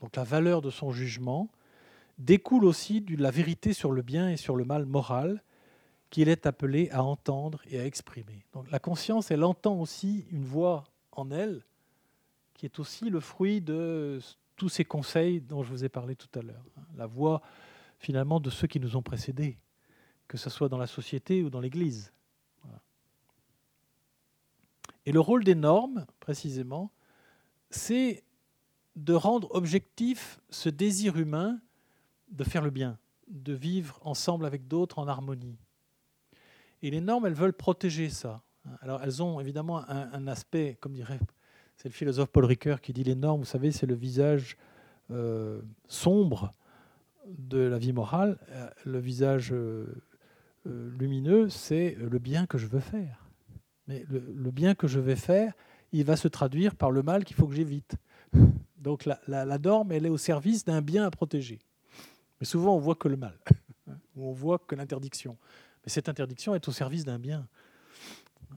donc 0.00 0.16
la 0.16 0.24
valeur 0.24 0.62
de 0.62 0.70
son 0.70 0.90
jugement, 0.90 1.50
découle 2.18 2.64
aussi 2.64 3.00
de 3.00 3.20
la 3.22 3.30
vérité 3.30 3.72
sur 3.72 3.92
le 3.92 4.02
bien 4.02 4.30
et 4.30 4.36
sur 4.36 4.56
le 4.56 4.64
mal 4.64 4.84
moral, 4.84 5.42
qu'il 6.10 6.28
est 6.28 6.46
appelé 6.46 6.90
à 6.90 7.02
entendre 7.02 7.62
et 7.70 7.78
à 7.78 7.86
exprimer. 7.86 8.44
Donc 8.52 8.70
la 8.70 8.78
conscience, 8.78 9.30
elle 9.30 9.44
entend 9.44 9.80
aussi 9.80 10.26
une 10.30 10.44
voix 10.44 10.84
en 11.12 11.30
elle, 11.30 11.62
qui 12.54 12.66
est 12.66 12.78
aussi 12.78 13.08
le 13.08 13.20
fruit 13.20 13.60
de 13.60 14.20
tous 14.56 14.68
ces 14.68 14.84
conseils 14.84 15.40
dont 15.40 15.62
je 15.62 15.70
vous 15.70 15.84
ai 15.84 15.88
parlé 15.88 16.14
tout 16.14 16.38
à 16.38 16.42
l'heure. 16.42 16.64
La 16.96 17.06
voix, 17.06 17.40
finalement, 17.98 18.40
de 18.40 18.50
ceux 18.50 18.66
qui 18.66 18.78
nous 18.78 18.96
ont 18.96 19.02
précédés, 19.02 19.56
que 20.32 20.38
ce 20.38 20.48
soit 20.48 20.70
dans 20.70 20.78
la 20.78 20.86
société 20.86 21.42
ou 21.42 21.50
dans 21.50 21.60
l'Église. 21.60 22.10
Et 25.04 25.12
le 25.12 25.20
rôle 25.20 25.44
des 25.44 25.54
normes, 25.54 26.06
précisément, 26.20 26.90
c'est 27.68 28.24
de 28.96 29.12
rendre 29.12 29.54
objectif 29.54 30.40
ce 30.48 30.70
désir 30.70 31.18
humain 31.18 31.60
de 32.30 32.44
faire 32.44 32.62
le 32.62 32.70
bien, 32.70 32.98
de 33.28 33.52
vivre 33.52 34.00
ensemble 34.04 34.46
avec 34.46 34.66
d'autres 34.66 34.98
en 34.98 35.06
harmonie. 35.06 35.58
Et 36.80 36.90
les 36.90 37.02
normes, 37.02 37.26
elles 37.26 37.34
veulent 37.34 37.52
protéger 37.52 38.08
ça. 38.08 38.42
Alors 38.80 39.02
elles 39.02 39.22
ont 39.22 39.38
évidemment 39.38 39.86
un, 39.86 40.26
aspect, 40.28 40.78
comme 40.80 40.94
dirait, 40.94 41.20
c'est 41.76 41.90
le 41.90 41.94
philosophe 41.94 42.30
Paul 42.30 42.46
Ricoeur 42.46 42.80
qui 42.80 42.94
dit 42.94 43.04
les 43.04 43.16
normes, 43.16 43.40
vous 43.40 43.46
savez, 43.46 43.70
c'est 43.70 43.86
le 43.86 43.94
visage 43.94 44.56
euh, 45.10 45.60
sombre 45.88 46.54
de 47.26 47.58
la 47.58 47.76
vie 47.76 47.92
morale. 47.92 48.38
Euh, 48.48 48.70
le 48.86 48.98
visage 48.98 49.52
euh, 49.52 50.02
lumineux, 50.64 51.48
c'est 51.48 51.96
le 51.98 52.18
bien 52.18 52.46
que 52.46 52.58
je 52.58 52.66
veux 52.66 52.80
faire. 52.80 53.22
Mais 53.86 54.04
le, 54.08 54.50
bien 54.50 54.74
que 54.74 54.86
je 54.86 55.00
vais 55.00 55.16
faire, 55.16 55.54
il 55.92 56.04
va 56.04 56.16
se 56.16 56.28
traduire 56.28 56.76
par 56.76 56.90
le 56.90 57.02
mal 57.02 57.24
qu'il 57.24 57.36
faut 57.36 57.46
que 57.46 57.54
j'évite. 57.54 57.96
Donc 58.78 59.04
la, 59.06 59.58
norme, 59.58 59.92
elle 59.92 60.06
est 60.06 60.10
au 60.10 60.18
service 60.18 60.64
d'un 60.64 60.82
bien 60.82 61.04
à 61.04 61.10
protéger. 61.10 61.60
Mais 62.40 62.46
souvent, 62.46 62.74
on 62.74 62.78
voit 62.78 62.94
que 62.94 63.08
le 63.08 63.16
mal, 63.16 63.38
ou 64.16 64.28
on 64.28 64.32
voit 64.32 64.58
que 64.58 64.74
l'interdiction. 64.74 65.36
Mais 65.84 65.90
cette 65.90 66.08
interdiction 66.08 66.54
est 66.54 66.66
au 66.68 66.72
service 66.72 67.04
d'un 67.04 67.18
bien. 67.18 67.46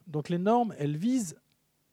Donc 0.08 0.30
les 0.30 0.38
normes, 0.38 0.74
elles 0.78 0.98
visent 0.98 1.36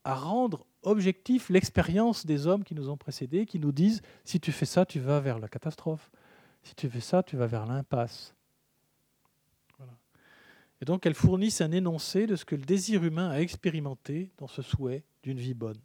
à 0.04 0.14
rendre 0.14 0.66
objectif 0.82 1.48
l'expérience 1.48 2.26
des 2.26 2.46
hommes 2.46 2.64
qui 2.64 2.74
nous 2.74 2.88
ont 2.88 2.96
précédés, 2.96 3.46
qui 3.46 3.58
nous 3.58 3.72
disent 3.72 4.02
si 4.24 4.40
tu 4.40 4.52
fais 4.52 4.66
ça, 4.66 4.84
tu 4.84 5.00
vas 5.00 5.20
vers 5.20 5.38
la 5.38 5.48
catastrophe. 5.48 6.10
Si 6.62 6.74
tu 6.74 6.88
fais 6.88 7.00
ça, 7.00 7.22
tu 7.22 7.36
vas 7.36 7.46
vers 7.46 7.66
l'impasse. 7.66 8.34
Et 10.82 10.84
donc 10.84 11.06
elles 11.06 11.14
fournissent 11.14 11.60
un 11.60 11.70
énoncé 11.70 12.26
de 12.26 12.34
ce 12.34 12.44
que 12.44 12.56
le 12.56 12.64
désir 12.64 13.04
humain 13.04 13.30
a 13.30 13.38
expérimenté 13.38 14.32
dans 14.38 14.48
ce 14.48 14.62
souhait 14.62 15.04
d'une 15.22 15.38
vie 15.38 15.54
bonne. 15.54 15.80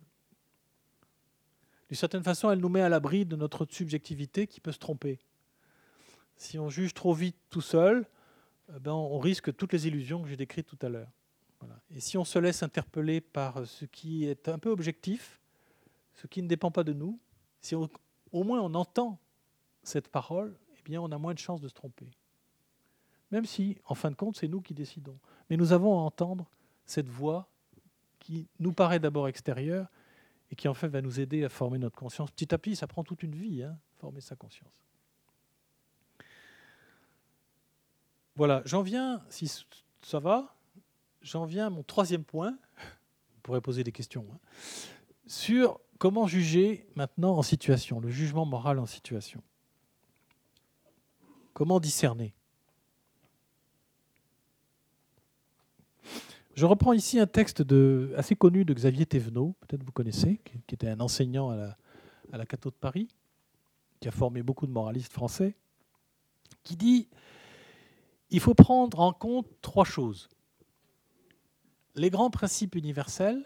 D'une 1.87 1.97
certaine 1.97 2.23
façon, 2.23 2.49
elle 2.49 2.57
nous 2.57 2.67
met 2.67 2.81
à 2.81 2.89
l'abri 2.89 3.23
de 3.23 3.35
notre 3.35 3.67
subjectivité 3.69 4.47
qui 4.47 4.59
peut 4.59 4.71
se 4.71 4.79
tromper. 4.79 5.19
Si 6.35 6.57
on 6.57 6.69
juge 6.69 6.95
trop 6.95 7.13
vite 7.13 7.37
tout 7.51 7.61
seul, 7.61 8.07
eh 8.75 8.79
ben, 8.79 8.91
on 8.91 9.19
risque 9.19 9.55
toutes 9.55 9.71
les 9.71 9.87
illusions 9.87 10.23
que 10.23 10.29
j'ai 10.29 10.35
décrites 10.35 10.65
tout 10.65 10.79
à 10.81 10.89
l'heure. 10.89 11.11
Et 11.91 11.99
si 11.99 12.17
on 12.17 12.25
se 12.25 12.39
laisse 12.39 12.63
interpeller 12.63 13.21
par 13.21 13.67
ce 13.67 13.85
qui 13.85 14.25
est 14.25 14.49
un 14.49 14.57
peu 14.57 14.71
objectif, 14.71 15.39
ce 16.15 16.25
qui 16.25 16.41
ne 16.41 16.47
dépend 16.47 16.71
pas 16.71 16.83
de 16.83 16.93
nous, 16.93 17.19
si 17.61 17.75
au 17.75 18.43
moins 18.43 18.61
on 18.61 18.73
entend 18.73 19.19
cette 19.83 20.07
parole, 20.07 20.57
eh 20.75 20.81
bien 20.83 20.99
on 21.01 21.11
a 21.11 21.19
moins 21.19 21.35
de 21.35 21.39
chances 21.39 21.61
de 21.61 21.67
se 21.67 21.73
tromper. 21.75 22.09
Même 23.31 23.45
si, 23.45 23.77
en 23.85 23.95
fin 23.95 24.09
de 24.09 24.15
compte, 24.15 24.37
c'est 24.37 24.47
nous 24.47 24.61
qui 24.61 24.73
décidons. 24.73 25.17
Mais 25.49 25.57
nous 25.57 25.73
avons 25.73 25.97
à 25.99 26.01
entendre 26.01 26.49
cette 26.85 27.09
voix 27.09 27.47
qui 28.19 28.47
nous 28.59 28.73
paraît 28.73 28.99
d'abord 28.99 29.27
extérieure 29.27 29.87
et 30.51 30.55
qui 30.55 30.67
en 30.67 30.73
fait 30.73 30.87
va 30.87 31.01
nous 31.01 31.19
aider 31.19 31.43
à 31.43 31.49
former 31.49 31.77
notre 31.77 31.97
conscience. 31.97 32.31
Petit 32.31 32.53
à 32.53 32.57
petit, 32.57 32.75
ça 32.75 32.87
prend 32.87 33.03
toute 33.03 33.23
une 33.23 33.35
vie, 33.35 33.63
hein, 33.63 33.77
former 33.99 34.21
sa 34.21 34.35
conscience. 34.35 34.71
Voilà, 38.35 38.61
j'en 38.65 38.81
viens, 38.81 39.23
si 39.29 39.51
ça 40.01 40.19
va, 40.19 40.55
j'en 41.21 41.45
viens 41.45 41.67
à 41.67 41.69
mon 41.69 41.83
troisième 41.83 42.23
point, 42.23 42.51
vous 42.51 43.41
pourrez 43.41 43.61
poser 43.61 43.83
des 43.83 43.91
questions, 43.91 44.25
hein, 44.31 44.37
sur 45.25 45.79
comment 45.97 46.27
juger 46.27 46.87
maintenant 46.95 47.35
en 47.37 47.41
situation, 47.41 47.99
le 47.99 48.09
jugement 48.09 48.45
moral 48.45 48.79
en 48.79 48.85
situation. 48.85 49.41
Comment 51.53 51.79
discerner? 51.79 52.35
Je 56.57 56.65
reprends 56.65 56.93
ici 56.93 57.19
un 57.19 57.27
texte 57.27 57.63
assez 58.15 58.35
connu 58.35 58.65
de 58.65 58.73
Xavier 58.73 59.05
Thévenot, 59.05 59.55
peut-être 59.59 59.83
vous 59.83 59.91
connaissez, 59.91 60.41
qui, 60.43 60.73
était 60.73 60.89
un 60.89 60.99
enseignant 61.01 61.51
à 61.51 61.55
la, 61.55 61.77
à 62.33 62.45
Cato 62.47 62.71
de 62.71 62.75
Paris, 62.75 63.09
qui 63.99 64.07
a 64.07 64.11
formé 64.11 64.41
beaucoup 64.41 64.65
de 64.65 64.71
moralistes 64.71 65.13
français, 65.13 65.55
qui 66.63 66.75
dit 66.75 67.09
il 68.31 68.39
faut 68.39 68.55
prendre 68.55 68.99
en 69.01 69.13
compte 69.13 69.45
trois 69.61 69.85
choses. 69.85 70.29
Les 71.93 72.09
grands 72.09 72.31
principes 72.31 72.73
universels, 72.73 73.45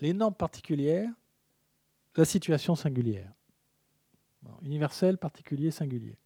les 0.00 0.12
normes 0.12 0.34
particulières, 0.34 1.10
la 2.14 2.26
situation 2.26 2.74
singulière. 2.74 3.32
universel, 4.60 5.16
particulier, 5.16 5.70
singulier. 5.70 6.18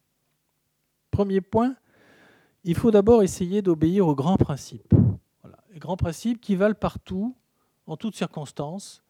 Premier 1.11 1.39
point, 1.39 1.77
il 2.65 2.75
faut 2.75 2.91
d'abord 2.91 3.23
essayer 3.23 3.61
d'obéir 3.61 4.05
aux 4.05 4.15
grands 4.15 4.35
principes. 4.35 4.93
Grands 5.77 5.97
principes 5.97 6.39
qui 6.39 6.55
valent 6.55 6.75
partout, 6.75 7.35
en 7.87 7.97
toutes 7.97 8.15
circonstances, 8.15 9.03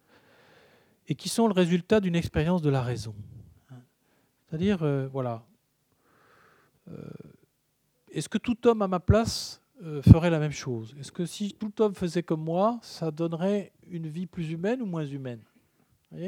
et 1.08 1.16
qui 1.16 1.30
sont 1.30 1.48
le 1.48 1.54
résultat 1.54 2.00
d'une 2.00 2.16
expérience 2.16 2.62
de 2.62 2.70
la 2.70 2.82
raison. 2.82 3.14
C'est-à-dire, 4.48 4.84
euh, 4.84 5.08
voilà, 5.12 5.44
euh, 6.92 6.96
est-ce 8.12 8.30
que 8.30 8.38
tout 8.38 8.68
homme 8.68 8.82
à 8.84 8.88
ma 8.88 9.00
place 9.00 9.62
euh, 9.84 10.02
ferait 10.04 10.30
la 10.30 10.40
même 10.40 10.52
chose? 10.52 10.96
Est-ce 11.00 11.12
que 11.12 11.26
si 11.26 11.54
tout 11.54 11.82
homme 11.82 11.96
faisait 11.96 12.24
comme 12.24 12.44
moi, 12.44 12.80
ça 12.84 13.12
donnerait 13.12 13.72
une 13.90 14.08
vie 14.08 14.28
plus 14.28 14.52
humaine 14.52 14.82
ou 14.82 14.86
moins 14.86 15.06
humaine? 15.06 15.42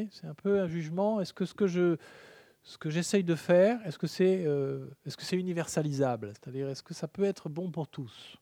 C'est 0.10 0.26
un 0.26 0.34
peu 0.34 0.60
un 0.62 0.68
jugement. 0.68 1.22
Est-ce 1.22 1.32
que 1.32 1.46
ce 1.46 1.54
que 1.54 1.68
je 1.68 1.98
j'essaye 2.86 3.24
de 3.24 3.36
faire, 3.36 3.80
est-ce 3.86 4.00
que 4.00 4.08
c'est 4.08 4.48
est-ce 5.06 5.16
que 5.16 5.24
c'est 5.24 5.38
universalisable? 5.38 6.34
C'est-à-dire, 6.34 6.68
est-ce 6.70 6.82
que 6.82 6.96
ça 6.96 7.08
peut 7.08 7.24
être 7.24 7.50
bon 7.50 7.70
pour 7.70 7.88
tous? 7.88 8.40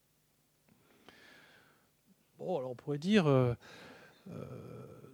On 2.46 2.76
pourrait 2.76 2.98
dire, 2.98 3.28
euh, 3.28 3.56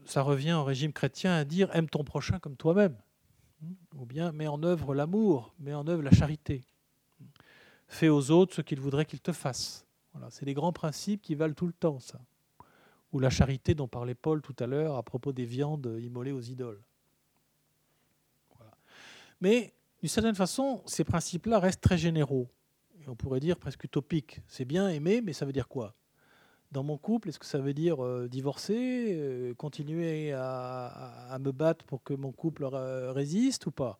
ça 0.05 0.21
revient 0.21 0.53
au 0.53 0.63
régime 0.63 0.93
chrétien 0.93 1.35
à 1.35 1.45
dire 1.45 1.69
aime 1.75 1.89
ton 1.89 2.03
prochain 2.03 2.39
comme 2.39 2.55
toi-même, 2.55 2.95
ou 3.95 4.05
bien 4.05 4.31
mets 4.31 4.47
en 4.47 4.63
œuvre 4.63 4.95
l'amour, 4.95 5.53
mets 5.59 5.73
en 5.73 5.87
œuvre 5.87 6.01
la 6.01 6.11
charité. 6.11 6.63
Fais 7.87 8.09
aux 8.09 8.31
autres 8.31 8.55
ce 8.55 8.61
qu'ils 8.61 8.79
voudraient 8.79 9.05
qu'ils 9.05 9.21
te 9.21 9.31
fassent. 9.31 9.85
Voilà, 10.13 10.29
c'est 10.29 10.45
des 10.45 10.53
grands 10.53 10.73
principes 10.73 11.21
qui 11.21 11.35
valent 11.35 11.53
tout 11.53 11.67
le 11.67 11.73
temps, 11.73 11.99
ça. 11.99 12.19
Ou 13.11 13.19
la 13.19 13.29
charité 13.29 13.73
dont 13.73 13.87
parlait 13.87 14.15
Paul 14.15 14.41
tout 14.41 14.55
à 14.59 14.67
l'heure 14.67 14.95
à 14.95 15.03
propos 15.03 15.33
des 15.33 15.45
viandes 15.45 15.97
immolées 15.99 16.31
aux 16.31 16.41
idoles. 16.41 16.81
Mais 19.41 19.73
d'une 20.01 20.09
certaine 20.09 20.35
façon, 20.35 20.81
ces 20.85 21.03
principes-là 21.03 21.59
restent 21.59 21.81
très 21.81 21.97
généraux. 21.97 22.49
Et 23.01 23.07
on 23.07 23.15
pourrait 23.15 23.39
dire 23.39 23.57
presque 23.57 23.83
utopiques. 23.85 24.41
C'est 24.47 24.65
bien 24.65 24.89
aimer, 24.89 25.21
mais 25.21 25.33
ça 25.33 25.45
veut 25.45 25.53
dire 25.53 25.67
quoi? 25.67 25.95
Dans 26.71 26.83
mon 26.83 26.97
couple, 26.97 27.29
est-ce 27.29 27.39
que 27.39 27.47
ça 27.47 27.57
veut 27.57 27.73
dire 27.73 28.03
euh, 28.03 28.27
divorcer, 28.27 29.15
euh, 29.17 29.53
continuer 29.55 30.33
à, 30.33 31.37
me 31.39 31.51
battre 31.51 31.83
pour 31.85 32.03
que 32.03 32.13
mon 32.13 32.31
couple 32.31 32.65
résiste 32.65 33.65
ou 33.65 33.71
pas? 33.71 33.99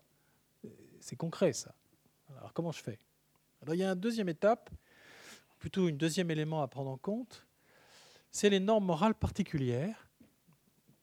C'est 0.99 1.15
concret, 1.15 1.53
ça. 1.53 1.73
Alors 2.37 2.53
comment 2.53 2.71
je 2.71 2.81
fais? 2.81 2.99
Alors 3.61 3.73
il 3.73 3.79
y 3.79 3.83
a 3.83 3.89
une 3.89 3.99
deuxième 3.99 4.29
étape, 4.29 4.69
plutôt 5.57 5.87
un 5.87 5.91
deuxième 5.91 6.29
élément 6.29 6.61
à 6.61 6.67
prendre 6.67 6.91
en 6.91 6.97
compte, 6.97 7.47
c'est 8.31 8.49
les 8.49 8.59
normes 8.59 8.85
morales 8.85 9.15
particulières 9.15 10.07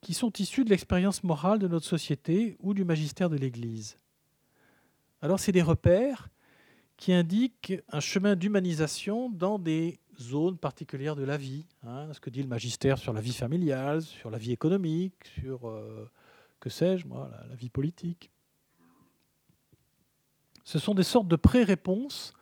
qui 0.01 0.15
sont 0.15 0.33
issues 0.39 0.65
de 0.65 0.71
l'expérience 0.71 1.25
morale 1.25 1.59
de 1.59 1.67
notre 1.67 1.87
société 1.87 2.57
ou 2.61 2.75
du 2.75 2.85
magistère 2.85 3.29
de 3.29 3.37
l'Église. 3.37 3.99
Alors 5.21 5.41
c'est 5.41 5.53
des 5.53 5.63
repères 5.63 6.29
qui 6.97 7.13
indiquent 7.13 7.75
un 7.89 8.01
chemin 8.01 8.37
d'humanisation 8.37 9.31
dans 9.31 9.59
des 9.59 9.99
zones 10.19 10.59
particulières 10.59 11.17
de 11.17 11.25
la 11.25 11.37
vie. 11.37 11.67
Hein, 11.83 12.13
ce 12.13 12.21
que 12.21 12.31
dit 12.31 12.43
le 12.43 12.49
magistère 12.49 12.99
sur 12.99 13.13
la 13.13 13.21
vie 13.21 13.33
familiale, 13.33 14.03
sur 14.03 14.31
la 14.31 14.39
vie 14.39 14.53
économique, 14.53 15.15
sur, 15.41 15.69
euh, 15.69 16.11
que 16.61 16.71
sais-je, 16.71 17.07
moi, 17.07 17.31
la, 17.49 17.55
vie 17.55 17.71
politique. 17.71 18.31
Ce 20.65 20.79
sont 20.79 20.95
des 20.95 21.03
sortes 21.03 21.29
de 21.29 21.37
pré-réponses 21.37 22.33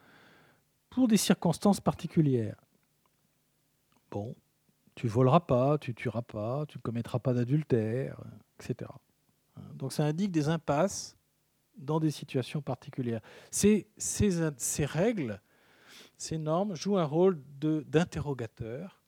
pour 0.89 1.09
des 1.09 1.17
circonstances 1.17 1.81
particulières. 1.81 2.61
Bon, 4.11 4.35
tu 4.95 5.09
voleras 5.09 5.41
pas, 5.41 5.77
tu 5.79 5.95
tueras 5.95 6.23
pas, 6.23 6.65
tu 6.67 6.79
ne 6.79 6.83
commettras 6.83 7.19
pas 7.19 7.35
d'adultère, 7.35 8.21
etc. 8.59 8.91
Donc 9.75 9.93
ça 9.93 10.05
indique 10.05 10.31
des 10.31 10.49
impasses 10.49 11.17
dans 11.77 12.01
des 12.01 12.11
situations 12.11 12.63
particulières. 12.63 13.21
Ces 13.51 13.87
règles, 14.87 15.41
ces 16.17 16.39
normes 16.39 16.75
jouent 16.75 16.99
un 16.99 17.05
rôle 17.05 17.41
d'interrogateur, 17.61 19.03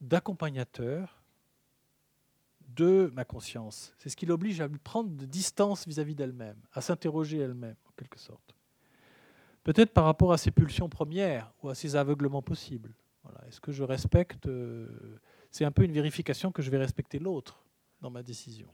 d'accompagnateur 0.00 1.22
de 2.76 3.10
ma 3.14 3.24
conscience. 3.24 3.94
C'est 3.98 4.08
ce 4.08 4.16
qui 4.16 4.26
l'oblige 4.26 4.60
à 4.60 4.68
prendre 4.68 5.10
de 5.10 5.24
distance 5.24 5.86
vis-à-vis 5.86 6.14
d'elle-même, 6.14 6.58
à 6.72 6.80
s'interroger 6.80 7.38
elle-même, 7.38 7.76
en 7.86 7.92
quelque 7.96 8.18
sorte. 8.18 8.54
Peut-être 9.64 9.92
par 9.92 10.04
rapport 10.04 10.32
à 10.32 10.38
ses 10.38 10.50
pulsions 10.50 10.88
premières 10.88 11.52
ou 11.62 11.68
à 11.68 11.74
ses 11.74 11.96
aveuglements 11.96 12.42
possibles. 12.42 12.94
Est-ce 13.46 13.60
que 13.60 13.72
je 13.72 13.82
respecte 13.82 14.46
euh, 14.46 14.88
C'est 15.50 15.64
un 15.64 15.70
peu 15.70 15.82
une 15.82 15.92
vérification 15.92 16.52
que 16.52 16.62
je 16.62 16.70
vais 16.70 16.78
respecter 16.78 17.18
l'autre 17.18 17.62
dans 18.00 18.10
ma 18.10 18.22
décision. 18.22 18.68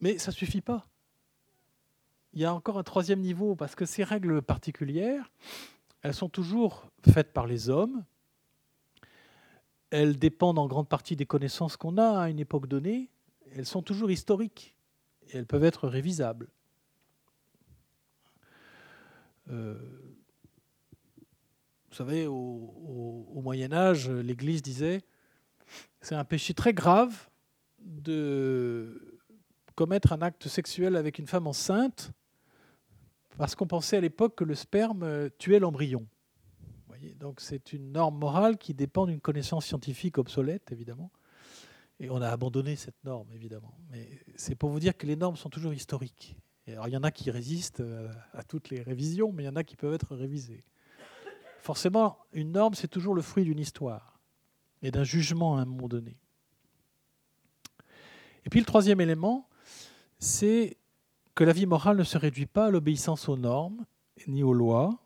Mais 0.00 0.18
ça 0.18 0.30
ne 0.30 0.34
suffit 0.34 0.60
pas. 0.60 0.86
Il 2.34 2.40
y 2.40 2.44
a 2.44 2.52
encore 2.52 2.78
un 2.78 2.82
troisième 2.82 3.20
niveau, 3.20 3.54
parce 3.54 3.76
que 3.76 3.86
ces 3.86 4.02
règles 4.02 4.42
particulières, 4.42 5.30
elles 6.02 6.14
sont 6.14 6.28
toujours 6.28 6.90
faites 7.12 7.32
par 7.32 7.46
les 7.46 7.70
hommes. 7.70 8.04
Elles 9.90 10.18
dépendent 10.18 10.58
en 10.58 10.66
grande 10.66 10.88
partie 10.88 11.14
des 11.14 11.26
connaissances 11.26 11.76
qu'on 11.76 11.96
a 11.96 12.22
à 12.22 12.28
une 12.28 12.40
époque 12.40 12.66
donnée. 12.66 13.08
Elles 13.54 13.66
sont 13.66 13.82
toujours 13.82 14.10
historiques 14.10 14.76
et 15.28 15.36
elles 15.36 15.46
peuvent 15.46 15.62
être 15.62 15.86
révisables. 15.86 16.48
Euh, 19.50 19.78
vous 21.88 21.94
savez, 21.94 22.26
au, 22.26 22.34
au 22.34 23.40
Moyen 23.42 23.72
Âge, 23.72 24.10
l'Église 24.10 24.60
disait, 24.60 25.02
c'est 26.00 26.16
un 26.16 26.24
péché 26.24 26.52
très 26.52 26.74
grave 26.74 27.28
de 27.78 29.20
commettre 29.76 30.12
un 30.12 30.20
acte 30.20 30.48
sexuel 30.48 30.96
avec 30.96 31.20
une 31.20 31.28
femme 31.28 31.46
enceinte 31.46 32.12
parce 33.38 33.54
qu'on 33.54 33.66
pensait 33.66 33.96
à 33.96 34.00
l'époque 34.00 34.36
que 34.36 34.44
le 34.44 34.54
sperme 34.54 35.02
euh, 35.02 35.28
tuait 35.38 35.58
l'embryon. 35.58 36.06
Donc 37.18 37.40
c'est 37.40 37.72
une 37.72 37.92
norme 37.92 38.18
morale 38.18 38.56
qui 38.56 38.74
dépend 38.74 39.06
d'une 39.06 39.20
connaissance 39.20 39.66
scientifique 39.66 40.18
obsolète, 40.18 40.72
évidemment. 40.72 41.10
Et 42.00 42.10
on 42.10 42.20
a 42.20 42.28
abandonné 42.28 42.76
cette 42.76 43.02
norme, 43.04 43.28
évidemment. 43.32 43.76
Mais 43.90 44.08
c'est 44.36 44.54
pour 44.54 44.70
vous 44.70 44.80
dire 44.80 44.96
que 44.96 45.06
les 45.06 45.16
normes 45.16 45.36
sont 45.36 45.50
toujours 45.50 45.72
historiques. 45.72 46.36
alors, 46.66 46.88
il 46.88 46.92
y 46.92 46.96
en 46.96 47.02
a 47.02 47.10
qui 47.10 47.30
résistent 47.30 47.80
euh, 47.80 48.08
à 48.32 48.42
toutes 48.42 48.70
les 48.70 48.82
révisions, 48.82 49.32
mais 49.32 49.44
il 49.44 49.46
y 49.46 49.48
en 49.48 49.56
a 49.56 49.64
qui 49.64 49.76
peuvent 49.76 49.94
être 49.94 50.16
révisées. 50.16 50.64
Forcément, 51.60 52.18
une 52.32 52.52
norme, 52.52 52.74
c'est 52.74 52.88
toujours 52.88 53.14
le 53.14 53.22
fruit 53.22 53.44
d'une 53.44 53.58
histoire 53.58 54.18
et 54.82 54.90
d'un 54.90 55.04
jugement 55.04 55.56
à 55.56 55.62
un 55.62 55.64
moment 55.64 55.88
donné. 55.88 56.18
Et 58.44 58.50
puis 58.50 58.60
le 58.60 58.66
troisième 58.66 59.00
élément, 59.00 59.48
c'est 60.18 60.76
que 61.34 61.44
la 61.44 61.52
vie 61.52 61.66
morale 61.66 61.96
ne 61.96 62.04
se 62.04 62.18
réduit 62.18 62.46
pas 62.46 62.66
à 62.66 62.70
l'obéissance 62.70 63.28
aux 63.28 63.36
normes 63.36 63.84
ni 64.28 64.42
aux 64.42 64.54
lois, 64.54 64.98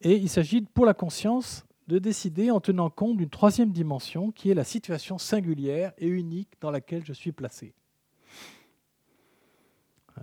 et 0.00 0.16
il 0.16 0.28
s'agit 0.28 0.62
pour 0.62 0.86
la 0.86 0.94
conscience 0.94 1.66
de 1.88 1.98
décider 1.98 2.50
en 2.50 2.60
tenant 2.60 2.90
compte 2.90 3.16
d'une 3.16 3.28
troisième 3.28 3.72
dimension 3.72 4.30
qui 4.30 4.50
est 4.50 4.54
la 4.54 4.64
situation 4.64 5.18
singulière 5.18 5.92
et 5.98 6.06
unique 6.06 6.52
dans 6.60 6.70
laquelle 6.70 7.04
je 7.04 7.12
suis 7.12 7.32
placé. 7.32 7.74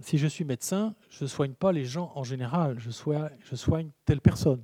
Si 0.02 0.18
je 0.18 0.28
suis 0.28 0.44
médecin, 0.44 0.96
je 1.10 1.24
ne 1.24 1.28
soigne 1.28 1.54
pas 1.54 1.72
les 1.72 1.86
gens 1.86 2.12
en 2.16 2.24
général, 2.24 2.80
je 2.80 2.92
soigne, 2.92 3.30
je 3.44 3.88
telle 4.06 4.22
personne. 4.22 4.64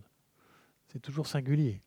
C'est 0.88 1.00
toujours 1.00 1.28
singulier. 1.28 1.82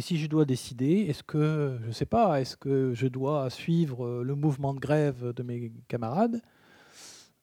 Et 0.00 0.02
si 0.02 0.16
je 0.16 0.26
dois 0.28 0.46
décider, 0.46 1.08
est-ce 1.10 1.22
que, 1.22 1.78
je 1.82 1.88
ne 1.88 1.92
sais 1.92 2.06
pas, 2.06 2.40
est-ce 2.40 2.56
que 2.56 2.94
je 2.94 3.06
dois 3.06 3.50
suivre 3.50 4.22
le 4.22 4.34
mouvement 4.34 4.72
de 4.72 4.80
grève 4.80 5.34
de 5.34 5.42
mes 5.42 5.70
camarades 5.88 6.40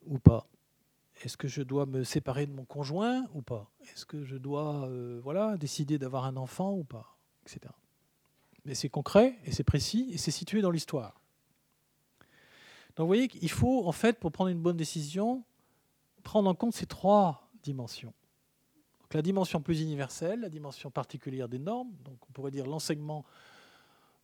ou 0.08 0.18
pas? 0.18 0.47
Est-ce 1.22 1.38
que 1.38 1.47
je 1.47 1.62
dois 1.62 1.86
me 1.86 2.03
séparer 2.03 2.47
de 2.47 2.53
mon 2.53 2.66
conjoint 2.66 3.28
ou 3.36 3.43
pas? 3.43 3.70
Est-ce 3.82 4.08
que 4.08 4.24
je 4.24 4.38
dois 4.38 4.88
euh, 4.88 5.20
voilà, 5.24 5.55
décider 5.55 5.99
d'avoir 5.99 6.26
un 6.26 6.36
enfant 6.36 6.74
ou 6.74 6.84
pas 6.84 7.20
Etc. 7.45 7.60
Mais 8.66 8.74
c'est 8.74 8.89
concret 8.89 9.38
et 9.45 9.51
c'est 9.51 9.64
précis 9.64 10.10
et 10.12 10.18
c'est 10.18 10.32
situé 10.32 10.64
dans 10.64 10.72
l'histoire. 10.72 11.22
Donc 12.95 13.03
vous 13.03 13.05
voyez 13.05 13.28
qu'il 13.28 13.51
faut, 13.51 13.88
en 13.88 13.91
fait, 13.91 14.20
pour 14.20 14.32
prendre 14.32 14.49
une 14.49 14.64
bonne 14.64 14.78
décision, 14.78 15.43
prendre 16.24 16.49
en 16.49 16.55
compte 16.55 16.74
ces 16.74 16.88
trois 16.88 17.51
dimensions 17.62 18.16
la 19.14 19.22
dimension 19.22 19.62
plus 19.62 19.82
universelle, 19.82 20.41
la 20.41 20.49
dimension 20.49 20.91
particulière 20.91 21.47
des 21.47 21.60
normes, 21.60 21.91
donc 22.03 22.18
on 22.30 22.32
pourrait 22.32 22.51
dire 22.51 22.66
l'enseignement 22.66 23.26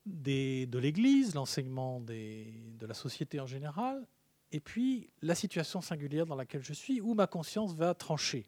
de 0.05 0.77
l'Église, 0.79 1.33
l'enseignement 1.35 2.01
de 2.01 2.85
la 2.85 2.93
société 2.93 3.39
en 3.39 3.45
général, 3.45 4.05
et 4.51 4.59
puis 4.59 5.09
la 5.21 5.35
situation 5.35 5.81
singulière 5.81 6.25
dans 6.25 6.35
laquelle 6.35 6.63
je 6.63 6.73
suis, 6.73 7.01
où 7.01 7.13
ma 7.13 7.27
conscience 7.27 7.73
va 7.73 7.93
trancher. 7.93 8.45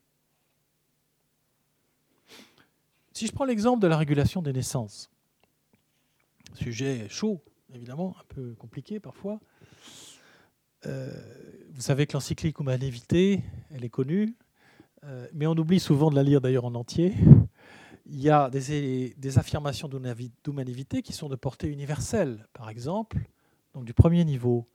Si 3.14 3.28
je 3.28 3.32
prends 3.32 3.46
l'exemple 3.46 3.82
de 3.82 3.88
la 3.88 3.98
régulation 3.98 4.42
des 4.42 4.52
naissances, 4.52 5.10
sujet 6.54 7.08
chaud, 7.10 7.42
évidemment, 7.74 8.16
un 8.20 8.26
peu 8.28 8.54
compliqué 8.56 9.00
parfois. 9.00 9.40
Euh, 10.86 11.12
vous 11.72 11.82
savez 11.82 12.06
que 12.06 12.14
l'encyclique 12.14 12.60
Humanité, 12.60 13.42
elle 13.72 13.84
est 13.84 13.90
connue, 13.90 14.36
mais 15.34 15.48
on 15.48 15.54
oublie 15.54 15.80
souvent 15.80 16.10
de 16.10 16.16
la 16.16 16.24
lire 16.24 16.42
d'ailleurs 16.42 16.66
en 16.66 16.76
entier. 16.76 17.14
Il 18.08 18.22
y 18.22 18.30
a 18.30 18.50
des, 18.50 19.38
affirmations 19.38 19.90
d'humanité 19.90 21.02
qui 21.02 21.14
sont 21.14 21.28
de 21.28 21.36
portée 21.36 21.68
universelle. 21.68 22.48
Par 22.54 22.70
exemple, 22.70 23.18
donc 23.74 23.86
du 23.86 23.94
premier 23.94 24.24
niveau, 24.26 24.68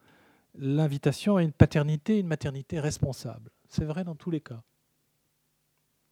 l'invitation 0.54 1.36
à 1.36 1.42
une 1.42 1.52
paternité 1.52 2.18
une 2.18 2.26
maternité 2.26 2.80
responsable. 2.80 3.50
C'est 3.68 3.84
vrai 3.84 4.04
dans 4.04 4.16
tous 4.16 4.30
les 4.30 4.40
cas. 4.40 4.62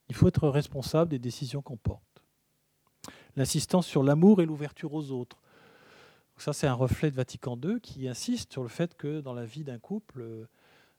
Il 0.08 0.14
faut 0.14 0.28
être 0.28 0.48
responsable 0.48 1.10
des 1.10 1.18
décisions 1.18 1.60
qu'on 1.60 1.76
porte. 1.76 2.22
L'insistance 3.36 3.86
sur 3.86 4.02
l'amour 4.02 4.40
et 4.40 4.46
l'ouverture 4.46 4.94
aux 4.94 5.10
autres. 5.10 5.42
ça, 6.38 6.52
c'est 6.52 6.66
un 6.66 6.74
reflet 6.74 7.10
de 7.10 7.16
Vatican 7.16 7.58
II 7.62 7.80
qui 7.80 8.08
insiste 8.08 8.52
sur 8.52 8.62
le 8.62 8.68
fait 8.68 8.96
que 8.96 9.20
dans 9.20 9.34
la 9.34 9.44
vie 9.44 9.64
d'un 9.64 9.78
couple, 9.78 10.20
euh, 10.20 10.48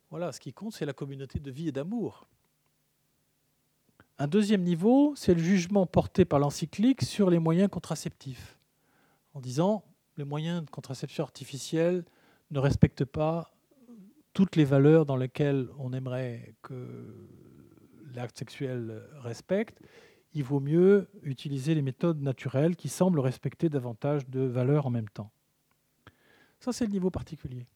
voilà, 0.10 0.32
ce 0.32 0.40
qui 0.40 0.54
compte, 0.54 0.74
c'est 0.74 0.86
la 0.86 0.94
communauté 0.94 1.40
de 1.40 1.50
vie 1.50 1.70
et 1.70 1.72
d'amour. 1.72 2.28
Un 4.22 4.28
deuxième 4.28 4.64
niveau, 4.64 5.14
c'est 5.16 5.34
le 5.34 5.40
jugement 5.40 5.86
porté 5.86 6.26
par 6.26 6.40
l'encyclique 6.40 7.04
sur 7.04 7.30
les 7.30 7.40
moyens 7.40 7.70
contraceptifs, 7.70 8.60
en 9.34 9.40
disant 9.40 9.86
les 10.18 10.26
moyens 10.26 10.66
de 10.66 10.70
contraception 10.70 11.24
artificielle 11.24 12.04
ne 12.52 12.60
respectent 12.60 13.06
pas 13.06 13.54
toutes 14.34 14.58
les 14.58 14.66
valeurs 14.66 15.06
dans 15.06 15.16
lesquelles 15.16 15.70
on 15.78 15.94
aimerait 15.94 16.54
que 16.62 17.16
l'acte 18.14 18.38
sexuel 18.38 19.08
respecte. 19.22 19.80
Il 20.34 20.44
vaut 20.44 20.60
mieux 20.60 21.10
utiliser 21.24 21.74
les 21.74 21.82
méthodes 21.82 22.22
naturelles 22.22 22.76
qui 22.76 22.90
semblent 22.90 23.22
respecter 23.22 23.70
davantage 23.70 24.28
de 24.28 24.42
valeurs 24.42 24.86
en 24.86 24.90
même 24.90 25.10
temps. 25.10 25.32
Ça, 26.60 26.74
c'est 26.74 26.86
le 26.86 26.92
niveau 26.92 27.10
particulier. 27.10 27.68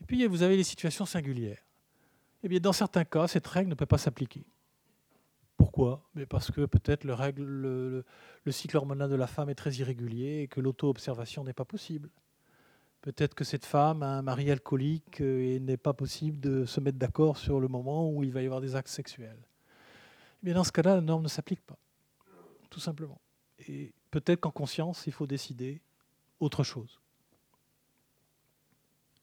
Et 0.00 0.06
puis, 0.06 0.26
vous 0.26 0.42
avez 0.42 0.56
les 0.56 0.64
situations 0.64 1.04
singulières. 1.04 1.62
Eh 2.42 2.48
bien, 2.48 2.60
dans 2.60 2.72
certains 2.72 3.04
cas, 3.04 3.28
cette 3.28 3.46
règle 3.46 3.68
ne 3.68 3.74
peut 3.74 3.84
pas 3.84 3.98
s'appliquer. 3.98 4.46
Pourquoi 5.60 6.08
Mais 6.14 6.24
Parce 6.24 6.50
que 6.50 6.64
peut-être 6.64 7.04
le, 7.04 8.04
cycle 8.48 8.78
hormonal 8.78 9.10
de 9.10 9.14
la 9.14 9.26
femme 9.26 9.50
est 9.50 9.54
très 9.54 9.74
irrégulier 9.74 10.40
et 10.40 10.48
que 10.48 10.58
l'auto-observation 10.58 11.44
n'est 11.44 11.52
pas 11.52 11.66
possible. 11.66 12.08
Peut-être 13.02 13.34
que 13.34 13.44
cette 13.44 13.66
femme 13.66 14.02
a 14.02 14.06
un 14.06 14.22
mari 14.22 14.50
alcoolique 14.50 15.20
euh, 15.20 15.40
et 15.40 15.56
il 15.56 15.66
n'est 15.66 15.76
pas 15.76 15.92
possible 15.92 16.40
de 16.40 16.64
se 16.64 16.80
mettre 16.80 16.96
d'accord 16.96 17.36
sur 17.36 17.60
le 17.60 17.68
moment 17.68 18.10
où 18.10 18.24
il 18.24 18.32
va 18.32 18.40
y 18.40 18.46
avoir 18.46 18.62
des 18.62 18.74
actes 18.74 18.88
sexuels. 18.88 19.46
Mais 20.42 20.54
dans 20.54 20.64
ce 20.64 20.72
cas-là, 20.72 20.94
la 20.94 21.02
norme 21.02 21.24
ne 21.24 21.28
s'applique 21.28 21.60
pas, 21.60 21.78
tout 22.70 22.80
simplement. 22.80 23.20
Et 23.68 23.92
peut-être 24.10 24.40
qu'en 24.40 24.50
conscience, 24.50 25.06
il 25.06 25.12
faut 25.12 25.26
décider 25.26 25.82
autre 26.40 26.64
chose. 26.64 27.02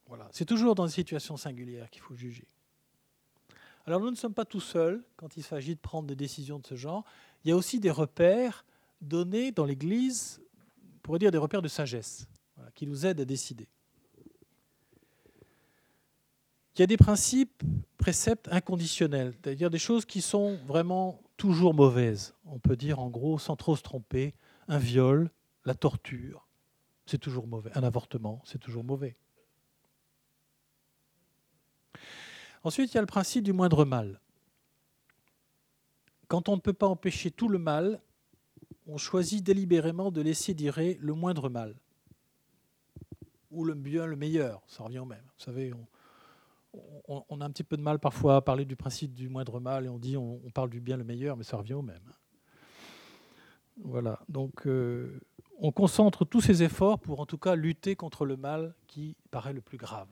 Voilà. 0.06 0.28
C'est 0.30 0.46
toujours 0.46 0.76
dans 0.76 0.86
des 0.86 0.92
situations 0.92 1.36
singulières 1.36 1.90
qu'il 1.90 2.02
faut 2.02 2.14
juger. 2.14 2.46
Alors 3.88 4.02
nous 4.02 4.10
ne 4.10 4.16
sommes 4.16 4.34
pas 4.34 4.44
tout 4.44 4.60
seuls 4.60 5.02
quand 5.16 5.38
il 5.38 5.42
s'agit 5.42 5.74
de 5.74 5.80
prendre 5.80 6.06
des 6.06 6.14
décisions 6.14 6.58
de 6.58 6.66
ce 6.66 6.74
genre. 6.74 7.06
Il 7.42 7.48
y 7.48 7.52
a 7.52 7.56
aussi 7.56 7.80
des 7.80 7.90
repères 7.90 8.66
donnés 9.00 9.50
dans 9.50 9.64
l'Église, 9.64 10.42
on 10.82 10.98
pourrait 10.98 11.18
dire 11.18 11.30
des 11.30 11.38
repères 11.38 11.62
de 11.62 11.68
sagesse, 11.68 12.28
qui 12.74 12.86
nous 12.86 13.06
aident 13.06 13.22
à 13.22 13.24
décider. 13.24 13.66
Il 16.74 16.80
y 16.80 16.82
a 16.82 16.86
des 16.86 16.98
principes, 16.98 17.62
préceptes 17.96 18.46
inconditionnels, 18.52 19.32
c'est-à-dire 19.40 19.70
des 19.70 19.78
choses 19.78 20.04
qui 20.04 20.20
sont 20.20 20.58
vraiment 20.66 21.22
toujours 21.38 21.72
mauvaises. 21.72 22.34
On 22.44 22.58
peut 22.58 22.76
dire 22.76 22.98
en 22.98 23.08
gros, 23.08 23.38
sans 23.38 23.56
trop 23.56 23.74
se 23.74 23.82
tromper, 23.82 24.34
un 24.68 24.76
viol, 24.76 25.30
la 25.64 25.72
torture, 25.72 26.46
c'est 27.06 27.16
toujours 27.16 27.46
mauvais. 27.46 27.70
Un 27.74 27.84
avortement, 27.84 28.42
c'est 28.44 28.58
toujours 28.58 28.84
mauvais. 28.84 29.16
Ensuite, 32.64 32.92
il 32.92 32.94
y 32.96 32.98
a 32.98 33.02
le 33.02 33.06
principe 33.06 33.44
du 33.44 33.52
moindre 33.52 33.84
mal. 33.84 34.20
Quand 36.28 36.48
on 36.48 36.56
ne 36.56 36.60
peut 36.60 36.72
pas 36.72 36.86
empêcher 36.86 37.30
tout 37.30 37.48
le 37.48 37.58
mal, 37.58 38.00
on 38.86 38.96
choisit 38.96 39.44
délibérément 39.44 40.10
de 40.10 40.20
laisser 40.20 40.54
dire 40.54 40.78
le 40.78 41.14
moindre 41.14 41.48
mal. 41.48 41.74
Ou 43.50 43.64
le 43.64 43.74
bien, 43.74 44.06
le 44.06 44.16
meilleur, 44.16 44.62
ça 44.66 44.84
revient 44.84 44.98
au 44.98 45.06
même. 45.06 45.24
Vous 45.38 45.44
savez, 45.44 45.72
on, 47.06 47.40
a 47.40 47.44
un 47.44 47.50
petit 47.50 47.64
peu 47.64 47.76
de 47.76 47.82
mal 47.82 47.98
parfois 47.98 48.36
à 48.36 48.40
parler 48.40 48.64
du 48.64 48.76
principe 48.76 49.14
du 49.14 49.28
moindre 49.28 49.60
mal 49.60 49.86
et 49.86 49.88
on 49.88 49.98
dit 49.98 50.16
on, 50.16 50.38
parle 50.52 50.70
du 50.70 50.80
bien, 50.80 50.96
le 50.96 51.04
meilleur, 51.04 51.36
mais 51.36 51.44
ça 51.44 51.56
revient 51.56 51.74
au 51.74 51.82
même. 51.82 52.12
Voilà, 53.84 54.18
donc 54.28 54.66
euh, 54.66 55.20
on 55.58 55.70
concentre 55.70 56.24
tous 56.24 56.40
ces 56.40 56.62
efforts 56.62 56.98
pour 56.98 57.20
en 57.20 57.26
tout 57.26 57.38
cas 57.38 57.54
lutter 57.54 57.94
contre 57.94 58.26
le 58.26 58.36
mal 58.36 58.74
qui 58.86 59.16
paraît 59.30 59.52
le 59.52 59.60
plus 59.60 59.78
grave. 59.78 60.08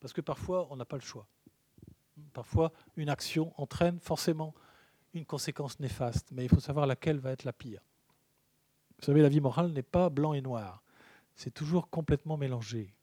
Parce 0.00 0.12
que 0.12 0.20
parfois, 0.20 0.66
on 0.70 0.76
n'a 0.76 0.84
pas 0.84 0.96
le 0.96 1.02
choix. 1.02 1.26
Parfois, 2.32 2.72
une 2.96 3.08
action 3.08 3.52
entraîne 3.60 3.98
forcément 4.00 4.54
une 5.14 5.24
conséquence 5.24 5.80
néfaste, 5.80 6.28
mais 6.32 6.44
il 6.44 6.48
faut 6.48 6.60
savoir 6.60 6.86
laquelle 6.86 7.18
va 7.18 7.32
être 7.32 7.44
la 7.44 7.52
pire. 7.52 7.80
Vous 8.98 9.04
savez, 9.04 9.22
la 9.22 9.28
vie 9.28 9.40
morale 9.40 9.72
n'est 9.72 9.82
pas 9.82 10.08
blanc 10.10 10.32
et 10.32 10.40
noir, 10.40 10.82
c'est 11.34 11.52
toujours 11.52 11.90
complètement 11.90 12.36
mélangé. 12.36 12.94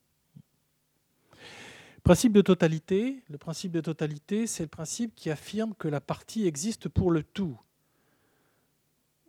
Principe 2.03 2.34
de 2.34 2.41
totalité, 2.41 3.24
le 3.30 3.38
principe 3.38 3.72
de 3.72 3.80
totalité, 3.80 4.45
c'est 4.45 4.64
le 4.64 4.70
principe 4.70 5.16
qui 5.16 5.30
affirme 5.30 5.74
que 5.76 5.88
la 5.88 6.01
partie 6.01 6.45
existe 6.45 6.89
pour 6.89 7.11
le 7.11 7.24
tout. 7.24 7.57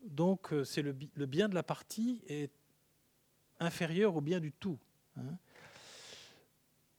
Donc, 0.05 0.53
euh, 0.53 0.65
c'est 0.65 0.83
le, 0.83 0.93
bien 0.93 1.49
de 1.49 1.55
la 1.55 1.63
partie 1.63 2.23
est 2.27 2.51
inférieur 3.61 4.17
au 4.17 4.21
bien 4.21 4.41
du 4.41 4.53
tout. 4.53 4.79
Hein 5.17 5.39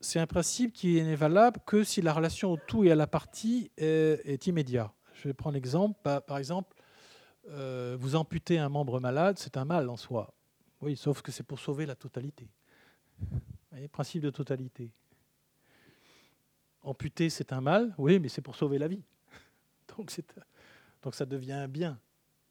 c'est 0.05 0.19
un 0.19 0.27
principe 0.27 0.71
qui 0.71 1.01
n'est 1.01 1.15
valable 1.15 1.59
que 1.65 1.83
si 1.83 2.01
la 2.01 2.13
relation 2.13 2.51
au 2.51 2.57
tout 2.57 2.83
et 2.83 2.91
à 2.91 2.95
la 2.95 3.07
partie 3.07 3.71
est, 3.77 4.47
immédiate. 4.47 4.91
Je 5.13 5.27
vais 5.27 5.33
prendre 5.33 5.55
l'exemple. 5.55 5.99
Par 6.21 6.37
exemple, 6.37 6.75
euh, 7.49 7.97
vous 7.99 8.15
amputez 8.15 8.59
un 8.59 8.69
membre 8.69 8.99
malade, 8.99 9.37
c'est 9.39 9.57
un 9.57 9.65
mal 9.65 9.89
en 9.89 9.97
soi. 9.97 10.33
Oui, 10.81 10.95
sauf 10.95 11.21
que 11.21 11.31
c'est 11.31 11.43
pour 11.43 11.59
sauver 11.59 11.85
la 11.85 11.95
totalité. 11.95 12.47
Vous 13.19 13.39
voyez, 13.71 13.87
principe 13.87 14.21
de 14.21 14.29
totalité. 14.29 14.91
Amputer, 16.83 17.29
c'est 17.29 17.51
un 17.51 17.61
mal, 17.61 17.95
oui, 17.97 18.19
mais 18.19 18.29
c'est 18.29 18.41
pour 18.41 18.55
sauver 18.55 18.77
la 18.77 18.87
vie. 18.87 19.03
Donc, 19.97 21.15
ça 21.15 21.25
devient 21.25 21.53
un 21.53 21.67
bien. 21.67 21.99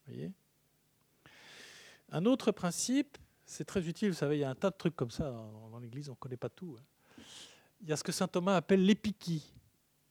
Voyez 0.06 0.32
un 2.10 2.26
autre 2.26 2.52
principe, 2.52 3.18
c'est 3.44 3.64
très 3.64 3.88
utile, 3.88 4.10
vous 4.10 4.14
savez, 4.14 4.36
il 4.36 4.40
y 4.40 4.44
a 4.44 4.50
un 4.50 4.54
tas 4.54 4.70
de 4.70 4.76
trucs 4.76 4.94
comme 4.94 5.10
ça 5.10 5.32
dans 5.32 5.80
l'Église, 5.80 6.08
on 6.08 6.12
ne 6.12 6.16
connaît 6.16 6.36
pas 6.36 6.48
tout. 6.48 6.76
Hein 6.78 6.84
il 7.80 7.88
y 7.88 7.92
a 7.92 7.96
ce 7.96 8.04
que 8.04 8.12
saint 8.12 8.28
Thomas 8.28 8.56
appelle 8.56 8.84
l'épiki. 8.84 9.52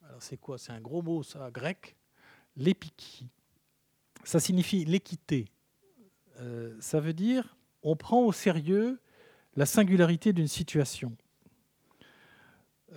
Alors 0.07 0.22
c'est 0.22 0.38
quoi? 0.38 0.57
C'est 0.57 0.72
un 0.72 0.82
gros 0.82 1.01
mot, 1.01 1.24
ça, 1.24 1.49
grec. 1.51 1.95
L'épiki. 2.55 3.30
Ça 4.24 4.39
signifie 4.39 4.86
l'équité. 4.86 5.47
Euh, 6.39 6.76
ça 6.80 6.99
veut 6.99 7.14
dire 7.14 7.55
on 7.82 7.95
prend 7.95 8.22
au 8.22 8.32
sérieux 8.32 8.99
la 9.55 9.66
singularité 9.66 10.34
d'une 10.34 10.47
situation. 10.47 11.16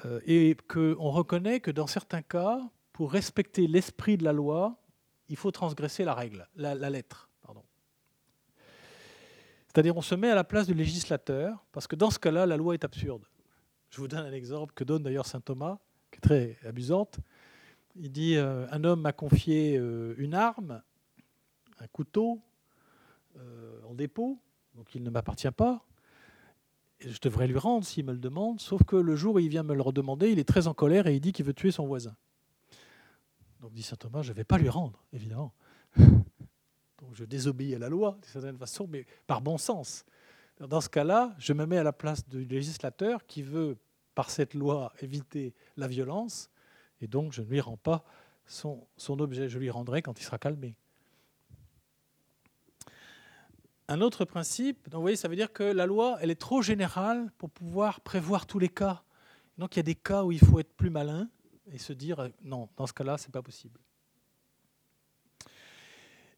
Euh, 0.05 0.21
et 0.27 0.57
qu'on 0.69 1.11
reconnaît 1.11 1.61
que 1.61 1.71
dans 1.71 1.87
certains 1.87 2.23
cas, 2.23 2.61
pour 2.93 3.13
respecter 3.13 3.67
l'esprit 3.67 4.17
de 4.17 4.25
la 4.25 4.33
loi, 4.33 4.79
il 5.29 5.37
faut 5.37 5.51
transgresser 5.51 6.05
la 6.05 6.15
règle, 6.15 6.49
la, 6.55 6.75
la 6.75 6.91
lettre. 6.91 7.29
C'est-à-dire 9.77 9.95
on 9.95 10.03
se 10.03 10.15
met 10.15 10.31
à 10.31 10.35
la 10.35 10.43
place 10.43 10.67
du 10.67 10.73
législateur, 10.73 11.63
parce 11.71 11.87
que 11.87 11.97
dans 11.97 12.11
ce 12.11 12.19
cas-là, 12.19 12.47
la 12.47 12.57
loi 12.57 12.73
est 12.73 12.83
absurde. 12.83 13.27
Je 13.97 14.03
vous 14.03 14.09
donne 14.09 14.27
un 14.27 14.33
exemple 14.33 14.75
que 14.75 14.85
donne 14.85 15.05
d'ailleurs 15.05 15.25
saint 15.25 15.41
Thomas, 15.41 15.79
qui 16.11 16.19
est 16.19 16.21
très 16.21 16.59
amusante. 16.69 17.19
Il 17.95 18.13
dit 18.13 18.37
euh, 18.37 18.67
Un 18.71 18.85
homme 18.85 19.01
m'a 19.01 19.15
confié 19.15 19.79
euh, 19.79 20.15
une 20.19 20.35
arme, 20.35 20.83
un 21.79 21.87
couteau, 21.87 22.43
euh, 23.39 23.81
en 23.89 23.95
dépôt, 23.95 24.39
donc 24.75 24.95
il 24.95 25.03
ne 25.03 25.09
m'appartient 25.09 25.51
pas. 25.51 25.83
Et 27.01 27.09
je 27.09 27.19
devrais 27.23 27.47
lui 27.47 27.57
rendre 27.57 27.87
s'il 27.87 28.05
me 28.05 28.13
le 28.13 28.19
demande, 28.19 28.61
sauf 28.61 28.85
que 28.85 28.97
le 28.97 29.17
jour 29.17 29.37
où 29.37 29.39
il 29.39 29.49
vient 29.49 29.63
me 29.63 29.75
le 29.75 29.81
redemander, 29.81 30.31
il 30.31 30.39
est 30.39 30.47
très 30.47 30.67
en 30.67 30.75
colère 30.75 31.07
et 31.07 31.15
il 31.15 31.21
dit 31.21 31.33
qu'il 31.33 31.47
veut 31.47 31.55
tuer 31.55 31.71
son 31.71 31.87
voisin. 31.87 32.15
Donc 33.63 33.73
dit 33.73 33.83
saint 33.83 33.97
Thomas 33.97 34.21
Je 34.21 34.33
ne 34.33 34.37
vais 34.37 34.45
pas 34.45 34.59
lui 34.59 34.69
rendre, 34.69 35.03
évidemment. 35.15 35.55
Donc 35.97 37.15
je 37.15 37.25
désobéis 37.25 37.75
à 37.75 37.79
la 37.79 37.89
loi, 37.89 38.19
d'une 38.21 38.31
certaine 38.31 38.59
façon, 38.59 38.87
mais 38.87 39.07
par 39.27 39.41
bon 39.41 39.57
sens. 39.57 40.05
Dans 40.61 40.83
ce 40.83 40.91
cas-là, 40.91 41.35
je 41.39 41.55
me 41.55 41.65
mets 41.65 41.79
à 41.79 41.83
la 41.83 41.95
place 41.95 42.29
du 42.29 42.45
législateur 42.45 43.25
qui 43.27 43.43
veut 43.43 43.79
par 44.17 44.31
cette 44.31 44.55
loi 44.55 44.93
éviter 45.01 45.55
la 45.77 45.87
violence, 45.87 46.51
et 47.03 47.07
donc 47.07 47.33
je 47.33 47.43
ne 47.43 47.47
lui 47.47 47.61
rends 47.61 47.77
pas 47.77 48.03
son, 48.47 48.89
objet, 49.21 49.49
je 49.49 49.59
lui 49.59 49.71
rendrai 49.71 50.01
quand 50.01 50.19
il 50.19 50.25
sera 50.25 50.39
calmé. 50.39 50.75
Un 53.89 54.01
autre 54.01 54.25
principe, 54.25 54.89
donc 54.89 54.95
vous 54.95 55.03
voyez, 55.03 55.17
ça 55.17 55.29
veut 55.29 55.37
dire 55.37 55.53
que 55.53 55.63
la 55.63 55.85
loi, 55.85 56.17
elle 56.21 56.31
est 56.31 56.41
trop 56.41 56.63
générale 56.63 57.31
pour 57.37 57.51
pouvoir 57.51 58.01
prévoir 58.01 58.47
tous 58.47 58.59
les 58.59 58.71
cas. 58.71 59.05
Donc 59.59 59.77
il 59.77 59.79
y 59.79 59.81
a 59.81 59.85
des 59.85 59.95
cas 59.95 60.25
où 60.25 60.33
il 60.33 60.41
faut 60.41 60.59
être 60.59 60.73
plus 60.73 60.91
malin 60.91 61.29
et 61.71 61.79
se 61.79 61.93
dire 61.93 62.19
euh, 62.21 62.29
non, 62.43 62.71
dans 62.77 62.87
ce 62.87 62.95
cas-là, 62.95 63.19
ce 63.19 63.27
n'est 63.27 63.33
pas 63.33 63.43
possible. 63.43 63.79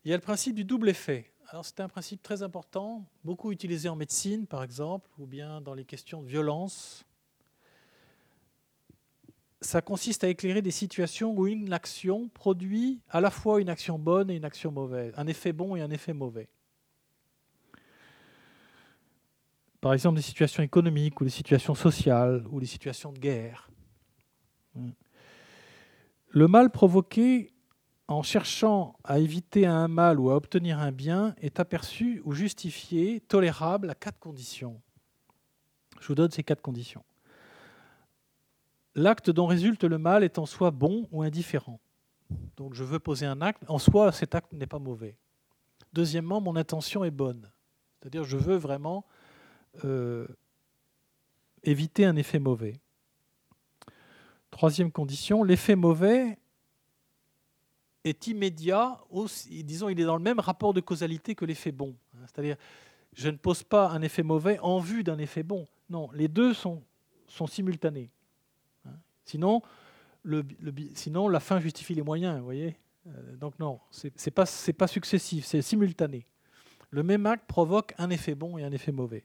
Il 0.05 0.11
y 0.11 0.13
a 0.13 0.17
le 0.17 0.23
principe 0.23 0.57
du 0.57 0.65
double 0.65 0.89
effet. 0.89 1.31
C'est 1.63 1.81
un 1.81 1.89
principe 1.89 2.23
très 2.23 2.43
important, 2.43 3.07
beaucoup 3.25 3.53
utilisé 3.53 3.89
en 3.89 3.97
médecine 3.97 4.49
par 4.49 4.65
exemple, 4.65 5.09
ou 5.19 5.27
bien 5.27 5.61
dans 5.61 5.75
les 5.75 5.85
questions 5.85 6.23
de 6.23 6.29
violence 6.29 7.07
ça 9.61 9.83
consiste 9.83 10.25
à 10.25 10.29
éclairer 10.29 10.63
des 10.63 10.71
situations 10.71 11.33
où 11.37 11.47
une 11.47 11.73
action 11.73 12.29
produit 12.29 13.01
à 13.09 13.21
la 13.21 13.31
fois 13.31 13.61
une 13.61 13.69
action 13.69 13.99
bonne 13.99 14.31
et 14.31 14.37
une 14.37 14.45
action 14.45 14.71
mauvaise, 14.71 15.13
un 15.17 15.27
effet 15.27 15.53
bon 15.53 15.75
et 15.77 15.81
un 15.81 15.91
effet 15.91 16.13
mauvais. 16.13 16.49
Par 19.81 19.93
exemple, 19.93 20.17
des 20.17 20.23
situations 20.23 20.63
économiques 20.63 21.21
ou 21.21 21.25
des 21.25 21.31
situations 21.31 21.75
sociales 21.75 22.45
ou 22.51 22.61
des 22.61 22.67
situations 22.67 23.13
de 23.13 23.19
guerre. 23.19 23.71
Le 26.29 26.49
mal 26.49 26.71
provoqué 26.71 27.53
en 28.09 28.23
cherchant 28.23 28.97
à 29.05 29.19
éviter 29.19 29.67
un 29.67 29.87
mal 29.87 30.19
ou 30.19 30.31
à 30.31 30.37
obtenir 30.37 30.79
un 30.79 30.93
bien 30.93 31.35
est 31.39 31.61
aperçu 31.61 32.23
ou 32.25 32.33
justifié, 32.33 33.21
tolérable 33.21 33.91
à 33.91 33.95
quatre 33.95 34.19
conditions. 34.19 34.81
Je 36.01 36.09
vous 36.09 36.15
donne 36.15 36.31
ces 36.31 36.43
quatre 36.43 36.63
conditions 36.63 37.05
l'acte 38.99 39.31
dont 39.31 39.47
résulte 39.47 39.85
le 39.85 39.99
mal 39.99 40.25
est 40.25 40.39
en 40.39 40.47
soi 40.47 40.71
bon 40.71 41.07
ou 41.11 41.23
indifférent. 41.23 41.81
Donc 42.57 42.75
je 42.75 42.85
veux 42.85 42.99
poser 42.99 43.27
un 43.27 43.41
acte, 43.41 43.63
en 43.69 43.79
soi 43.79 44.13
cet 44.13 44.35
acte 44.35 44.53
n'est 44.53 44.67
pas 44.67 44.79
mauvais. 44.79 45.17
Deuxièmement, 45.93 46.41
mon 46.41 46.57
intention 46.57 47.05
est 47.05 47.11
bonne. 47.11 47.51
C'est-à-dire 47.99 48.25
je 48.25 48.37
veux 48.37 48.57
vraiment 48.57 49.05
euh, 49.85 50.27
éviter 51.63 52.05
un 52.05 52.17
effet 52.17 52.39
mauvais. 52.39 52.79
Troisième 54.51 54.91
condition, 54.91 55.43
l'effet 55.43 55.77
mauvais 55.77 56.39
est 58.05 58.27
immédiat, 58.27 59.01
disons 59.65 59.89
il 59.89 60.01
est 60.01 60.05
dans 60.05 60.17
le 60.17 60.23
même 60.23 60.41
rapport 60.41 60.73
de 60.73 60.81
causalité 60.81 61.35
que 61.35 61.45
l'effet 61.45 61.73
bon. 61.73 61.95
C'est-à-dire 62.27 62.57
je 63.15 63.29
ne 63.29 63.37
pose 63.37 63.63
pas 63.63 63.89
un 63.89 64.03
effet 64.03 64.23
mauvais 64.23 64.59
en 64.61 64.79
vue 64.79 65.03
d'un 65.03 65.19
effet 65.19 65.43
bon. 65.43 65.67
Non, 65.91 66.11
les 66.13 66.29
deux 66.29 66.53
sont 66.55 66.83
simultanés. 67.47 68.11
Sinon, 69.29 69.63
la 71.29 71.41
fin 71.41 71.61
justifie 71.61 71.95
les 71.95 72.03
moyens, 72.03 72.39
vous 72.39 72.45
voyez 72.45 72.77
euh, 73.07 73.37
Donc 73.37 73.59
non, 73.59 73.79
ce 73.91 74.09
n'est 74.09 74.33
pas, 74.33 74.45
pas 74.77 74.87
successif, 74.87 75.45
c'est 75.45 75.63
simultané. 75.63 76.27
Le 76.91 77.03
même 77.03 77.27
acte 77.27 77.47
provoque 77.47 77.95
un 77.99 78.11
effet 78.11 78.35
bon 78.35 78.57
et 78.57 78.65
un 78.65 78.73
effet 78.73 78.93
mauvais. 78.93 79.25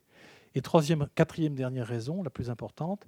Et 0.55 0.61
troisième, 0.61 1.07
quatrième, 1.15 1.55
dernière 1.55 1.87
raison, 1.87 2.21
la 2.21 2.29
plus 2.29 2.49
importante, 2.49 3.07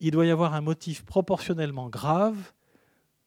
il 0.00 0.10
doit 0.10 0.26
y 0.26 0.30
avoir 0.30 0.54
un 0.54 0.62
motif 0.62 1.04
proportionnellement 1.04 1.88
grave 1.88 2.52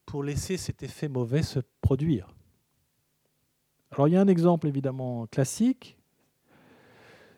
pour 0.06 0.24
laisser 0.24 0.58
cet 0.58 0.84
effet 0.84 1.08
mauvais 1.08 1.44
se 1.44 1.60
produire. 1.82 2.28
Alors 3.92 4.08
il 4.08 4.14
y 4.14 4.18
a 4.18 4.22
un 4.22 4.28
exemple 4.28 4.68
évidemment 4.68 5.26
classique, 5.28 5.98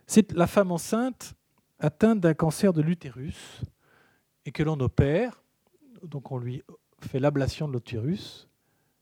c'est 0.08 0.32
la 0.32 0.48
femme 0.48 0.72
enceinte 0.72 1.36
atteinte 1.80 2.20
d'un 2.20 2.34
cancer 2.34 2.74
de 2.74 2.82
l'utérus 2.82 3.62
et 4.46 4.52
que 4.52 4.64
l'on 4.64 4.80
opère 4.80 5.44
donc 6.04 6.32
on 6.32 6.38
lui 6.38 6.64
fait 7.02 7.20
l'ablation 7.20 7.68
de 7.68 7.74
l'utérus, 7.74 8.48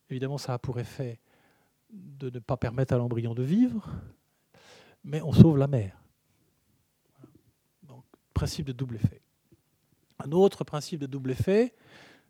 évidemment 0.10 0.38
ça 0.38 0.54
a 0.54 0.60
pour 0.60 0.80
effet 0.80 1.20
de 1.92 2.30
ne 2.30 2.40
pas 2.40 2.58
permettre 2.58 2.94
à 2.94 2.98
l'embryon 2.98 3.34
de 3.34 3.44
vivre, 3.44 3.90
mais 5.04 5.22
on 5.22 5.32
sauve 5.32 5.58
la 5.58 5.68
mère. 5.68 6.02
Donc, 7.84 8.04
principe 8.34 8.66
de 8.66 8.74
double 8.74 8.96
effet. 8.96 9.22
Un 10.20 10.32
autre 10.32 10.64
principe 10.64 11.00
de 11.00 11.06
double 11.06 11.32
effet, 11.32 11.74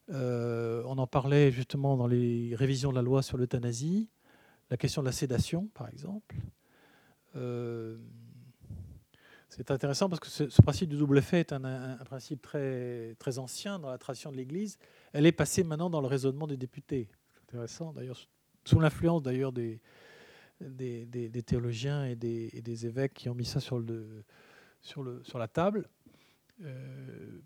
euh, 0.09 0.84
on 0.86 0.97
en 0.97 1.07
parlait 1.07 1.51
justement 1.51 1.97
dans 1.97 2.07
les 2.07 2.53
révisions 2.55 2.91
de 2.91 2.95
la 2.95 3.01
loi 3.01 3.24
sur 3.24 3.38
l'euthanasie, 3.38 4.09
la 4.70 4.78
question 4.78 5.01
de 5.01 5.07
la 5.07 5.11
sédation, 5.11 5.68
par 5.74 5.89
exemple. 5.89 6.36
Euh, 7.36 7.97
c'est 9.56 9.72
intéressant 9.72 10.10
parce 10.10 10.20
que 10.20 10.28
ce, 10.28 10.62
principe 10.62 10.89
du 10.89 10.97
double 10.97 11.18
effet 11.18 11.39
est 11.39 11.53
un, 11.53 11.97
principe 12.03 12.41
très, 12.41 13.16
très 13.20 13.39
ancien 13.39 13.80
dans 13.80 13.89
la 13.89 13.97
tradition 13.97 14.30
de 14.30 14.36
l'Église. 14.36 14.78
Elle 15.14 15.26
est 15.26 15.32
passée 15.32 15.64
maintenant 15.64 15.89
dans 15.89 16.01
le 16.01 16.08
raisonnement 16.08 16.45
des 16.45 16.58
députés. 16.58 17.08
C'est 17.34 17.41
intéressant, 17.43 17.93
d'ailleurs, 17.93 18.20
sous 18.66 18.82
l'influence 18.82 19.24
d'ailleurs 19.24 19.53
des, 19.53 19.80
théologiens 21.45 22.03
et 22.03 22.18
des, 22.18 22.86
évêques 22.86 23.14
qui 23.14 23.30
ont 23.30 23.34
mis 23.34 23.45
ça 23.45 23.62
sur, 23.62 23.80
le, 23.80 24.26
sur, 24.82 25.39
la 25.39 25.47
table. 25.47 25.88
Euh, 26.62 27.39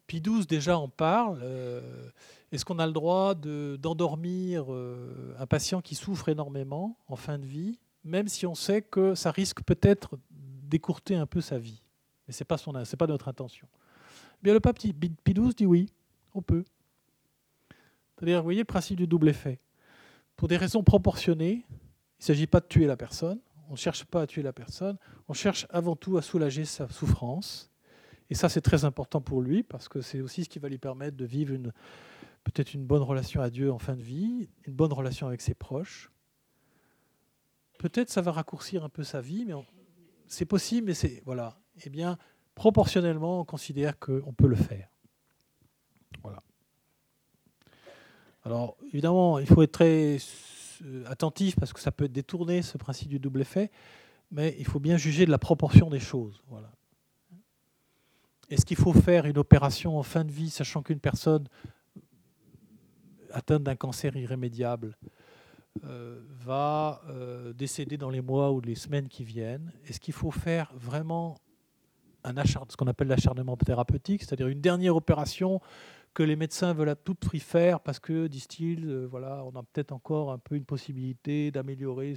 déjà 0.48 0.80
en 0.80 0.90
parle. 0.90 1.42
Euh, 1.44 2.10
est-ce 2.52 2.66
qu'on 2.66 2.80
a 2.80 2.88
le 2.88 2.94
droit 2.94 3.36
d'endormir 3.36 4.74
euh, 4.74 5.36
un 5.38 5.46
patient 5.46 5.80
qui 5.82 5.94
souffre 5.94 6.30
énormément 6.30 6.98
en 7.08 7.16
fin 7.16 7.38
de 7.38 7.46
vie, 7.46 7.78
même 8.04 8.28
si 8.28 8.48
on 8.48 8.56
sait 8.56 8.82
que 8.82 9.14
ça 9.14 9.30
risque 9.30 9.62
peut-être 9.62 10.18
d'écourter 10.32 11.16
un 11.16 11.28
peu 11.28 11.40
sa 11.40 11.60
vie? 11.60 11.84
Mais 12.30 12.34
ce 12.34 12.44
n'est 12.44 12.46
pas, 12.46 12.58
pas 12.58 13.08
notre 13.08 13.28
intention. 13.28 13.68
Eh 14.36 14.44
bien, 14.44 14.54
le 14.54 14.60
pape 14.60 14.78
Pie 14.78 14.94
XII 14.94 15.56
dit 15.56 15.66
oui, 15.66 15.90
on 16.36 16.44
peut. 16.44 16.64
C'est-à-dire, 18.16 18.38
vous 18.38 18.44
voyez 18.44 18.60
le 18.60 18.66
principe 18.66 18.98
du 18.98 19.08
double 19.08 19.30
effet. 19.30 19.60
Pour 20.36 20.48
des 20.48 20.56
raisons 20.56 20.84
proportionnées, 20.84 21.66
il 21.68 22.20
ne 22.20 22.24
s'agit 22.24 22.46
pas 22.46 22.60
de 22.60 22.68
tuer 22.68 22.86
la 22.86 22.96
personne, 22.96 23.40
on 23.68 23.72
ne 23.72 23.78
cherche 23.78 24.06
pas 24.06 24.22
à 24.22 24.28
tuer 24.28 24.44
la 24.44 24.54
personne, 24.54 25.00
on 25.28 25.34
cherche 25.34 25.66
avant 25.72 25.96
tout 25.96 26.18
à 26.18 26.22
soulager 26.22 26.66
sa 26.66 26.88
souffrance. 26.88 27.72
Et 28.30 28.36
ça, 28.36 28.48
c'est 28.48 28.62
très 28.62 28.86
important 28.86 29.22
pour 29.22 29.42
lui, 29.42 29.64
parce 29.64 29.90
que 29.90 30.00
c'est 30.00 30.22
aussi 30.22 30.44
ce 30.44 30.50
qui 30.50 30.60
va 30.60 30.70
lui 30.70 30.78
permettre 30.78 31.18
de 31.18 31.26
vivre 31.26 31.56
peut-être 32.44 32.76
une 32.76 32.86
bonne 32.86 33.02
relation 33.02 33.42
à 33.42 33.50
Dieu 33.50 33.72
en 33.72 33.80
fin 33.80 33.96
de 33.96 34.04
vie, 34.04 34.52
une 34.68 34.76
bonne 34.76 34.94
relation 34.94 35.26
avec 35.26 35.42
ses 35.42 35.56
proches. 35.56 36.12
Peut-être 37.80 38.12
ça 38.12 38.22
va 38.22 38.32
raccourcir 38.32 38.84
un 38.84 38.90
peu 38.90 39.04
sa 39.04 39.20
vie, 39.20 39.46
mais 39.46 39.56
c'est 40.28 40.46
possible, 40.46 40.86
mais 40.86 40.94
c'est 40.94 41.24
voilà. 41.26 41.60
Eh 41.86 41.90
bien, 41.90 42.18
proportionnellement, 42.56 43.42
on 43.42 43.46
considère 43.46 43.98
qu'on 44.00 44.34
peut 44.34 44.48
le 44.48 44.56
faire. 44.56 44.90
Voilà. 46.22 46.44
Alors, 48.44 48.78
évidemment, 48.92 49.40
il 49.40 49.48
faut 49.48 49.62
être 49.62 49.72
très 49.72 50.18
euh, 50.86 51.04
attentif 51.08 51.56
parce 51.56 51.74
que 51.74 51.80
ça 51.80 51.92
peut 51.92 52.08
détourner 52.08 52.62
ce 52.62 52.78
principe 52.78 53.10
du 53.10 53.20
double 53.20 53.42
effet, 53.42 53.72
mais 54.32 54.56
il 54.60 54.66
faut 54.66 54.80
bien 54.80 54.98
juger 54.98 55.26
de 55.26 55.32
la 55.32 55.38
proportion 55.38 55.90
des 55.90 56.00
choses. 56.00 56.42
Voilà. 56.48 56.72
Est-ce 58.50 58.66
qu'il 58.66 58.78
faut 58.78 58.94
faire 58.94 59.26
une 59.26 59.38
opération 59.38 59.98
en 59.98 60.04
fin 60.04 60.24
de 60.24 60.32
vie, 60.32 60.50
sachant 60.50 60.82
qu'une 60.82 61.00
personne 61.00 61.48
atteinte 63.32 63.64
d'un 63.64 63.76
cancer 63.76 64.16
irrémédiable 64.16 64.98
euh, 65.84 66.20
va 66.40 67.02
euh, 67.10 67.54
décéder 67.54 67.98
dans 67.98 68.10
les 68.10 68.22
mois 68.22 68.52
ou 68.52 68.60
les 68.60 68.76
semaines 68.76 69.08
qui 69.08 69.24
viennent? 69.24 69.72
Est-ce 69.86 70.00
qu'il 70.00 70.16
faut 70.16 70.32
faire 70.32 70.74
vraiment 70.76 71.38
un 72.24 72.34
ce 72.46 72.78
qu'on 72.78 72.88
appelle 72.88 73.08
l'acharnement 73.08 73.58
thérapeutique, 73.58 74.24
c'est-à-dire 74.24 74.48
une 74.48 74.62
dernière 74.62 74.96
opération 74.96 75.62
que 76.14 76.24
les 76.24 76.36
médecins 76.36 76.74
veulent 76.74 76.90
à 76.90 76.96
tout 76.96 77.16
prix 77.16 77.40
faire 77.40 77.80
parce 77.80 78.00
que, 78.00 78.28
disent-ils, 78.28 78.88
euh, 78.88 79.06
voilà, 79.06 79.44
on 79.46 79.58
a 79.58 79.64
peut-être 79.64 79.92
encore 79.92 80.32
un 80.32 80.38
peu 80.38 80.56
une 80.56 80.66
possibilité 80.66 81.52
d'améliorer. 81.52 82.16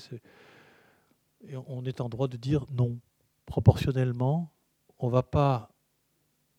Et 1.49 1.57
on 1.57 1.85
est 1.85 2.01
en 2.01 2.09
droit 2.09 2.29
de 2.29 2.37
dire 2.37 2.65
non. 2.73 2.99
Proportionnellement, 3.47 4.51
on 4.99 5.09
va 5.09 5.23
pas. 5.23 5.71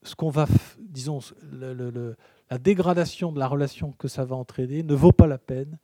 Ce 0.03 0.15
qu'on 0.15 0.29
va, 0.29 0.47
disons, 0.79 1.19
la 1.51 2.57
dégradation 2.57 3.31
de 3.31 3.39
la 3.39 3.47
relation 3.47 3.93
que 3.93 4.09
ça 4.09 4.25
va 4.25 4.35
entraîner 4.35 4.83
ne 4.83 4.93
vaut 4.93 5.13
pas 5.13 5.27
la 5.27 5.37
peine 5.37 5.79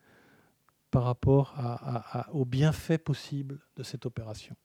par 0.92 1.04
rapport 1.04 1.54
à, 1.58 2.28
au 2.34 2.44
bienfait 2.44 2.98
possible 2.98 3.60
de 3.78 3.84
cette 3.84 4.06
opération. 4.06 4.56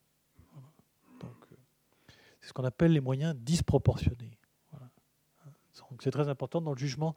C'est 2.45 2.51
ce 2.51 2.53
qu'on 2.53 2.65
appelle 2.65 2.93
les 2.93 3.01
moyens 3.01 3.35
disproportionnés 3.35 4.39
c'est 6.01 6.11
très 6.11 6.29
important 6.29 6.61
dans 6.61 6.73
le 6.73 6.79
jugement, 6.79 7.15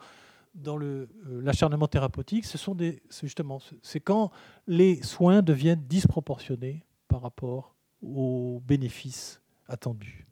dans 0.56 0.80
euh, 0.80 1.08
l'acharnement 1.28 1.88
thérapeutique. 1.88 2.46
Ce 2.46 2.58
sont 2.58 2.76
justement, 3.22 3.60
c'est 3.82 4.00
quand 4.00 4.32
les 4.66 5.02
soins 5.04 5.42
deviennent 5.42 5.84
disproportionnés 5.88 6.86
par 7.08 7.22
rapport 7.22 7.76
aux 8.02 8.62
bénéfices 8.66 9.42
attendus. 9.68 10.26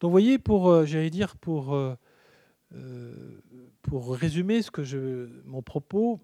Donc, 0.00 0.08
vous 0.08 0.10
voyez, 0.10 0.38
pour, 0.38 0.68
euh, 0.68 0.84
j'allais 0.84 1.10
dire, 1.10 1.36
pour, 1.36 1.74
euh, 1.74 1.94
pour 3.82 4.14
résumer 4.14 4.62
ce 4.62 4.70
que 4.70 4.82
je, 4.82 5.28
mon 5.44 5.62
propos, 5.62 6.20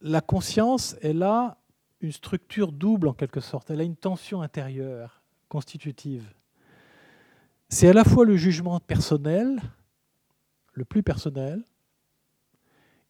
la 0.00 0.20
conscience, 0.20 0.96
elle 1.02 1.22
a 1.22 1.58
une 2.00 2.12
structure 2.12 2.72
double 2.72 3.08
en 3.08 3.14
quelque 3.14 3.40
sorte. 3.40 3.70
Elle 3.70 3.80
a 3.80 3.84
une 3.84 3.96
tension 3.96 4.42
intérieure 4.42 5.22
constitutive 5.48 6.24
c'est 7.68 7.88
à 7.88 7.92
la 7.92 8.04
fois 8.04 8.24
le 8.24 8.36
jugement 8.36 8.78
personnel, 8.78 9.60
le 10.72 10.84
plus 10.84 11.02
personnel, 11.02 11.64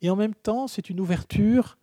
et 0.01 0.11
en 0.11 0.17
même 0.17 0.35
temps, 0.35 0.67
c'est 0.67 0.89
une 0.89 1.01
ouverture 1.01 1.79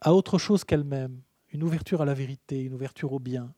à 0.00 0.14
autre 0.14 0.38
chose 0.38 0.64
qu'elle-même, 0.64 1.20
une 1.50 1.62
ouverture 1.62 2.02
à 2.02 2.04
la 2.04 2.14
vérité, 2.14 2.62
une 2.62 2.74
ouverture 2.74 3.12
au 3.12 3.18
bien, 3.18 3.52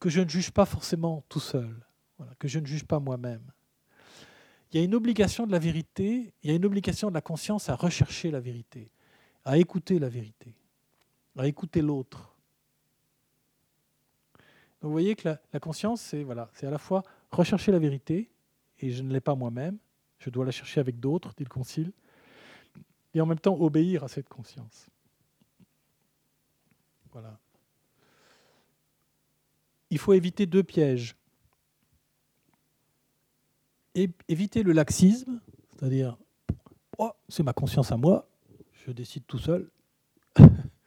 que 0.00 0.08
je 0.08 0.20
ne 0.20 0.28
juge 0.28 0.50
pas 0.50 0.64
forcément 0.64 1.24
tout 1.28 1.40
seul, 1.40 1.74
que 2.38 2.48
je 2.48 2.58
ne 2.58 2.66
juge 2.66 2.84
pas 2.84 3.00
moi-même. 3.00 3.42
Il 4.70 4.78
y 4.78 4.80
a 4.80 4.84
une 4.84 4.94
obligation 4.94 5.46
de 5.46 5.52
la 5.52 5.58
vérité, 5.58 6.32
il 6.42 6.50
y 6.50 6.52
a 6.52 6.56
une 6.56 6.64
obligation 6.64 7.08
de 7.08 7.14
la 7.14 7.20
conscience 7.20 7.68
à 7.68 7.74
rechercher 7.74 8.30
la 8.30 8.40
vérité, 8.40 8.90
à 9.44 9.58
écouter 9.58 9.98
la 9.98 10.08
vérité, 10.08 10.54
à 11.38 11.46
écouter 11.46 11.82
l'autre. 11.82 12.34
Donc 14.80 14.90
vous 14.90 14.92
voyez 14.92 15.16
que 15.16 15.28
la, 15.52 15.60
conscience, 15.60 16.00
c'est 16.00 16.22
voilà, 16.22 16.50
à 16.62 16.70
la 16.70 16.78
fois 16.78 17.02
rechercher 17.30 17.72
la 17.72 17.78
vérité, 17.78 18.30
et 18.80 18.90
je 18.90 19.02
ne 19.02 19.12
l'ai 19.12 19.20
pas 19.20 19.34
moi-même, 19.34 19.78
je 20.18 20.30
dois 20.30 20.44
la 20.44 20.50
chercher 20.50 20.80
avec 20.80 21.00
d'autres, 21.00 21.34
dit 21.36 21.44
le 21.44 21.48
Concile, 21.48 21.92
et 23.14 23.20
en 23.20 23.26
même 23.26 23.40
temps 23.40 23.58
obéir 23.58 24.04
à 24.04 24.08
cette 24.08 24.28
conscience. 24.28 24.88
Voilà. 27.12 27.38
Il 29.90 29.98
faut 29.98 30.12
éviter 30.12 30.46
deux 30.46 30.62
pièges. 30.62 31.16
éviter 34.28 34.62
le 34.62 34.70
laxisme, 34.70 35.40
c'est-à-dire, 35.72 36.16
oh, 36.98 37.10
c'est 37.28 37.42
ma 37.42 37.52
conscience 37.52 37.90
à 37.90 37.96
moi, 37.96 38.28
je 38.86 38.92
décide 38.92 39.26
tout 39.26 39.38
seul. 39.38 39.68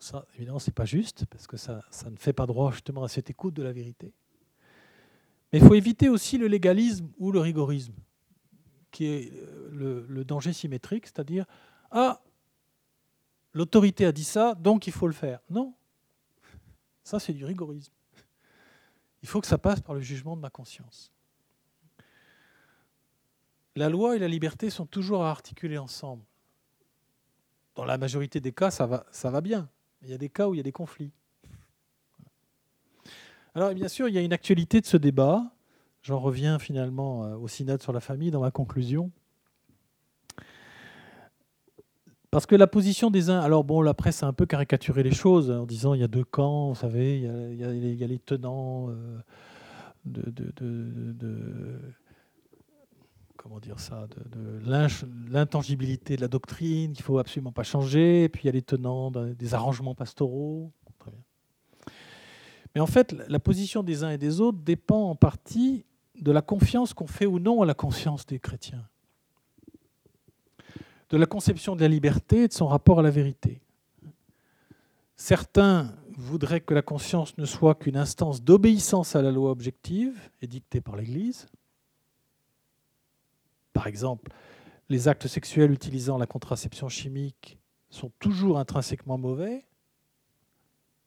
ça, 0.00 0.24
évidemment, 0.34 0.58
c'est 0.58 0.74
pas 0.74 0.86
juste, 0.86 1.26
parce 1.26 1.46
que 1.46 1.58
ça, 1.58 1.82
ça 1.90 2.08
ne 2.08 2.16
fait 2.16 2.32
pas 2.32 2.46
droit 2.46 2.72
justement 2.72 3.04
à 3.04 3.08
cette 3.08 3.28
écoute 3.28 3.52
de 3.52 3.62
la 3.62 3.70
vérité. 3.70 4.14
Mais 5.52 5.58
il 5.58 5.64
faut 5.64 5.74
éviter 5.74 6.08
aussi 6.08 6.38
le 6.38 6.46
légalisme 6.46 7.10
ou 7.18 7.30
le 7.30 7.38
rigorisme, 7.38 7.92
qui 8.90 9.04
est 9.04 9.32
euh, 9.32 10.06
le, 10.08 10.24
danger 10.24 10.54
symétrique, 10.54 11.06
c'est-à-dire 11.06 11.44
Ah, 11.90 12.22
l'autorité 13.52 14.06
a 14.06 14.12
dit 14.12 14.24
ça, 14.24 14.54
donc 14.54 14.86
il 14.86 14.92
faut 14.92 15.06
le 15.06 15.12
faire. 15.12 15.40
Non, 15.50 15.74
ça 17.04 17.20
c'est 17.20 17.34
du 17.34 17.44
rigorisme. 17.44 17.92
Il 19.22 19.28
faut 19.28 19.42
que 19.42 19.46
ça 19.46 19.58
passe 19.58 19.80
par 19.82 19.94
le 19.94 20.00
jugement 20.00 20.34
de 20.34 20.40
ma 20.40 20.50
conscience. 20.50 21.12
La 23.76 23.90
loi 23.90 24.16
et 24.16 24.18
la 24.18 24.28
liberté 24.28 24.70
sont 24.70 24.86
toujours 24.86 25.24
à 25.24 25.30
articuler 25.30 25.76
ensemble. 25.76 26.24
Dans 27.74 27.84
la 27.84 27.98
majorité 27.98 28.40
des 28.40 28.52
cas, 28.52 28.70
ça 28.70 28.86
va, 28.86 29.04
ça 29.10 29.30
va 29.30 29.42
bien. 29.42 29.68
Il 30.02 30.10
y 30.10 30.14
a 30.14 30.18
des 30.18 30.28
cas 30.28 30.48
où 30.48 30.54
il 30.54 30.58
y 30.58 30.60
a 30.60 30.64
des 30.64 30.72
conflits. 30.72 31.12
Alors 33.54 33.74
bien 33.74 33.88
sûr, 33.88 34.08
il 34.08 34.14
y 34.14 34.18
a 34.18 34.22
une 34.22 34.32
actualité 34.32 34.80
de 34.80 34.86
ce 34.86 34.96
débat. 34.96 35.52
J'en 36.02 36.18
reviens 36.18 36.58
finalement 36.58 37.24
euh, 37.24 37.36
au 37.36 37.48
synode 37.48 37.82
sur 37.82 37.92
la 37.92 38.00
famille 38.00 38.30
dans 38.30 38.40
ma 38.40 38.50
conclusion. 38.50 39.10
Parce 42.30 42.46
que 42.46 42.54
la 42.54 42.68
position 42.68 43.10
des 43.10 43.28
uns, 43.28 43.40
alors 43.40 43.64
bon, 43.64 43.82
la 43.82 43.92
presse 43.92 44.22
a 44.22 44.26
un 44.26 44.32
peu 44.32 44.46
caricaturé 44.46 45.02
les 45.02 45.10
choses 45.12 45.50
en 45.50 45.66
disant 45.66 45.94
il 45.94 46.00
y 46.00 46.04
a 46.04 46.08
deux 46.08 46.24
camps, 46.24 46.68
vous 46.68 46.76
savez, 46.76 47.18
il 47.18 47.56
y 47.56 48.04
a, 48.04 48.06
les 48.06 48.18
tenants 48.20 48.88
euh, 48.88 49.18
de, 50.04 50.32
comment 53.42 53.58
dire 53.58 53.80
ça, 53.80 54.06
de, 54.34 54.60
l'intangibilité 55.30 56.16
de 56.16 56.20
la 56.20 56.28
doctrine 56.28 56.92
qu'il 56.92 57.02
faut 57.02 57.18
absolument 57.18 57.52
pas 57.52 57.62
changer, 57.62 58.24
et 58.24 58.28
puis 58.28 58.42
il 58.44 58.46
y 58.46 58.48
a 58.50 58.52
les 58.52 58.62
tenants 58.62 59.10
des 59.10 59.54
arrangements 59.54 59.94
pastoraux. 59.94 60.70
Mais 62.74 62.80
en 62.80 62.86
fait, 62.86 63.12
la 63.28 63.40
position 63.40 63.82
des 63.82 64.04
uns 64.04 64.10
et 64.10 64.18
des 64.18 64.40
autres 64.40 64.58
dépend 64.58 65.10
en 65.10 65.16
partie 65.16 65.84
de 66.20 66.30
la 66.30 66.42
confiance 66.42 66.92
qu'on 66.92 67.06
fait 67.06 67.26
ou 67.26 67.38
non 67.38 67.62
à 67.62 67.66
la 67.66 67.74
conscience 67.74 68.26
des 68.26 68.38
chrétiens. 68.38 68.86
de 71.08 71.16
la 71.16 71.26
conception 71.26 71.74
de 71.74 71.80
la 71.80 71.88
liberté 71.88 72.44
et 72.44 72.48
de 72.48 72.52
son 72.52 72.68
rapport 72.68 73.00
à 73.00 73.02
la 73.02 73.10
vérité. 73.10 73.60
Certains 75.16 75.92
voudraient 76.16 76.60
que 76.60 76.72
la 76.72 76.82
conscience 76.82 77.36
ne 77.36 77.44
soit 77.46 77.74
qu'une 77.74 77.96
instance 77.96 78.44
d'obéissance 78.44 79.16
à 79.16 79.22
la 79.22 79.32
loi 79.32 79.50
objective 79.50 80.30
édictée 80.40 80.80
par 80.80 80.94
l'Église. 80.94 81.48
Par 83.72 83.86
exemple, 83.86 84.32
les 84.88 85.08
actes 85.08 85.28
sexuels 85.28 85.72
utilisant 85.72 86.18
la 86.18 86.26
contraception 86.26 86.88
chimique 86.88 87.58
sont 87.90 88.10
toujours 88.18 88.58
intrinsèquement 88.58 89.18
mauvais. 89.18 89.64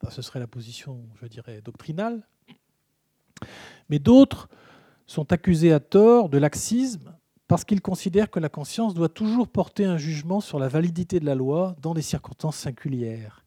ce 0.10 0.22
serait 0.22 0.40
la 0.40 0.48
position, 0.48 1.08
je 1.22 1.28
dirais, 1.28 1.62
doctrinale. 1.62 2.28
Mais 3.90 4.00
d'autres 4.00 4.50
sont 5.06 5.32
accusés 5.32 5.74
à 5.74 5.80
tort 5.80 6.30
de 6.30 6.38
laxisme 6.38 7.14
parce 7.48 7.66
qu'ils 7.66 7.82
considèrent 7.82 8.32
que 8.32 8.40
la 8.40 8.50
conscience 8.50 8.94
doit 8.94 9.10
toujours 9.10 9.48
porter 9.48 9.86
un 9.86 9.98
jugement 9.98 10.40
sur 10.40 10.60
la 10.60 10.68
validité 10.68 11.20
de 11.20 11.26
la 11.26 11.36
loi 11.36 11.76
dans 11.82 11.94
des 11.94 12.02
circonstances 12.02 12.58
singulières. 12.58 13.46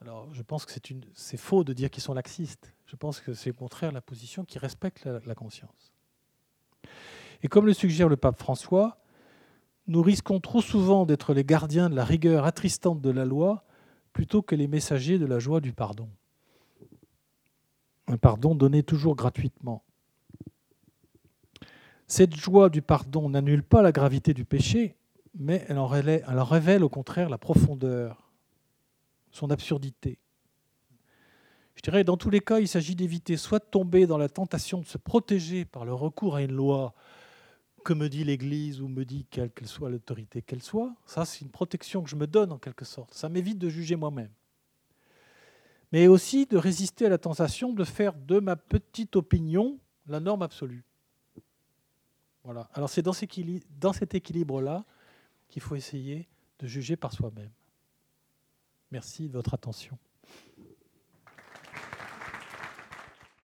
Alors, 0.00 0.32
je 0.32 0.42
pense 0.42 0.64
que 0.64 0.72
c'est 1.14 1.36
faux 1.36 1.62
de 1.62 1.72
dire 1.72 1.90
qu'ils 1.90 2.02
sont 2.02 2.14
laxistes. 2.14 2.72
Je 2.86 2.96
pense 2.96 3.20
que 3.20 3.34
c'est 3.34 3.50
au 3.50 3.54
contraire 3.54 3.92
la 3.92 4.00
position 4.00 4.44
qui 4.44 4.58
respecte 4.58 5.04
la 5.04 5.34
conscience. 5.34 5.92
Et 7.42 7.48
comme 7.48 7.66
le 7.66 7.72
suggère 7.72 8.08
le 8.08 8.16
pape 8.16 8.38
François, 8.38 8.98
nous 9.86 10.02
risquons 10.02 10.40
trop 10.40 10.60
souvent 10.60 11.06
d'être 11.06 11.34
les 11.34 11.44
gardiens 11.44 11.90
de 11.90 11.96
la 11.96 12.04
rigueur 12.04 12.44
attristante 12.44 13.00
de 13.00 13.10
la 13.10 13.24
loi 13.24 13.64
plutôt 14.12 14.42
que 14.42 14.54
les 14.54 14.68
messagers 14.68 15.18
de 15.18 15.26
la 15.26 15.38
joie 15.38 15.60
du 15.60 15.72
pardon. 15.72 16.08
Un 18.06 18.16
pardon 18.16 18.54
donné 18.54 18.82
toujours 18.82 19.16
gratuitement. 19.16 19.82
Cette 22.06 22.34
joie 22.34 22.70
du 22.70 22.82
pardon 22.82 23.28
n'annule 23.28 23.62
pas 23.62 23.82
la 23.82 23.92
gravité 23.92 24.34
du 24.34 24.44
péché, 24.44 24.96
mais 25.38 25.64
elle 25.68 25.78
en 25.78 25.86
révèle, 25.86 26.82
au 26.82 26.88
contraire 26.88 27.30
la 27.30 27.38
profondeur, 27.38 28.30
son 29.30 29.50
absurdité. 29.50 30.18
Je 31.74 31.82
dirais, 31.82 32.04
dans 32.04 32.16
tous 32.16 32.30
les 32.30 32.40
cas, 32.40 32.60
il 32.60 32.68
s'agit 32.68 32.94
d'éviter 32.94 33.36
soit 33.36 33.58
de 33.58 33.64
tomber 33.64 34.06
dans 34.06 34.18
la 34.18 34.28
tentation 34.28 34.80
de 34.80 34.86
se 34.86 34.98
protéger 34.98 35.64
par 35.64 35.84
le 35.84 35.94
recours 35.94 36.36
à 36.36 36.42
une 36.42 36.52
loi 36.52 36.94
que 37.84 37.94
me 37.94 38.08
dit 38.08 38.24
l'Église 38.24 38.80
ou 38.80 38.88
me 38.88 39.04
dit 39.04 39.26
quelle 39.30 39.50
qu'elle 39.50 39.68
soit 39.68 39.88
l'autorité 39.88 40.42
qu'elle 40.42 40.62
soit. 40.62 40.94
Ça, 41.06 41.24
c'est 41.24 41.40
une 41.40 41.50
protection 41.50 42.02
que 42.02 42.10
je 42.10 42.16
me 42.16 42.26
donne 42.26 42.52
en 42.52 42.58
quelque 42.58 42.84
sorte. 42.84 43.14
Ça 43.14 43.28
m'évite 43.28 43.58
de 43.58 43.68
juger 43.68 43.96
moi-même. 43.96 44.30
Mais 45.92 46.06
aussi 46.06 46.46
de 46.46 46.56
résister 46.56 47.06
à 47.06 47.08
la 47.08 47.18
tentation 47.18 47.72
de 47.72 47.84
faire 47.84 48.14
de 48.14 48.38
ma 48.38 48.56
petite 48.56 49.16
opinion 49.16 49.78
la 50.06 50.20
norme 50.20 50.42
absolue. 50.42 50.84
Voilà. 52.44 52.68
Alors 52.74 52.88
c'est 52.88 53.02
dans, 53.02 53.12
cet 53.12 54.14
équilibre-là 54.14 54.84
qu'il 55.48 55.62
faut 55.62 55.76
essayer 55.76 56.28
de 56.58 56.66
juger 56.66 56.96
par 56.96 57.12
soi-même. 57.12 57.50
Merci 58.90 59.28
de 59.28 59.34
votre 59.34 59.54
attention. 59.54 59.98